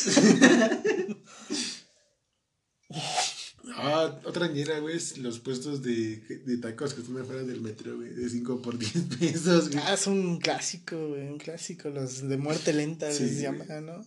[3.73, 7.95] Ah, otra ñera, güey, es los puestos de, de tacos que están afuera del metro,
[7.95, 9.81] güey, de 5 por 10 pesos, güey.
[9.87, 14.05] Ah, es un clásico, güey, un clásico, los de muerte lenta Sí, les llaman, ¿no?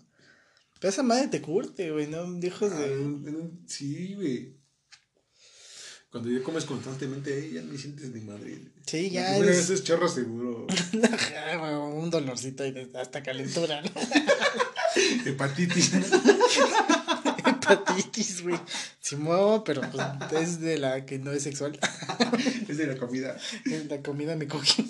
[0.80, 2.38] Pero esa madre te curte, güey, ¿no?
[2.44, 2.98] Hijos Ah, de...
[2.98, 4.54] un- sí, güey.
[6.14, 8.56] Cuando ya comes constantemente ahí, ya ni sientes ni madre.
[8.86, 10.64] Sí, ya primera eres- vez es chorro seguro.
[11.96, 13.90] Un dolorcito y hasta calentura, ¿no?
[15.26, 15.90] Hepatitis.
[17.46, 18.54] Hepatitis, güey.
[19.00, 20.06] Simón, pero pues
[20.40, 21.76] es de la que no es sexual.
[22.68, 23.36] es de la comida.
[23.88, 24.84] La comida me cogió.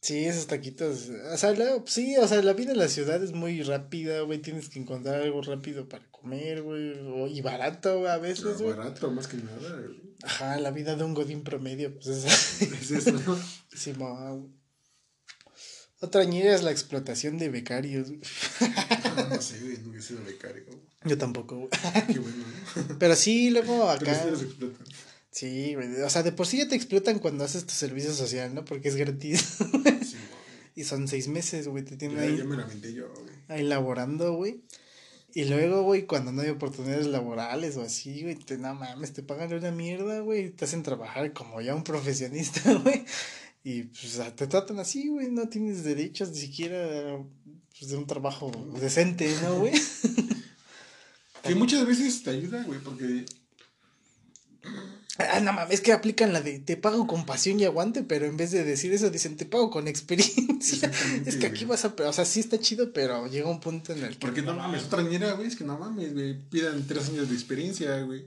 [0.00, 1.08] Sí, esos taquitos.
[1.32, 4.38] O sea, la, sí, o sea, la vida en la ciudad es muy rápida, güey.
[4.40, 6.92] Tienes que encontrar algo rápido para comer, güey.
[7.08, 8.74] o- Y barato, a veces, güey.
[8.76, 9.80] Barato, más que nada.
[9.80, 10.00] güey.
[10.22, 13.38] Ajá, la vida de un godín promedio, pues es Es eso, ¿no?
[13.76, 14.54] Simón.
[16.00, 18.08] Otra ñera es la explotación de becarios.
[18.08, 18.20] güey.
[18.60, 20.64] Ah, no sé, güey, nunca he sido becario.
[21.04, 21.70] Yo tampoco, güey.
[22.12, 22.44] Qué bueno,
[22.88, 22.98] ¿no?
[22.98, 24.22] Pero sí, luego Pero acá.
[24.24, 24.86] sí los explotan.
[25.30, 26.00] Sí, güey.
[26.02, 28.64] O sea, de por sí ya te explotan cuando haces tu servicio social, ¿no?
[28.64, 29.56] Porque es gratis.
[30.02, 30.16] Sí,
[30.74, 31.84] y son seis meses, güey.
[31.84, 33.34] Te tienen Ya, ahí, ya me la yo, güey.
[33.48, 34.62] ahí laborando, güey.
[35.36, 39.22] Y luego, güey, cuando no hay oportunidades laborales o así, güey, te, no mames, te
[39.22, 40.48] pagan una mierda, güey.
[40.48, 43.04] Te hacen trabajar como ya un profesionista, güey.
[43.62, 45.30] Y pues te tratan así, güey.
[45.30, 47.22] No tienes derechos ni siquiera
[47.78, 49.74] pues, de un trabajo decente, ¿no, güey?
[51.42, 53.26] Que muchas veces te ayuda, güey, porque
[55.18, 58.26] Ah, no mames, es que aplican la de te pago con pasión y aguante, pero
[58.26, 60.90] en vez de decir eso dicen te pago con experiencia.
[61.26, 61.76] Es que aquí güey.
[61.76, 64.42] vas a, o sea, sí está chido, pero llega un punto en el que Porque
[64.42, 66.38] no mames, otra ñera, güey, es que no mames, güey.
[66.48, 68.26] Pidan tres años de experiencia, güey.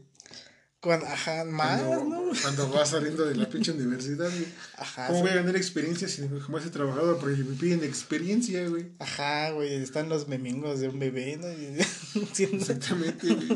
[0.82, 2.32] Cuando, ajá, más, Cuando, ¿no?
[2.42, 4.46] cuando vas saliendo de la pinche universidad, güey.
[4.78, 5.24] Ajá, ¿Cómo sí.
[5.24, 7.20] voy a ganar experiencia si jamás he trabajado?
[7.20, 8.94] Porque me piden experiencia, güey.
[9.00, 11.48] Ajá, güey, están los memingos de un bebé, ¿no?
[12.40, 13.50] Exactamente, güey.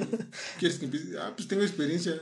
[0.59, 1.17] ¿Quieres que empiece?
[1.17, 2.19] Ah, pues tengo experiencia.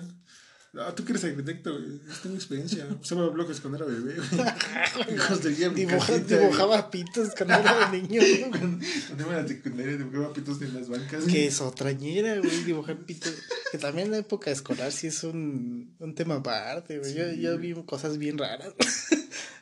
[0.78, 2.00] Ah, tú que eres arquitecto, güey.
[2.24, 2.88] Tengo experiencia.
[3.02, 5.76] Usaba bloques cuando era bebé, güey.
[5.76, 8.50] Dibuja- dibujaba pitos cuando era niño, ¿no?
[8.58, 8.80] güey.
[9.08, 11.26] Cuando iba a la secundaria dibujaba pitos en las bancas.
[11.26, 13.34] Que es otra ñera, güey, dibujar pitos.
[13.72, 17.14] Que también en la época escolar sí es un, un tema aparte, güey.
[17.16, 18.74] Yo, yo vi cosas bien raras.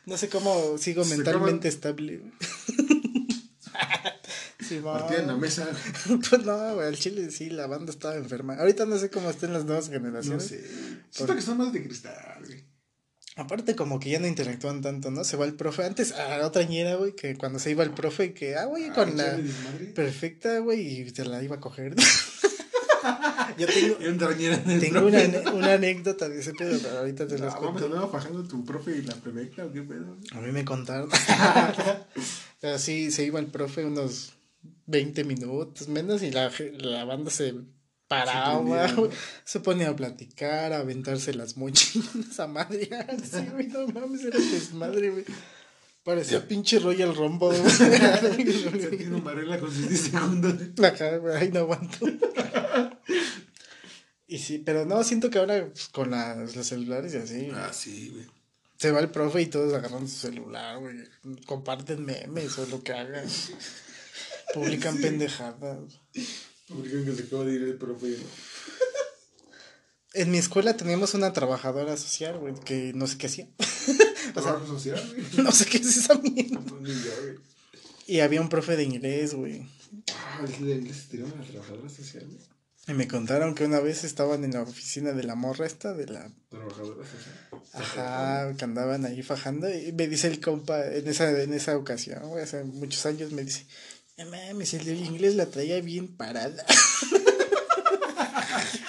[0.06, 2.32] No sé cómo sigo mentalmente estable, güey.
[4.70, 4.80] Sí.
[4.82, 5.68] Partida en la mesa.
[6.30, 8.54] Pues no, güey, al chile sí, la banda estaba enferma.
[8.54, 10.44] Ahorita no sé cómo estén las nuevas No generaciones.
[10.44, 10.64] sé.
[11.10, 12.64] Siento que son más de cristal, güey.
[13.36, 15.24] Aparte, como que ya no interactúan tanto, ¿no?
[15.24, 15.84] Se va el profe.
[15.84, 19.08] Antes, a otra ñera, güey, que cuando se iba el profe, que, ah, güey, con
[19.10, 19.84] Ah, la echarle desmadre.
[19.86, 21.94] perfecta, güey, y se la iba a coger.
[23.58, 27.86] Yo tengo, una, una anécdota de ese pedo, pero ahorita te las No, vamos, cuento.
[27.86, 30.16] andaba fajando tu profe y la prefecta o qué pedo.
[30.32, 31.08] A mí me contaron.
[32.60, 34.32] pero sí, se iba el profe unos
[34.90, 37.54] 20 minutos menos y la, la banda se
[38.08, 38.92] paraba,
[39.44, 43.68] Se ponía a platicar, a aventarse las mochilas, a madrearse, güey.
[43.68, 45.24] No mames, era desmadre, güey.
[46.02, 47.88] Parecía pinche Royal Se
[48.88, 49.06] güey.
[49.06, 50.54] una regla con sus 10 segundos.
[50.82, 52.06] Ajá, güey, ahí no aguanto.
[54.26, 57.72] Y sí, pero no, siento que ahora pues, con las, los celulares y así, Ah,
[57.72, 58.26] sí, güey.
[58.78, 60.98] se va el profe y todos agarran su celular, güey.
[61.46, 63.24] Comparten memes o lo que hagan.
[64.54, 66.00] Publican pendejadas.
[66.68, 68.16] Publican que se acaba de ir el profe.
[70.12, 73.48] En mi escuela teníamos una trabajadora social, güey, que no sé qué hacía.
[74.30, 75.26] O sea, Trabajo social, güey.
[75.44, 76.60] no sé qué es esa mierda.
[76.60, 77.38] No, ni yo, güey.
[78.06, 79.66] Y había un profe de inglés, güey.
[80.14, 82.50] Ah, le, le se tiraron a la trabajadora social, güey.
[82.86, 86.06] Y me contaron que una vez estaban en la oficina de la morra esta, de
[86.06, 86.30] la...
[86.48, 87.60] Trabajadora social.
[87.72, 89.68] Ajá, que andaban ahí fajando.
[89.68, 93.44] Y me dice el compa, en esa, en esa ocasión, güey, hace muchos años, me
[93.44, 93.66] dice...
[94.20, 96.64] No mames, el inglés la traía bien parada.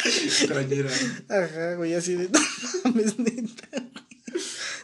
[0.06, 0.90] Extrañera.
[1.30, 2.30] Ajá, güey, así de...
[2.84, 3.84] No mames, neta.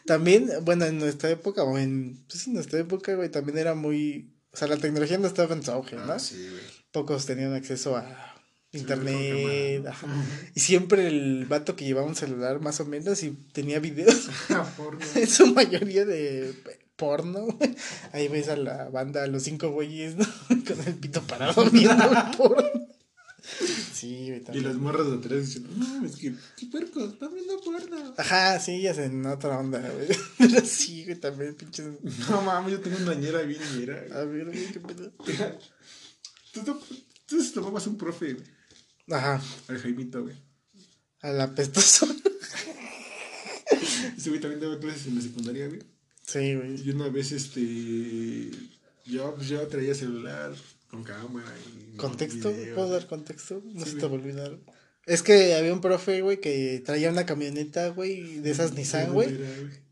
[0.05, 2.23] También, bueno, en nuestra época, o en...
[2.29, 4.33] Pues en nuestra época, güey, también era muy...
[4.51, 6.13] O sea, la tecnología no estaba en su auge, ¿no?
[6.13, 6.63] Ah, sí, güey.
[6.91, 8.35] pocos tenían acceso a
[8.71, 9.81] internet.
[9.81, 10.07] Sí, ajá.
[10.55, 14.65] Y siempre el vato que llevaba un celular más o menos y tenía videos, Ah,
[15.15, 16.53] en su mayoría de
[16.97, 17.45] porno.
[17.45, 17.75] güey.
[18.11, 20.25] Ahí ves a la banda, a los cinco güeyes, ¿no?
[20.49, 22.87] Con el pito parado viendo el porno.
[23.93, 24.65] Sí, güey, Y también.
[24.65, 28.13] las morras de atrás diciendo, no, es que, qué puerco, están viendo porno.
[28.17, 30.07] Ajá, sí, ya en otra onda, güey.
[30.37, 31.85] Pero sí, güey, también, pinches.
[32.29, 34.03] No mames, yo tengo una ñera bien ñera.
[34.19, 35.11] A ver, güey, qué pedo.
[36.53, 36.79] Tú, tú,
[37.27, 38.45] tú se tomabas un profe, güey.
[39.11, 40.35] Ajá, Al Jaimito, güey.
[41.21, 42.07] al apestoso.
[44.17, 45.81] Ese güey también daba clases en la secundaria, güey.
[46.27, 46.81] Sí, güey.
[46.85, 48.51] Y una vez, este.
[49.05, 50.53] Yo, pues, yo traía celular
[50.91, 51.51] con cámara
[51.93, 51.97] y.
[51.97, 52.51] ¿Contexto?
[52.51, 52.75] video.
[52.75, 53.63] ¿Puedo dar contexto?
[53.73, 54.57] No Sí, se te va a olvidar.
[55.05, 59.39] Es que había un profe, güey, que traía una camioneta, güey, de esas Nissan, güey.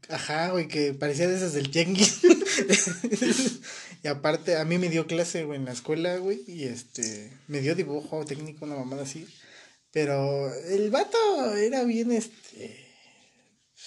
[0.10, 2.20] Ajá, güey, que parecía de esas del tianguis.
[4.04, 7.62] y aparte, a mí me dio clase, güey, en la escuela, güey, y este, me
[7.62, 9.26] dio dibujo técnico, una mamada así.
[9.94, 12.85] Pero el vato era bien, este,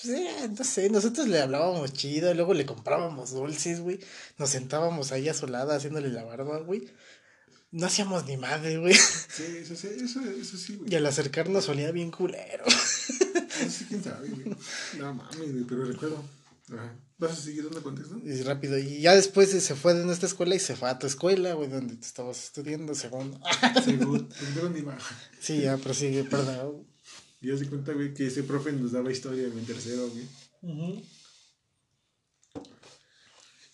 [0.02, 4.00] pues era, no sé, nosotros le hablábamos chido, luego le comprábamos dulces, güey,
[4.38, 6.90] nos sentábamos ahí a su lado haciéndole la barba, güey.
[7.70, 8.94] No hacíamos ni madre, güey.
[8.94, 10.90] Sí, eso, sí, eso, eso sí, güey.
[10.90, 12.64] Y al acercarnos olía bien culero.
[13.68, 14.56] Sí, quién sabe, güey.
[14.98, 16.24] No mames, güey, pero recuerdo.
[16.72, 16.96] Ajá.
[17.18, 18.16] ¿Vas a seguir dando contexto?
[18.24, 18.78] Y rápido.
[18.78, 21.68] Y ya después se fue de nuestra escuela y se fue a tu escuela, güey,
[21.68, 23.40] donde te estabas estudiando, según.
[23.84, 24.28] Según.
[24.28, 25.16] Primero ni baja.
[25.40, 26.86] Sí, ya prosigue, perdón.
[27.40, 30.26] Y ya se cuenta, güey, que ese profe nos daba historia en tercero, güey.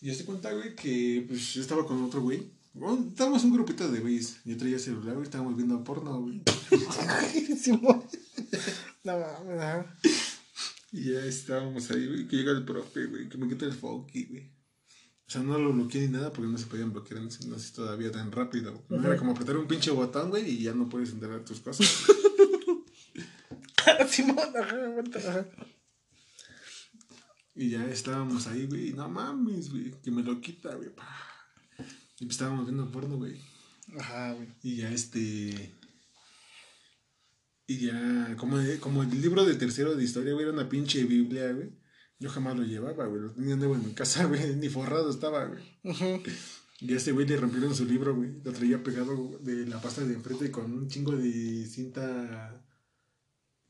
[0.00, 2.52] Y ya se cuenta, güey, que pues yo estaba con otro güey.
[2.74, 4.38] Bueno, estábamos un grupito de güeyes.
[4.44, 6.42] Yo traía celular, güey, estábamos viendo porno, güey.
[9.04, 9.84] No mames.
[10.92, 14.24] Y ya estábamos ahí, güey, que llega el profe, güey, que me quita el funky,
[14.26, 14.52] güey.
[15.26, 18.12] O sea, no lo bloqueé ni nada porque no se podían bloquear ese entonces todavía
[18.12, 18.72] tan rápido.
[18.88, 19.00] güey.
[19.00, 21.88] No era como apretar un pinche botón, güey, y ya no puedes enterar tus cosas.
[24.08, 25.46] Simón, ajá, aguanta, ajá.
[27.54, 30.90] Y ya estábamos ahí, güey, no mames, güey, que me lo quita, güey.
[30.90, 31.06] pa.
[32.18, 33.40] Y pues estábamos viendo porno, güey.
[33.98, 34.48] Ajá, güey.
[34.62, 35.74] Y ya este.
[37.66, 41.52] Y ya, como, como el libro de tercero de historia, güey, era una pinche Biblia,
[41.52, 41.70] güey.
[42.18, 43.22] Yo jamás lo llevaba, güey.
[43.22, 44.56] Lo tenía nuevo en mi casa, güey.
[44.56, 45.62] Ni forrado estaba, güey.
[45.84, 46.22] Ujú.
[46.80, 48.42] Y a este güey le rompieron su libro, güey.
[48.42, 52.62] Lo traía pegado de la pasta de enfrente con un chingo de cinta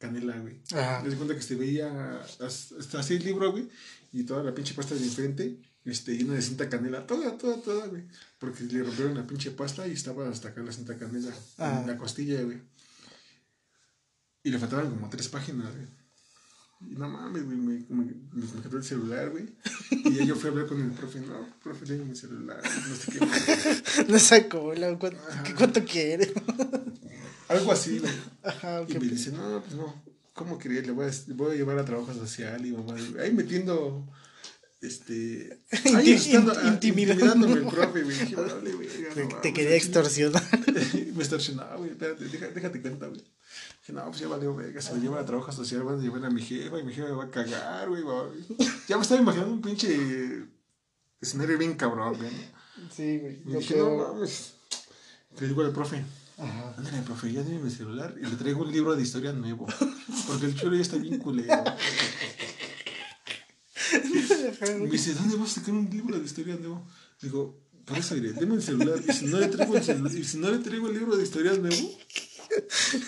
[0.05, 0.61] canela, güey.
[0.73, 1.03] Ajá.
[1.03, 3.69] Me di cuenta que se veía as- hasta así el libro, güey.
[4.13, 7.07] Y toda la pinche pasta de enfrente, este, llena de cinta canela.
[7.07, 8.05] Toda, toda, toda, güey.
[8.39, 11.33] Porque le rompieron la pinche pasta y estaba hasta acá la cinta canela.
[11.59, 11.79] Ah.
[11.81, 12.59] En la costilla, güey.
[14.43, 15.87] Y le faltaban como tres páginas, güey.
[16.93, 19.47] Y no mames, güey, me, me, me, me quedó el celular, güey.
[19.91, 22.95] Y ya yo fui a hablar con el profe, no, profe, déjame mi celular, no
[22.95, 24.05] sé qué.
[24.13, 25.19] No sacó, la- ¿cuánto,
[25.57, 26.31] cuánto quiere?
[27.49, 28.13] Algo así, güey.
[28.43, 30.81] Ajá, Y qué me dice, no, pues no, ¿cómo quería?
[30.83, 32.95] Le voy a, le voy a llevar a trabajo social y mamá.
[33.21, 34.07] Ahí metiendo,
[34.81, 35.61] este...
[35.95, 38.19] Ahí Inti- estando, intimidándome el profe, güey.
[38.19, 38.89] Dije, vale, güey.
[39.15, 39.79] Te, no te quería aquí".
[39.87, 40.43] extorsionar.
[41.15, 43.21] me extorsionaba, güey, espérate, deja- déjate cuenta, güey.
[43.21, 46.25] Dije, no, pues ya valió, verga, se lo lleva a trabajo social, van a llevar
[46.25, 48.03] a mi jefa y mi jefa me va a cagar, güey.
[48.89, 50.45] Ya me estaba imaginando un pinche
[51.21, 52.31] escenario bien cabrón, güey.
[52.95, 53.43] Sí, güey.
[53.47, 54.55] Y dije, no mames.
[55.39, 56.03] Le digo al profe,
[56.37, 56.75] Ajá.
[56.77, 59.67] ándale, profe, ya dime mi celular y le traigo un libro de historia nuevo.
[60.27, 61.65] Porque el chulo ya está bien culero.
[64.81, 66.87] Me dice, ¿dónde vas a sacar un libro de historia nuevo?
[67.23, 69.01] Digo, por eso diré, deme el celular.
[69.07, 71.23] Y si no le traigo el celular, y si no le traigo el libro de
[71.23, 71.99] historias nuevo,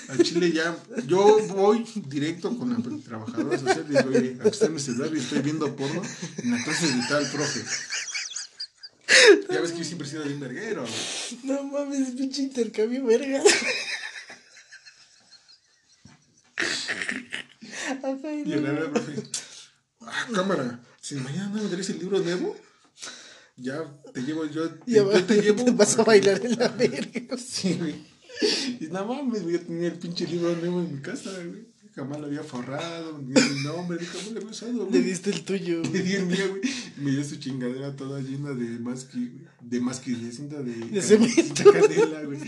[0.08, 4.68] al Chile ya, yo voy directo con la trabajadora social y digo, oye, aquí está
[4.68, 6.02] mi celular y estoy viendo porno
[6.38, 7.64] en la clase de tal profe.
[9.50, 10.84] Ya ves que yo siempre he sido bien verguero.
[11.44, 13.42] No mames, pinche intercambio, verga.
[18.46, 19.22] Y el luego- profe,
[20.00, 22.56] ah, cámara, si mañana no me traes el libro nuevo,
[23.56, 25.72] ya te llevo, yo, Ya yo te llevo.
[25.72, 27.36] vas a bailar en la verga.
[27.38, 27.94] Sí, güey.
[28.80, 31.66] Y no mames, güey, yo tenía el pinche libro nuevo en mi casa, güey.
[31.96, 35.02] Jamás lo había forrado, ni mi nombre, ni jamás lo había usado, Le güey.
[35.02, 35.80] diste el tuyo.
[35.92, 36.60] Le di el mío, güey.
[36.98, 39.46] Me dio su chingadera toda llena de masqui, güey.
[39.62, 40.74] De masqui, de cinta de...
[40.74, 41.72] De cemento.
[41.72, 42.38] de canela, güey.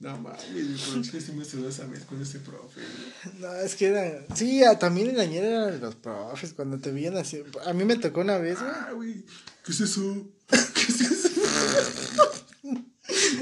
[0.00, 3.40] No mames, güey, por el chile sí me sudó esa vez con ese profe, güey.
[3.40, 4.24] No, es que era.
[4.34, 7.42] Sí, a- también en la ñera eran los profes cuando te veían así.
[7.66, 8.70] A mí me tocó una vez, güey.
[8.74, 9.24] Ah, güey,
[9.64, 10.26] ¿qué es eso?
[10.48, 11.28] ¿Qué es eso?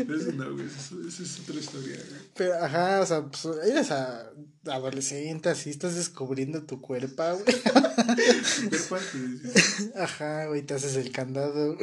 [0.00, 2.20] Eso no, güey, eso, eso es otra historia, güey.
[2.36, 4.30] Pero, ajá, o sea, pues eres a-
[4.66, 7.62] adolescente, así estás descubriendo tu cuerpo, güey.
[8.88, 9.90] Parte, sí.
[9.96, 11.76] Ajá, güey, te haces el candado.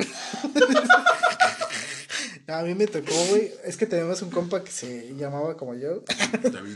[2.47, 3.51] No, a mí me tocó, güey.
[3.63, 6.03] Es que tenemos un compa que se llamaba como yo.
[6.51, 6.75] David.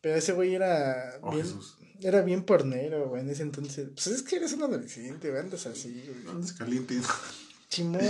[0.00, 1.76] Pero ese güey era Oh, bien, Jesús.
[2.00, 3.88] era bien pornero, güey, en ese entonces.
[3.94, 6.24] Pues es que eres un adolescente, güey, andas así, güey.
[6.24, 6.98] No andes caliente.
[7.68, 8.00] Simón.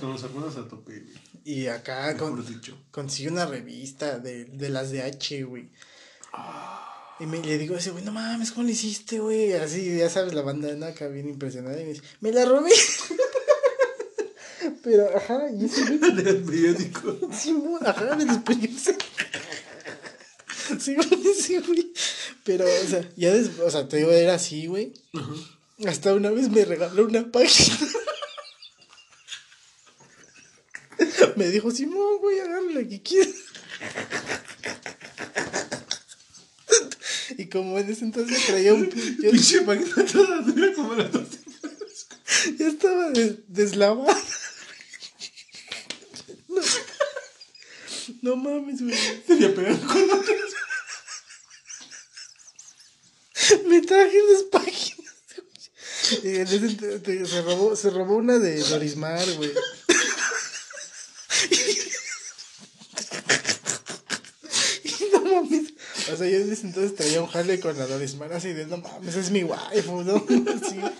[0.00, 1.14] con los hermanos a tope, güey.
[1.44, 2.44] Y acá con,
[2.90, 5.68] consiguió una revista de, de las de H, güey.
[7.18, 9.52] Y me, le digo ese güey, no mames, ¿cómo lo hiciste, güey?
[9.52, 11.80] Así, ya sabes, la bandana acá bien impresionada.
[11.80, 12.70] Y me dice, me la robé.
[14.82, 15.98] Pero, ajá, y ese güey.
[16.14, 17.18] Del periódico.
[17.32, 18.94] Sí, ajá, de los periódicos.
[20.78, 20.96] Sí,
[21.38, 21.92] sí, güey.
[22.44, 24.94] Pero, o sea, ya después, o sea, te digo, era así, güey.
[25.86, 27.76] Hasta una vez me regaló una página.
[31.36, 33.34] me dijo, Simón, güey, agarra la que quieras.
[37.38, 38.90] y como en ese entonces traía un...
[38.90, 41.28] Yo, Pinche página toda dura como la dos.
[42.58, 43.10] ya estaba
[43.48, 44.20] deslavada.
[48.22, 48.94] No mames, güey.
[49.26, 50.50] Sería pegar con otras.
[53.66, 55.00] Me traje las páginas.
[56.24, 59.52] Y se robó, se robó una de Dorismar, güey.
[64.84, 65.72] y no mames.
[66.09, 69.16] O sea, yo desde entonces traía un jale con la Dorismar así de no mames,
[69.16, 70.24] es mi waifu, ¿no?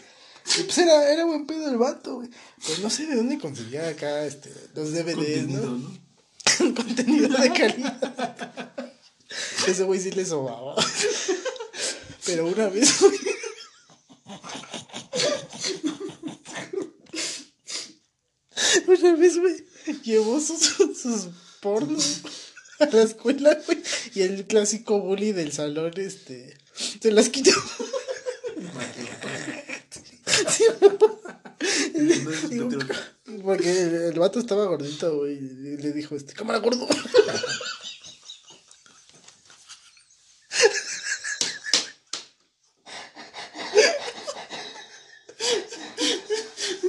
[0.58, 2.30] Y pues era, era buen pedo el vato, güey.
[2.66, 6.00] Pues no sé de dónde conseguía acá este, los DVDs, ¿no?
[6.74, 8.72] contenido de calidad.
[9.68, 10.74] Ese güey sí le sobaba.
[12.24, 13.00] Pero una vez,
[18.86, 19.64] Una vez, güey,
[20.02, 20.60] llevó sus,
[21.00, 21.28] sus
[21.60, 22.22] pornos
[22.92, 23.82] a la escuela, güey.
[24.14, 26.56] Y el clásico bully del salón, este,
[27.00, 27.50] se las quitó.
[30.48, 30.64] Sí,
[33.42, 33.70] porque
[34.08, 35.34] el, vato estaba gordito, güey.
[35.34, 36.88] Y le dijo, este, cámara gordo.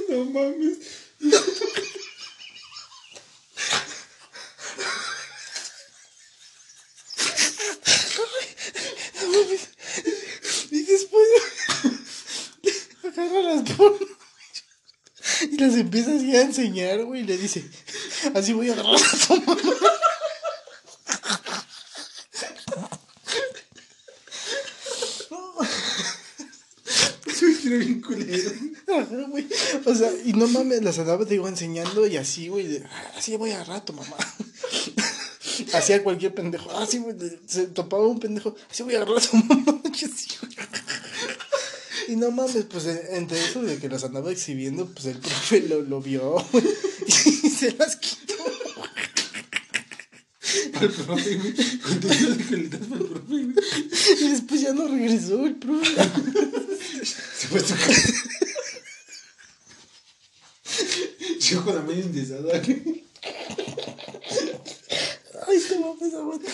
[0.08, 0.78] No mames.
[10.70, 11.28] Y después
[13.04, 14.08] agarra las pornos
[15.62, 17.64] y las empieza así a enseñar, güey, y le dice,
[18.34, 19.56] así voy a agarrar a tu mamá.
[27.78, 28.50] bien culero.
[29.28, 29.46] güey.
[29.86, 32.82] O sea, y no mames, las andaba, te digo, enseñando y así, güey,
[33.16, 34.16] así voy a rato, mamá.
[35.72, 36.70] Hacía cualquier pendejo.
[36.72, 39.80] Así, güey, se topaba un pendejo, así voy a agarrar a tu mamá.
[42.12, 45.80] Y no mames, pues entre eso de que las andaba exhibiendo, pues el profe lo,
[45.80, 46.36] lo vio,
[47.06, 48.34] y se las quitó.
[50.78, 51.38] El profe,
[52.98, 53.36] profe.
[54.20, 55.96] Y después ya no regresó el profe.
[57.34, 58.12] Se fue a su casa.
[61.40, 63.04] Yo con la media indesada, güey.
[65.48, 66.50] Ay, te mames, aguanta.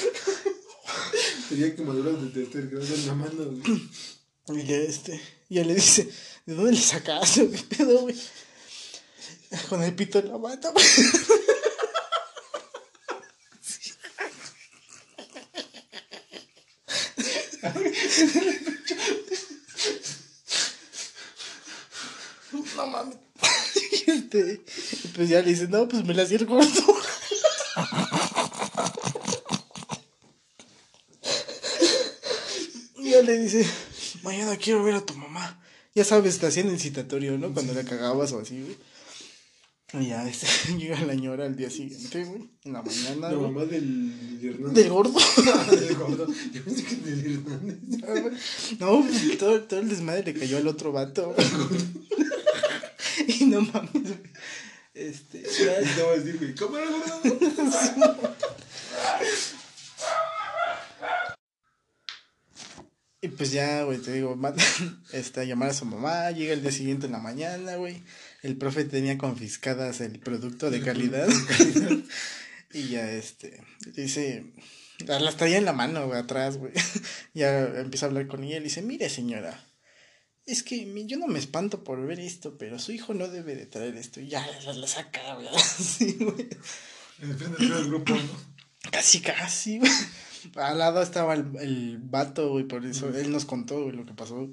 [1.48, 4.62] Tenía quemaduras de tercer grado en la mano, güey.
[4.62, 6.08] Y ya este, ya le dice,
[6.46, 7.50] ¿de dónde le sacaste?
[7.50, 8.16] ¿Qué pedo, güey?
[9.68, 10.84] Con el pito en la mata, güey.
[22.76, 23.16] no mames.
[24.06, 24.60] Y este,
[25.14, 26.68] pues ya le dice, no, pues me la hacía el gordo.
[32.96, 33.66] y ya le dice,
[34.28, 35.60] mañana quiero ver a tu mamá.
[35.94, 37.52] Ya sabes, te hacían el citatorio, ¿no?
[37.52, 38.76] Cuando la cagabas o así, güey.
[39.94, 40.46] Y ya, este,
[40.78, 42.42] llega la ñora al día siguiente, güey.
[42.64, 43.32] En la mañana.
[43.32, 44.74] La mamá del Hernández.
[44.74, 45.18] Del gordo.
[45.70, 46.26] Del gordo.
[46.52, 47.78] Yo pensé que del Hernández.
[48.80, 51.34] no, pues todo, todo el desmadre le cayó al otro vato.
[53.26, 54.32] y no mames, güey.
[54.92, 55.42] Este.
[55.42, 55.80] Ya...
[55.80, 58.34] Y te voy a decir, güey, ¿cómo era gordo?
[63.20, 64.38] Y pues ya, güey, te digo,
[65.12, 68.02] está, llamar a su mamá, llega el día siguiente en la mañana, güey.
[68.42, 71.28] El profe tenía confiscadas el producto de calidad.
[72.72, 73.60] y ya, este,
[73.94, 74.52] dice,
[75.06, 76.72] las traía en la mano, güey, atrás, güey.
[77.34, 79.66] ya empieza a hablar con ella y dice, mire, señora,
[80.46, 83.66] es que yo no me espanto por ver esto, pero su hijo no debe de
[83.66, 84.20] traer esto.
[84.20, 86.48] Y ya la, saca, güey, así, güey.
[87.18, 88.90] Depende del grupo, ¿no?
[88.92, 89.90] Casi, casi, güey.
[90.56, 94.14] Al lado estaba el, el vato, güey, por eso él nos contó, güey, lo que
[94.14, 94.48] pasó.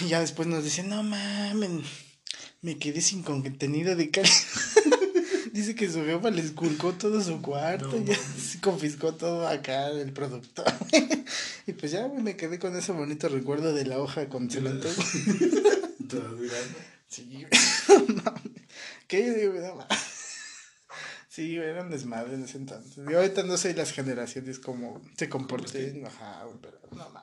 [0.00, 1.70] y ya después nos dice, no mames,
[2.62, 4.34] me quedé sin contenido de calidad.
[5.52, 9.90] Dice que su jefa le esculcó todo su cuarto, y ya se confiscó todo acá
[9.90, 10.66] del productor.
[11.66, 14.88] y pues ya, güey, me quedé con ese bonito recuerdo de la hoja con durando.
[17.08, 17.44] Sí,
[19.08, 19.50] ¿Qué?
[19.66, 19.86] No,
[21.30, 23.04] Sí, eran desmadre en ese entonces.
[23.08, 26.04] Yo ahorita no sé las generaciones como se comporten.
[26.04, 27.22] Ajá, pero no mames.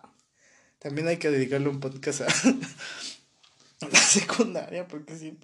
[0.80, 2.28] También hay que dedicarle un podcast a,
[3.92, 5.38] la secundaria porque sí,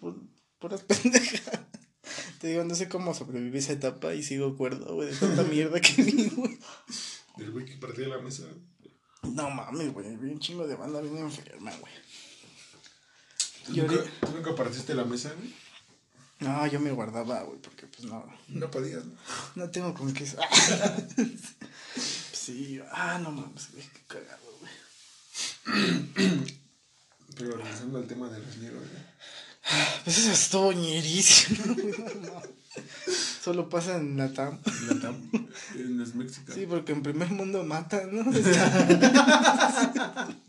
[0.59, 1.59] puras pendejas.
[2.39, 5.81] Te digo, no sé cómo sobreviví esa etapa y sigo acuerdo, güey, de tanta mierda
[5.81, 6.57] que vi, güey.
[7.35, 8.43] Del güey que partía la mesa.
[9.23, 11.93] No mames, güey, vi un chingo de banda bien enferma, güey.
[13.65, 15.62] ¿Tú, nunca, ¿Tú nunca partiste la mesa, güey?
[16.43, 18.25] No, yo me guardaba, güey, porque pues no.
[18.49, 19.15] No podías, ¿no?
[19.55, 20.25] No tengo con qué.
[22.33, 24.71] sí, ah, no mames, güey, qué cagado, güey.
[27.37, 29.03] Pero regresando al tema de los negros, güey.
[30.03, 31.93] Pues eso estuvo ñerísimo, güey,
[33.43, 34.59] Solo pasa en Latam.
[34.65, 35.29] En Latam,
[35.75, 36.51] en las México.
[36.53, 38.23] Sí, porque en primer mundo matan, ¿no?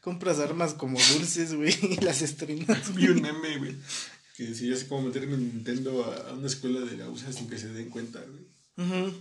[0.00, 2.94] compras armas como dulces, güey, y las estrenas.
[2.94, 3.76] Vi un meme, güey,
[4.36, 7.58] que decía así como meterme en Nintendo a, una escuela de la USA sin que
[7.58, 9.12] se den cuenta, güey.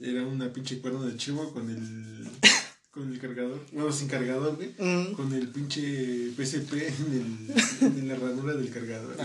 [0.00, 2.28] Era una pinche cuerda de chivo con el
[2.98, 4.74] con el cargador, bueno, sin cargador, güey,
[5.14, 9.16] con el pinche PSP en, el, en la ranura del cargador.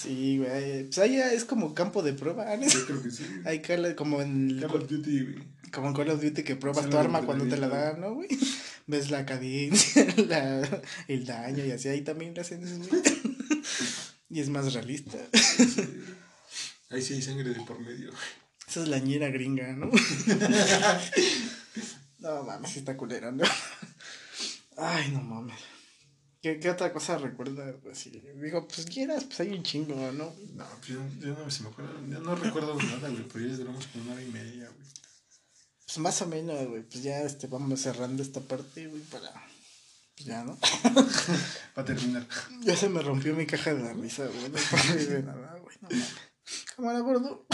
[0.00, 0.84] Sí, güey.
[0.84, 2.66] Pues ahí es como campo de prueba, ¿no?
[2.66, 3.24] Yo creo que sí.
[3.44, 3.62] Ahí
[3.94, 4.58] como en.
[4.60, 5.44] Call of Duty, güey.
[5.72, 8.28] Como en Call of Duty que pruebas tu arma cuando te la dan, ¿no, güey?
[8.86, 11.88] Ves la cadencia, la, el daño y así.
[11.88, 13.02] Ahí también le hacen eso, güey.
[14.30, 15.18] y es más realista.
[16.88, 18.10] Ahí sí hay sangre de por medio.
[18.70, 19.90] Esa es la ñera gringa, ¿no?
[22.20, 23.42] no mames, está culera, ¿no?
[24.76, 25.58] Ay, no mames.
[26.40, 27.74] ¿Qué, ¿Qué, otra cosa recuerda?
[27.82, 28.08] Pues,
[28.40, 30.32] digo, pues quieras, pues hay un chingo, ¿no?
[30.54, 33.88] No, pues yo, yo no me acuerdo, yo no recuerdo nada, güey, pero ya duramos
[33.88, 34.88] como una hora y media, güey.
[35.84, 39.32] Pues más o menos, güey, pues ya este, vamos cerrando esta parte, güey, para...
[40.14, 40.56] Pues ya, ¿no?
[41.74, 42.24] para terminar.
[42.60, 44.58] Ya se me rompió mi caja de la risa, güey, no
[44.94, 46.14] güey, no mames.
[46.76, 47.46] Cámara, gordo.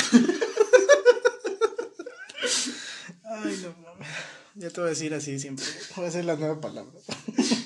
[3.24, 4.08] Ay, no mames.
[4.54, 5.64] Ya te voy a decir así siempre.
[5.96, 6.98] Voy a hacer la nueva palabra.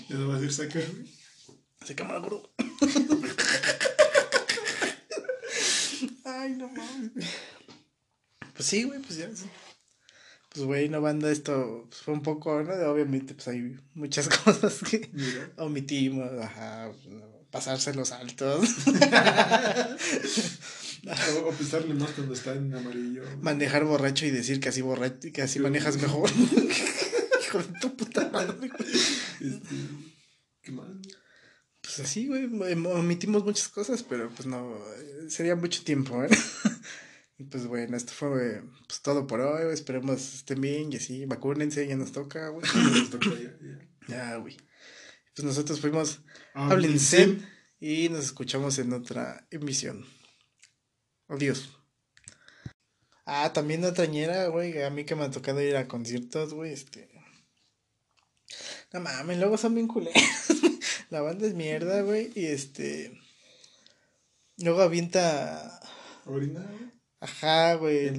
[0.08, 0.82] Ya te voy a decir sacar.
[1.84, 2.50] Se cámara gordo.
[6.24, 7.12] Ay, no mames.
[8.54, 9.28] Pues sí, güey, pues ya.
[10.50, 12.72] Pues, güey, no banda, esto pues, fue un poco, ¿no?
[12.90, 15.10] Obviamente, pues hay muchas cosas que
[15.56, 16.90] omitimos, ajá,
[17.50, 18.68] pasarse los altos.
[21.44, 23.22] o, pisarle más cuando está en amarillo.
[23.40, 26.30] Manejar borracho y decir que así borracho, que así manejas mejor.
[27.42, 28.70] Hijo de tu puta madre.
[29.40, 29.74] Este,
[30.62, 30.88] ¿Qué más?
[31.80, 34.78] Pues así, güey, omitimos muchas cosas, pero pues no,
[35.28, 36.28] sería mucho tiempo, ¿eh?
[37.38, 41.88] y pues bueno, esto fue pues, todo por hoy, esperemos estén bien y así, vacúnense,
[41.88, 42.64] ya nos toca, güey.
[42.74, 43.56] nos toca ya,
[44.08, 44.36] ya.
[44.36, 44.56] güey.
[45.34, 46.20] Pues nosotros fuimos,
[46.54, 47.38] háblense
[47.80, 50.04] y nos escuchamos en otra emisión.
[51.30, 51.70] Adiós.
[53.24, 56.72] Ah, también otra ñera, güey, a mí que me ha tocado ir a conciertos, güey,
[56.72, 57.08] este...
[58.92, 60.20] No mames, luego son bien culeros.
[61.10, 63.16] La banda es mierda, güey, y este...
[64.58, 65.80] Luego avienta...
[66.26, 66.90] ¿Orina, güey?
[67.20, 68.16] Ajá, güey.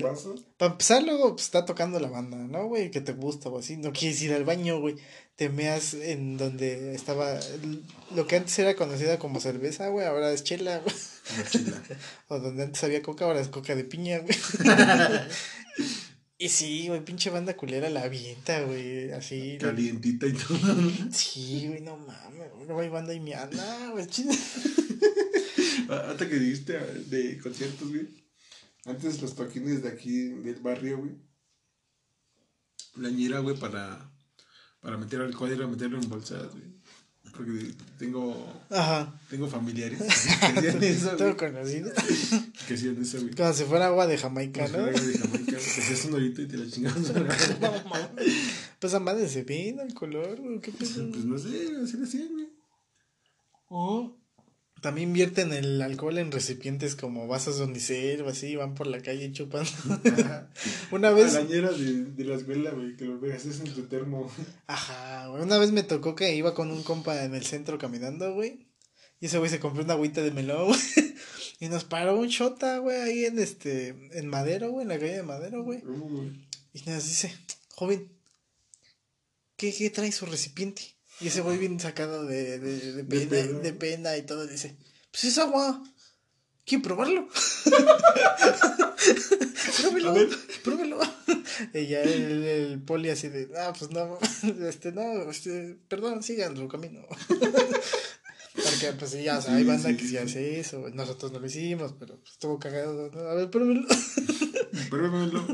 [0.57, 2.91] Para empezar, luego pues, está tocando la banda, ¿no, güey?
[2.91, 3.75] Que te gusta o así.
[3.75, 4.95] No quieres ir al baño, güey.
[5.35, 7.39] Te meas en donde estaba.
[8.15, 10.05] Lo que antes era conocida como cerveza, güey.
[10.05, 10.95] Ahora es chela, güey.
[12.27, 14.35] o donde antes había coca, ahora es coca de piña, güey.
[16.37, 19.11] y sí, güey, pinche banda culera la avienta, güey.
[19.11, 19.57] Así.
[19.59, 20.91] Calientita y todo.
[21.11, 22.51] sí, güey, no mames.
[22.67, 24.07] No hay banda y mi anda, güey.
[25.89, 28.21] Hasta que dijiste de conciertos, güey
[28.85, 31.11] antes los toquines de aquí del barrio, güey.
[32.95, 34.11] La ñera, güey, para,
[34.79, 36.80] para meter alcohol era meterlo en bolsas, güey.
[37.43, 38.47] Porque tengo.
[38.69, 39.19] Ajá.
[39.29, 41.09] Tengo familiares que hacían eso.
[41.17, 41.91] Todo conocido.
[42.67, 43.33] Que hacían eso, güey.
[43.33, 44.77] Como si fuera agua de Jamaica, ¿no?
[44.77, 45.51] agua de Jamaica.
[45.51, 47.01] Que hacías un horito y te la chingabas.
[47.61, 48.33] no mames.
[48.79, 50.59] Pues a madre se vino el color, güey.
[50.59, 52.49] ¿Qué Pues no sé, así lo hacían, güey.
[53.69, 54.20] Oh.
[54.81, 58.99] También vierten el alcohol en recipientes como vasos de unicel o así, van por la
[58.99, 59.69] calle chupando.
[60.91, 61.33] una vez.
[61.35, 64.29] La de, de la escuela, güey, que lo veas es en tu termo.
[64.65, 65.43] Ajá, güey.
[65.43, 68.67] Una vez me tocó que iba con un compa en el centro caminando, güey.
[69.19, 70.79] Y ese güey se compró una agüita de melón, güey.
[71.59, 73.89] Y nos paró un chota, güey, ahí en este.
[74.13, 75.83] En Madero, güey, en la calle de Madero, güey.
[76.73, 77.37] y nos dice,
[77.75, 78.11] joven,
[79.57, 80.81] ¿qué, qué trae su recipiente?
[81.21, 84.75] Y ese güey bien sacado de, de, de, pena, de, pena, y todo dice,
[85.11, 85.83] pues es agua.
[86.65, 87.27] ¿quieren probarlo?
[89.77, 90.15] pruébelo,
[90.63, 90.99] pruébelo.
[91.73, 94.17] Y ya el, el, poli así de, ah, pues no,
[94.67, 97.01] este, no, este, perdón, sigan su camino.
[98.53, 101.93] Porque, pues ya, o sea, hay banda que sí hace eso, nosotros no lo hicimos,
[101.97, 103.09] pero pues, estuvo cagado.
[103.29, 103.87] A ver, pruébelo.
[104.89, 105.47] Pruébelo.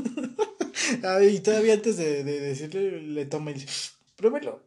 [1.04, 3.68] Ah, y todavía antes de, de decirle, le toma y dice,
[4.16, 4.66] pruébelo.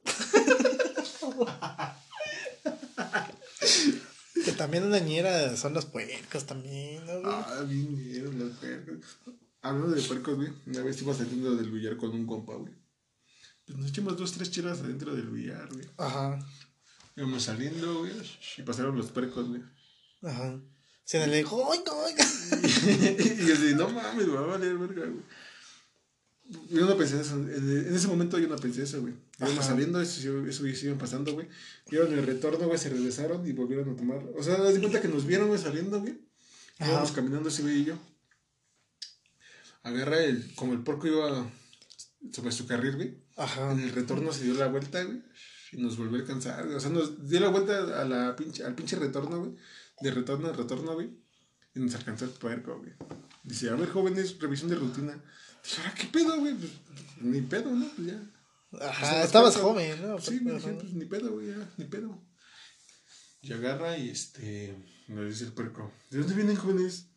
[4.45, 7.29] que también una ñera son los puercos también, ¿no?
[7.29, 9.17] Ah, bien, los puercos.
[9.61, 12.73] Hablando de puercos, güey, una vez iba saliendo del billar con un compa, güey.
[13.65, 15.87] Pues nos echamos dos, tres chelas adentro del billar, güey.
[15.97, 16.39] Ajá.
[17.15, 18.13] Íbamos saliendo, güey,
[18.57, 19.61] y pasaron los puercos, güey.
[20.23, 20.59] Ajá.
[21.03, 22.23] Se le dijo, oiga, oiga.
[22.23, 25.23] y yo así, no mames, va a valer verga, güey.
[26.69, 27.35] Yo no pensé eso.
[27.35, 29.13] En ese momento yo no pensé eso, güey.
[29.39, 31.47] Íbamos saliendo, eso, eso, iban pasando, güey.
[31.89, 34.21] Vieron el retorno, güey, se regresaron y volvieron a tomar.
[34.37, 36.19] O sea, das cuenta que nos vieron, güey, saliendo, güey.
[36.79, 37.95] Íbamos caminando ese güey y yo.
[39.83, 41.49] Agarra el, como el porco iba
[42.31, 43.17] sobre su carril, güey.
[43.37, 43.71] Ajá.
[43.71, 45.23] En el retorno se dio la vuelta, güey.
[45.71, 46.67] Y nos volvió a alcanzar.
[46.67, 49.55] O sea, nos dio la vuelta a la pinche, al pinche retorno, güey.
[50.01, 51.09] De retorno a retorno, güey.
[51.73, 52.91] Y nos alcanzó el puerco, güey.
[53.43, 55.23] Dice, a ver, jóvenes, revisión de rutina.
[55.63, 56.55] Dice, ahora, ¿qué pedo, güey?
[56.55, 56.71] Pues,
[57.21, 57.87] ni pedo, ¿no?
[57.95, 58.31] Pues ya.
[58.79, 60.19] Ajá, estabas joven, ¿no?
[60.19, 62.17] Sí, me dije, pues ni pedo, güey, ya, ni pedo.
[63.41, 64.75] Y agarra y este,
[65.07, 67.07] me dice el puerco, ¿de dónde vienen jóvenes?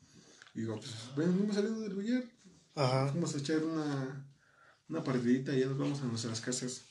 [0.54, 2.24] Y digo, pues venimos saliendo del billar.
[2.74, 3.04] Ajá.
[3.06, 4.26] Vamos a echar una,
[4.88, 6.82] una partidita y ya nos vamos a nuestras casas.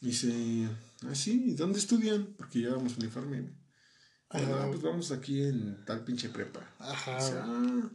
[0.00, 0.68] Y dice,
[1.06, 2.34] ah, sí, ¿y dónde estudian?
[2.36, 3.52] Porque llevamos uniforme.
[4.30, 6.60] Ah, pues vamos aquí en tal pinche prepa.
[6.78, 7.16] Ajá.
[7.16, 7.90] Dice, ah,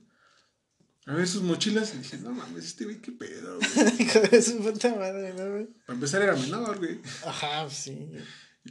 [1.05, 1.93] a ver sus mochilas.
[1.93, 3.93] Y dije, no mames, este güey, qué pedo, güey.
[3.99, 5.67] Hijo de su puta madre, ¿no, güey?
[5.85, 6.99] Para empezar era menor, güey.
[7.25, 8.09] Ajá, sí.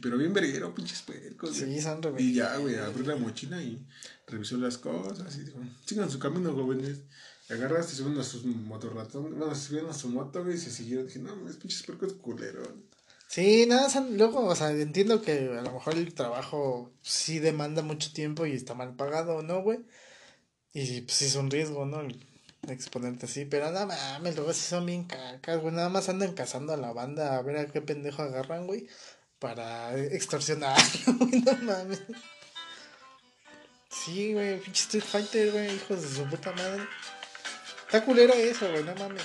[0.01, 1.55] Pero bien verguero, pinches puercos.
[1.55, 3.85] Sí, son Y ya, güey, abrió la mochila y
[4.27, 5.35] revisó las cosas.
[5.37, 7.01] Y dijo, sigan su camino, jóvenes.
[7.49, 9.37] Y agarraste, subieron a sus motorratones.
[9.37, 11.05] Bueno, se subieron a su moto, güey, y se siguieron.
[11.05, 12.69] Dije, no mames, pinches puercos culeros.
[13.27, 18.13] Sí, nada, luego, o sea, entiendo que a lo mejor el trabajo sí demanda mucho
[18.13, 19.79] tiempo y está mal pagado, ¿no, güey?
[20.73, 22.01] Y pues es un riesgo, ¿no?
[22.67, 25.73] exponente así, pero nada mames, luego sí son bien cacas, güey.
[25.73, 28.87] Nada más andan cazando a la banda a ver a qué pendejo agarran, güey.
[29.39, 30.79] Para extorsionar,
[31.19, 32.01] güey, no mames.
[33.89, 36.83] Sí, güey, pinche Street Fighter, güey, hijos de su puta madre.
[37.85, 39.23] Está culero eso, güey, no mames.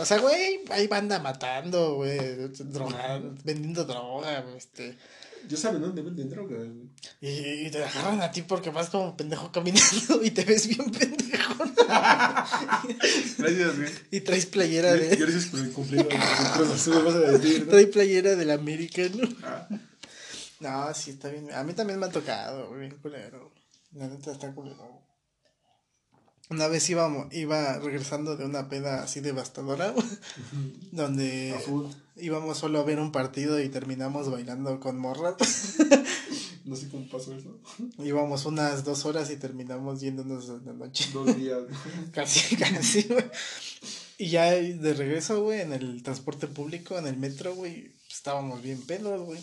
[0.00, 4.96] O sea, güey, hay banda matando, güey, drogando, vendiendo droga, este
[5.48, 6.56] yo saben dónde venden droga,
[7.20, 11.64] Y, te agarran a ti porque vas como pendejo caminando y te ves bien pendejo.
[13.38, 13.90] Gracias, güey.
[14.10, 15.16] Y traes playera de.
[15.16, 16.08] Gracias por el cumplido.
[16.08, 19.28] vas a decir, Trae playera del americano.
[19.42, 19.68] Ah.
[20.60, 21.52] No, sí, está bien.
[21.52, 23.52] A mí también me ha tocado, bien culero.
[23.92, 25.01] La neta está culero.
[26.52, 29.94] Una vez íbamos, iba regresando de una peda así devastadora,
[30.92, 31.56] donde
[32.16, 35.78] íbamos solo a ver un partido y terminamos bailando con morras.
[36.66, 37.58] no sé cómo pasó eso.
[38.04, 41.08] Íbamos unas dos horas y terminamos yéndonos en la noche.
[41.14, 41.60] Dos días.
[42.12, 43.24] casi, casi, güey.
[44.18, 48.82] Y ya de regreso, güey, en el transporte público, en el metro, güey, estábamos bien
[48.82, 49.40] pelos, güey.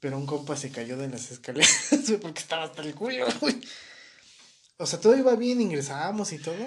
[0.00, 3.54] Pero un compa se cayó de las escaleras, güey, porque estaba hasta el culo, güey.
[4.80, 6.66] O sea, todo iba bien, ingresábamos y todo.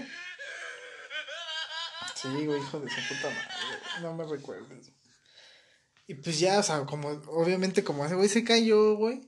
[2.16, 4.02] Sí, güey, hijo de su puta madre.
[4.02, 4.92] No me recuerdes.
[6.08, 9.22] Y pues ya, o sea, como, obviamente, como ese güey se cayó, güey.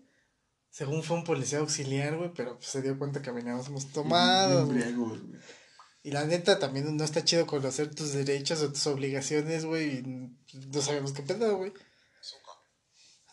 [0.69, 4.69] Según fue un policía auxiliar, güey, pero pues se dio cuenta que veníamos tomados.
[6.03, 9.99] Y la neta también no está chido conocer tus derechos o tus obligaciones, güey.
[9.99, 10.37] Y
[10.71, 11.73] no sabemos qué pedo, güey.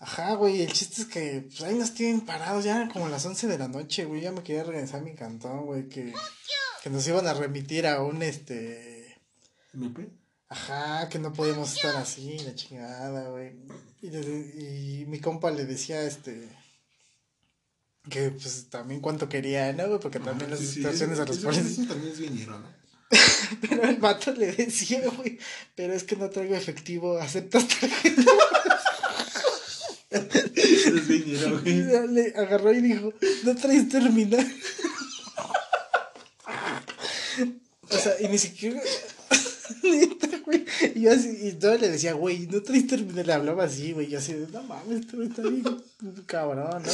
[0.02, 3.24] Ajá, güey, el chiste es que pues, ahí nos tienen parados ya como a las
[3.24, 4.20] 11 de la noche, güey.
[4.20, 6.12] Ya me quería regresar a mi cantón, güey, que,
[6.82, 9.16] que nos iban a remitir a un este.
[9.72, 10.10] ¿MP?
[10.48, 13.52] Ajá, que no podíamos estar así, la chingada, güey.
[14.00, 16.48] Y, y mi compa le decía, este.
[18.10, 20.00] Que pues también cuánto quería, ¿no, güey?
[20.00, 21.38] Porque también las situaciones a los.
[21.38, 22.60] Eso también es ¿no?
[23.60, 25.38] pero el vato le decía, güey,
[25.76, 28.22] pero es que no traigo efectivo, ¿aceptas tarjeta?
[32.10, 33.12] Le agarró y dijo,
[33.44, 34.47] no traes terminal.
[37.90, 38.80] o sea, y ni siquiera.
[40.94, 43.26] Y yo así, y todo le decía, güey, no traes terminal.
[43.26, 44.10] Le hablaba así, güey.
[44.10, 45.64] Y así, no mames, tú está bien
[46.26, 46.93] cabrón, ¿no,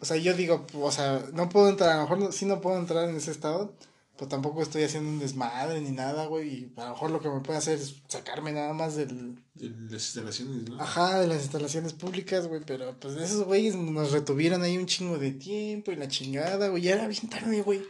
[0.00, 2.78] O sea, yo digo, o sea, no puedo entrar, a lo mejor sí no puedo
[2.78, 3.72] entrar en ese estado
[4.16, 6.48] pues tampoco estoy haciendo un desmadre ni nada, güey.
[6.48, 9.36] Y a lo mejor lo que me puede hacer es sacarme nada más del.
[9.54, 10.80] De las instalaciones, ¿no?
[10.80, 12.60] Ajá, de las instalaciones públicas, güey.
[12.66, 16.82] Pero pues esos güeyes nos retuvieron ahí un chingo de tiempo y la chingada, güey.
[16.82, 17.82] Ya era bien tarde, güey.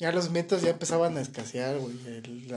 [0.00, 1.96] Ya los metas ya empezaban a escasear, güey.
[2.06, 2.48] El,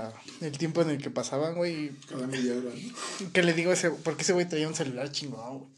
[0.41, 1.91] el tiempo en el que pasaban, güey.
[2.07, 3.31] Cada media hora, ¿no?
[3.33, 5.71] Que le digo a ese, porque ese güey traía un celular chingón, güey.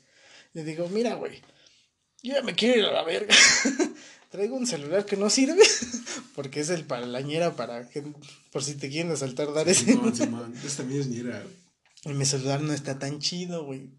[0.53, 1.41] Le digo, mira, güey.
[2.21, 3.35] Yo ya me quiero ir a la verga.
[4.33, 5.61] traigo un celular que no sirve
[6.35, 8.03] porque es el para la ñera para que
[8.51, 9.93] por si te quieren asaltar dar ese.
[10.15, 10.51] Sí, man.
[10.55, 11.43] Esta también es ñera,
[12.03, 13.91] Y mi celular no está tan chido, güey.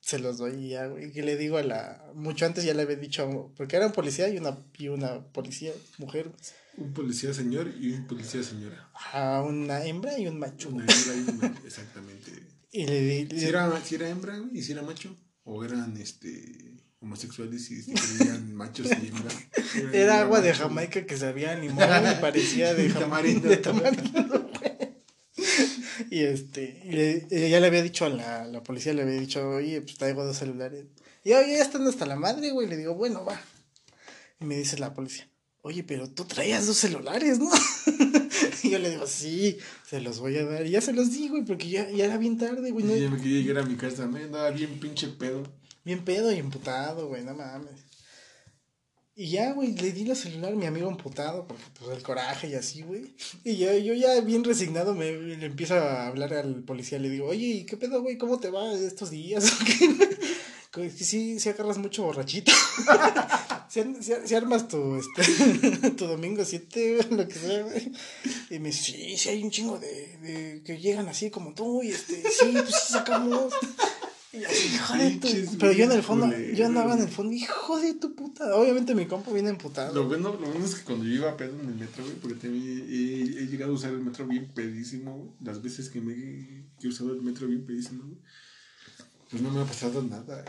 [0.00, 1.10] Se los doy ya, güey.
[1.10, 2.04] Que le digo a la.
[2.14, 3.50] Mucho antes ya le había dicho.
[3.56, 6.30] Porque era un policía y una, y una policía mujer.
[6.76, 8.90] Un policía señor y un policía señora.
[9.12, 10.68] A una hembra y un macho.
[10.68, 12.30] Una hembra y un macho, exactamente.
[12.74, 13.38] Y le di.
[13.40, 15.14] Si era, si era hembra, güey, y si era macho.
[15.44, 16.71] O eran este
[17.02, 19.36] homosexuales y se creían machos y hembras.
[19.92, 23.48] Era, agua de Jamaica que sabía limón y parecía de tamarindo.
[23.48, 24.50] De tamarindo
[26.10, 29.80] y este, y ya le había dicho a la, la policía, le había dicho, oye,
[29.80, 30.86] pues traigo dos celulares.
[31.24, 32.68] Y oye, ya están hasta la madre, güey.
[32.68, 33.40] Le digo, bueno, va.
[34.40, 35.28] Y me dice la policía,
[35.62, 37.50] oye, pero tú traías dos celulares, ¿no?
[38.62, 39.58] y yo le digo, sí,
[39.88, 40.66] se los voy a dar.
[40.66, 42.84] Y ya se los di, güey, porque ya, ya era bien tarde, güey.
[42.84, 42.96] No...
[42.96, 45.44] ya me quería llegar a mi casa, me andaba bien pinche pedo.
[45.84, 47.92] Bien pedo y emputado, güey, no mames.
[49.14, 52.48] Y ya, güey, le di la celular a mi amigo emputado, porque pues el coraje
[52.48, 53.14] y así, güey.
[53.44, 57.26] Y yo, yo ya bien resignado me le empiezo a hablar al policía, le digo,
[57.26, 58.16] oye, ¿y qué pedo, güey?
[58.16, 59.44] ¿Cómo te va estos días?
[60.96, 62.52] sí, sí agarras mucho borrachito.
[63.68, 67.92] si, armas tu, este, tu domingo 7, lo que sea, güey.
[68.48, 71.82] Y me dice, sí, sí hay un chingo de, de que llegan así como tú,
[71.82, 72.94] y este, sí, pues
[74.32, 75.56] sí sacamos.
[75.58, 78.54] Pero yo en el fondo, yo andaba en el fondo, hijo de tu puta.
[78.56, 79.94] Obviamente mi compa viene emputado.
[79.94, 82.16] Lo bueno, lo bueno es que cuando yo iba a pedo en el metro, güey,
[82.16, 85.30] porque he, he, llegado a usar el metro bien pedísimo, güey.
[85.42, 86.14] Las veces que me
[86.82, 88.18] he usado el metro bien pedísimo, güey.
[89.30, 90.44] Pues no me ha pasado nada,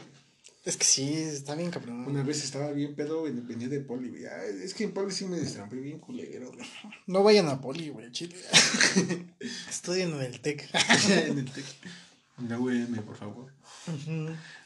[0.66, 2.06] Es que sí, está bien cabrón.
[2.06, 4.24] Una vez estaba bien pedo, venía de poli, güey.
[4.64, 6.66] Es que en poli sí me destrampé bien culero, güey.
[7.08, 8.36] No vayan a poli, güey, chile.
[9.70, 10.70] Estudien en el TEC.
[11.28, 11.66] en el TEC.
[12.50, 13.54] La UM, por favor.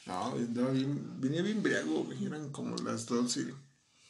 [0.06, 2.26] No, andaba bien, venía bien briago, güey.
[2.26, 3.54] Eran como las 12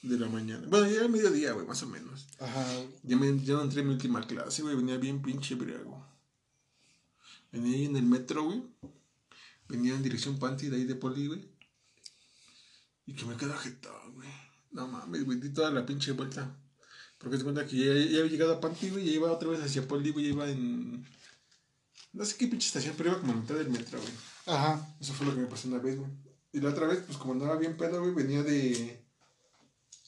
[0.03, 0.67] de la mañana.
[0.69, 2.27] Bueno, ya era mediodía, güey, más o menos.
[2.39, 2.65] Ajá.
[3.03, 4.75] Ya, me, ya entré en mi última clase, güey.
[4.75, 6.05] Venía bien pinche briago.
[7.51, 8.63] Venía ahí en el metro, güey.
[9.67, 11.49] Venía en dirección Panty de ahí de Poli, güey.
[13.07, 14.29] Y que me quedó ajetado, güey.
[14.71, 16.55] No mames, güey, di toda la pinche vuelta.
[17.17, 19.61] Porque se cuenta que ya, ya, había llegado a Panty, güey, y iba otra vez
[19.61, 21.05] hacia Poli, güey, iba en
[22.17, 24.13] no sé qué pinche estación, pero iba como a mitad del metro, güey.
[24.47, 24.95] Ajá.
[24.99, 26.09] Eso fue lo que me pasó una vez, güey.
[26.51, 29.05] Y la otra vez, pues como andaba bien pedo, güey, venía de.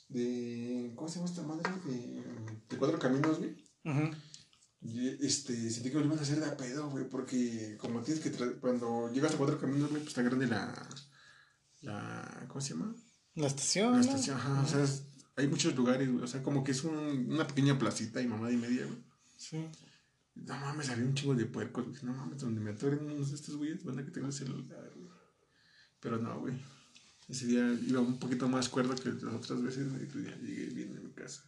[0.07, 0.91] de.
[0.95, 1.69] ¿Cómo se llama esta madre?
[1.85, 2.23] De,
[2.69, 3.55] de cuatro caminos, güey.
[3.83, 4.09] Ajá.
[4.81, 8.31] Y este, sentí que volvimos a hacer de pedo, güey, porque como tienes que.
[8.31, 10.89] Cuando llegas a cuatro caminos, güey, pues está grande la.
[11.81, 12.95] la ¿Cómo se llama?
[13.35, 13.93] La estación.
[13.93, 14.63] La estación, ajá.
[14.63, 14.85] O sea,
[15.35, 16.23] hay muchos lugares, güey.
[16.23, 18.97] O sea, como que es un, una pequeña placita y mamá y media, güey.
[19.37, 19.69] Sí.
[20.35, 23.57] No mames, había un chingo de puercos, No mames, donde me atoren unos de estos
[23.57, 25.09] güeyes, van a que tengo el celular, güey.
[25.99, 26.55] Pero no, güey.
[27.27, 30.25] Ese día iba un poquito más cuerdo que las otras veces, güey.
[30.25, 31.43] Ya llegué bien a mi casa.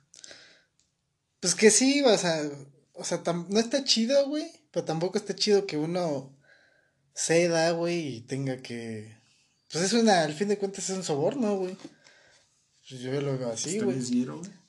[1.40, 2.50] Pues que sí, o sea,
[2.94, 4.46] o sea, no está chido, güey.
[4.72, 6.38] Pero tampoco está chido que uno
[7.14, 9.18] ceda, güey, y tenga que.
[9.72, 11.78] Pues es una, al fin de cuentas es un soborno, güey.
[12.88, 13.98] Pues yo lo veo así, güey.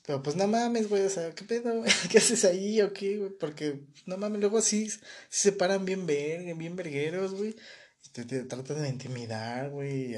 [0.05, 1.91] Pero pues no mames, güey, o sea, ¿qué pedo, güey?
[2.11, 3.31] ¿Qué haces ahí o qué, güey?
[3.31, 4.89] Porque, no mames, luego sí,
[5.29, 7.55] se paran bien verga, bien vergueros, güey.
[8.05, 10.15] Y te, tratan de intimidar, güey.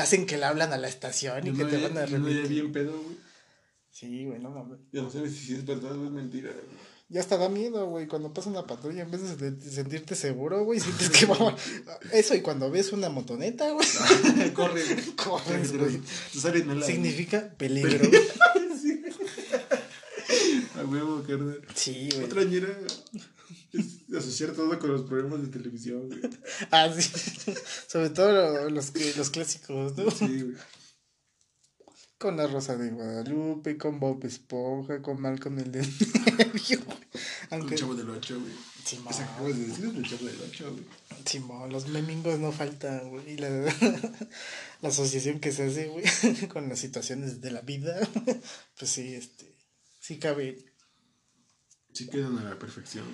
[0.00, 2.48] Hacen que le hablan a la estación y que te van a remitir.
[2.48, 3.16] bien pedo, güey.
[3.92, 4.78] Sí, güey, no mames.
[4.92, 6.90] Ya no sabes si es verdad o es mentira, güey.
[7.08, 8.06] Ya hasta da miedo, güey.
[8.06, 11.56] Cuando pasa una patrulla, en vez de sentirte seguro, güey, sientes que va.
[12.12, 13.86] Eso, y cuando ves una motoneta, güey.
[14.54, 14.82] Corre,
[15.16, 16.00] Corre, güey.
[16.84, 18.08] Significa peligro.
[20.90, 21.60] Huevo, carnal.
[21.74, 22.24] Sí, güey.
[22.24, 22.68] Otra ñera
[23.72, 26.20] es asociar todo con los programas de televisión, güey.
[26.70, 27.02] Ah, sí.
[27.88, 30.10] Sobre todo los, los clásicos, ¿no?
[30.10, 30.56] Sí, güey.
[32.18, 36.80] Con la Rosa de Guadalupe, con Bob Esponja, con Malcolm el de medio,
[37.48, 37.74] Aunque...
[37.74, 38.52] El Chavo del Ocho, güey.
[38.84, 40.84] Sí, Esa acabas de decir el Chavo del Ocho, güey.
[41.24, 43.38] Sí, los memingos no faltan, güey.
[43.38, 46.04] La, la asociación que se hace, güey,
[46.48, 47.96] con las situaciones de la vida,
[48.78, 49.56] pues sí, este,
[49.98, 50.69] sí cabe
[51.92, 53.04] Sí quedan a la perfección.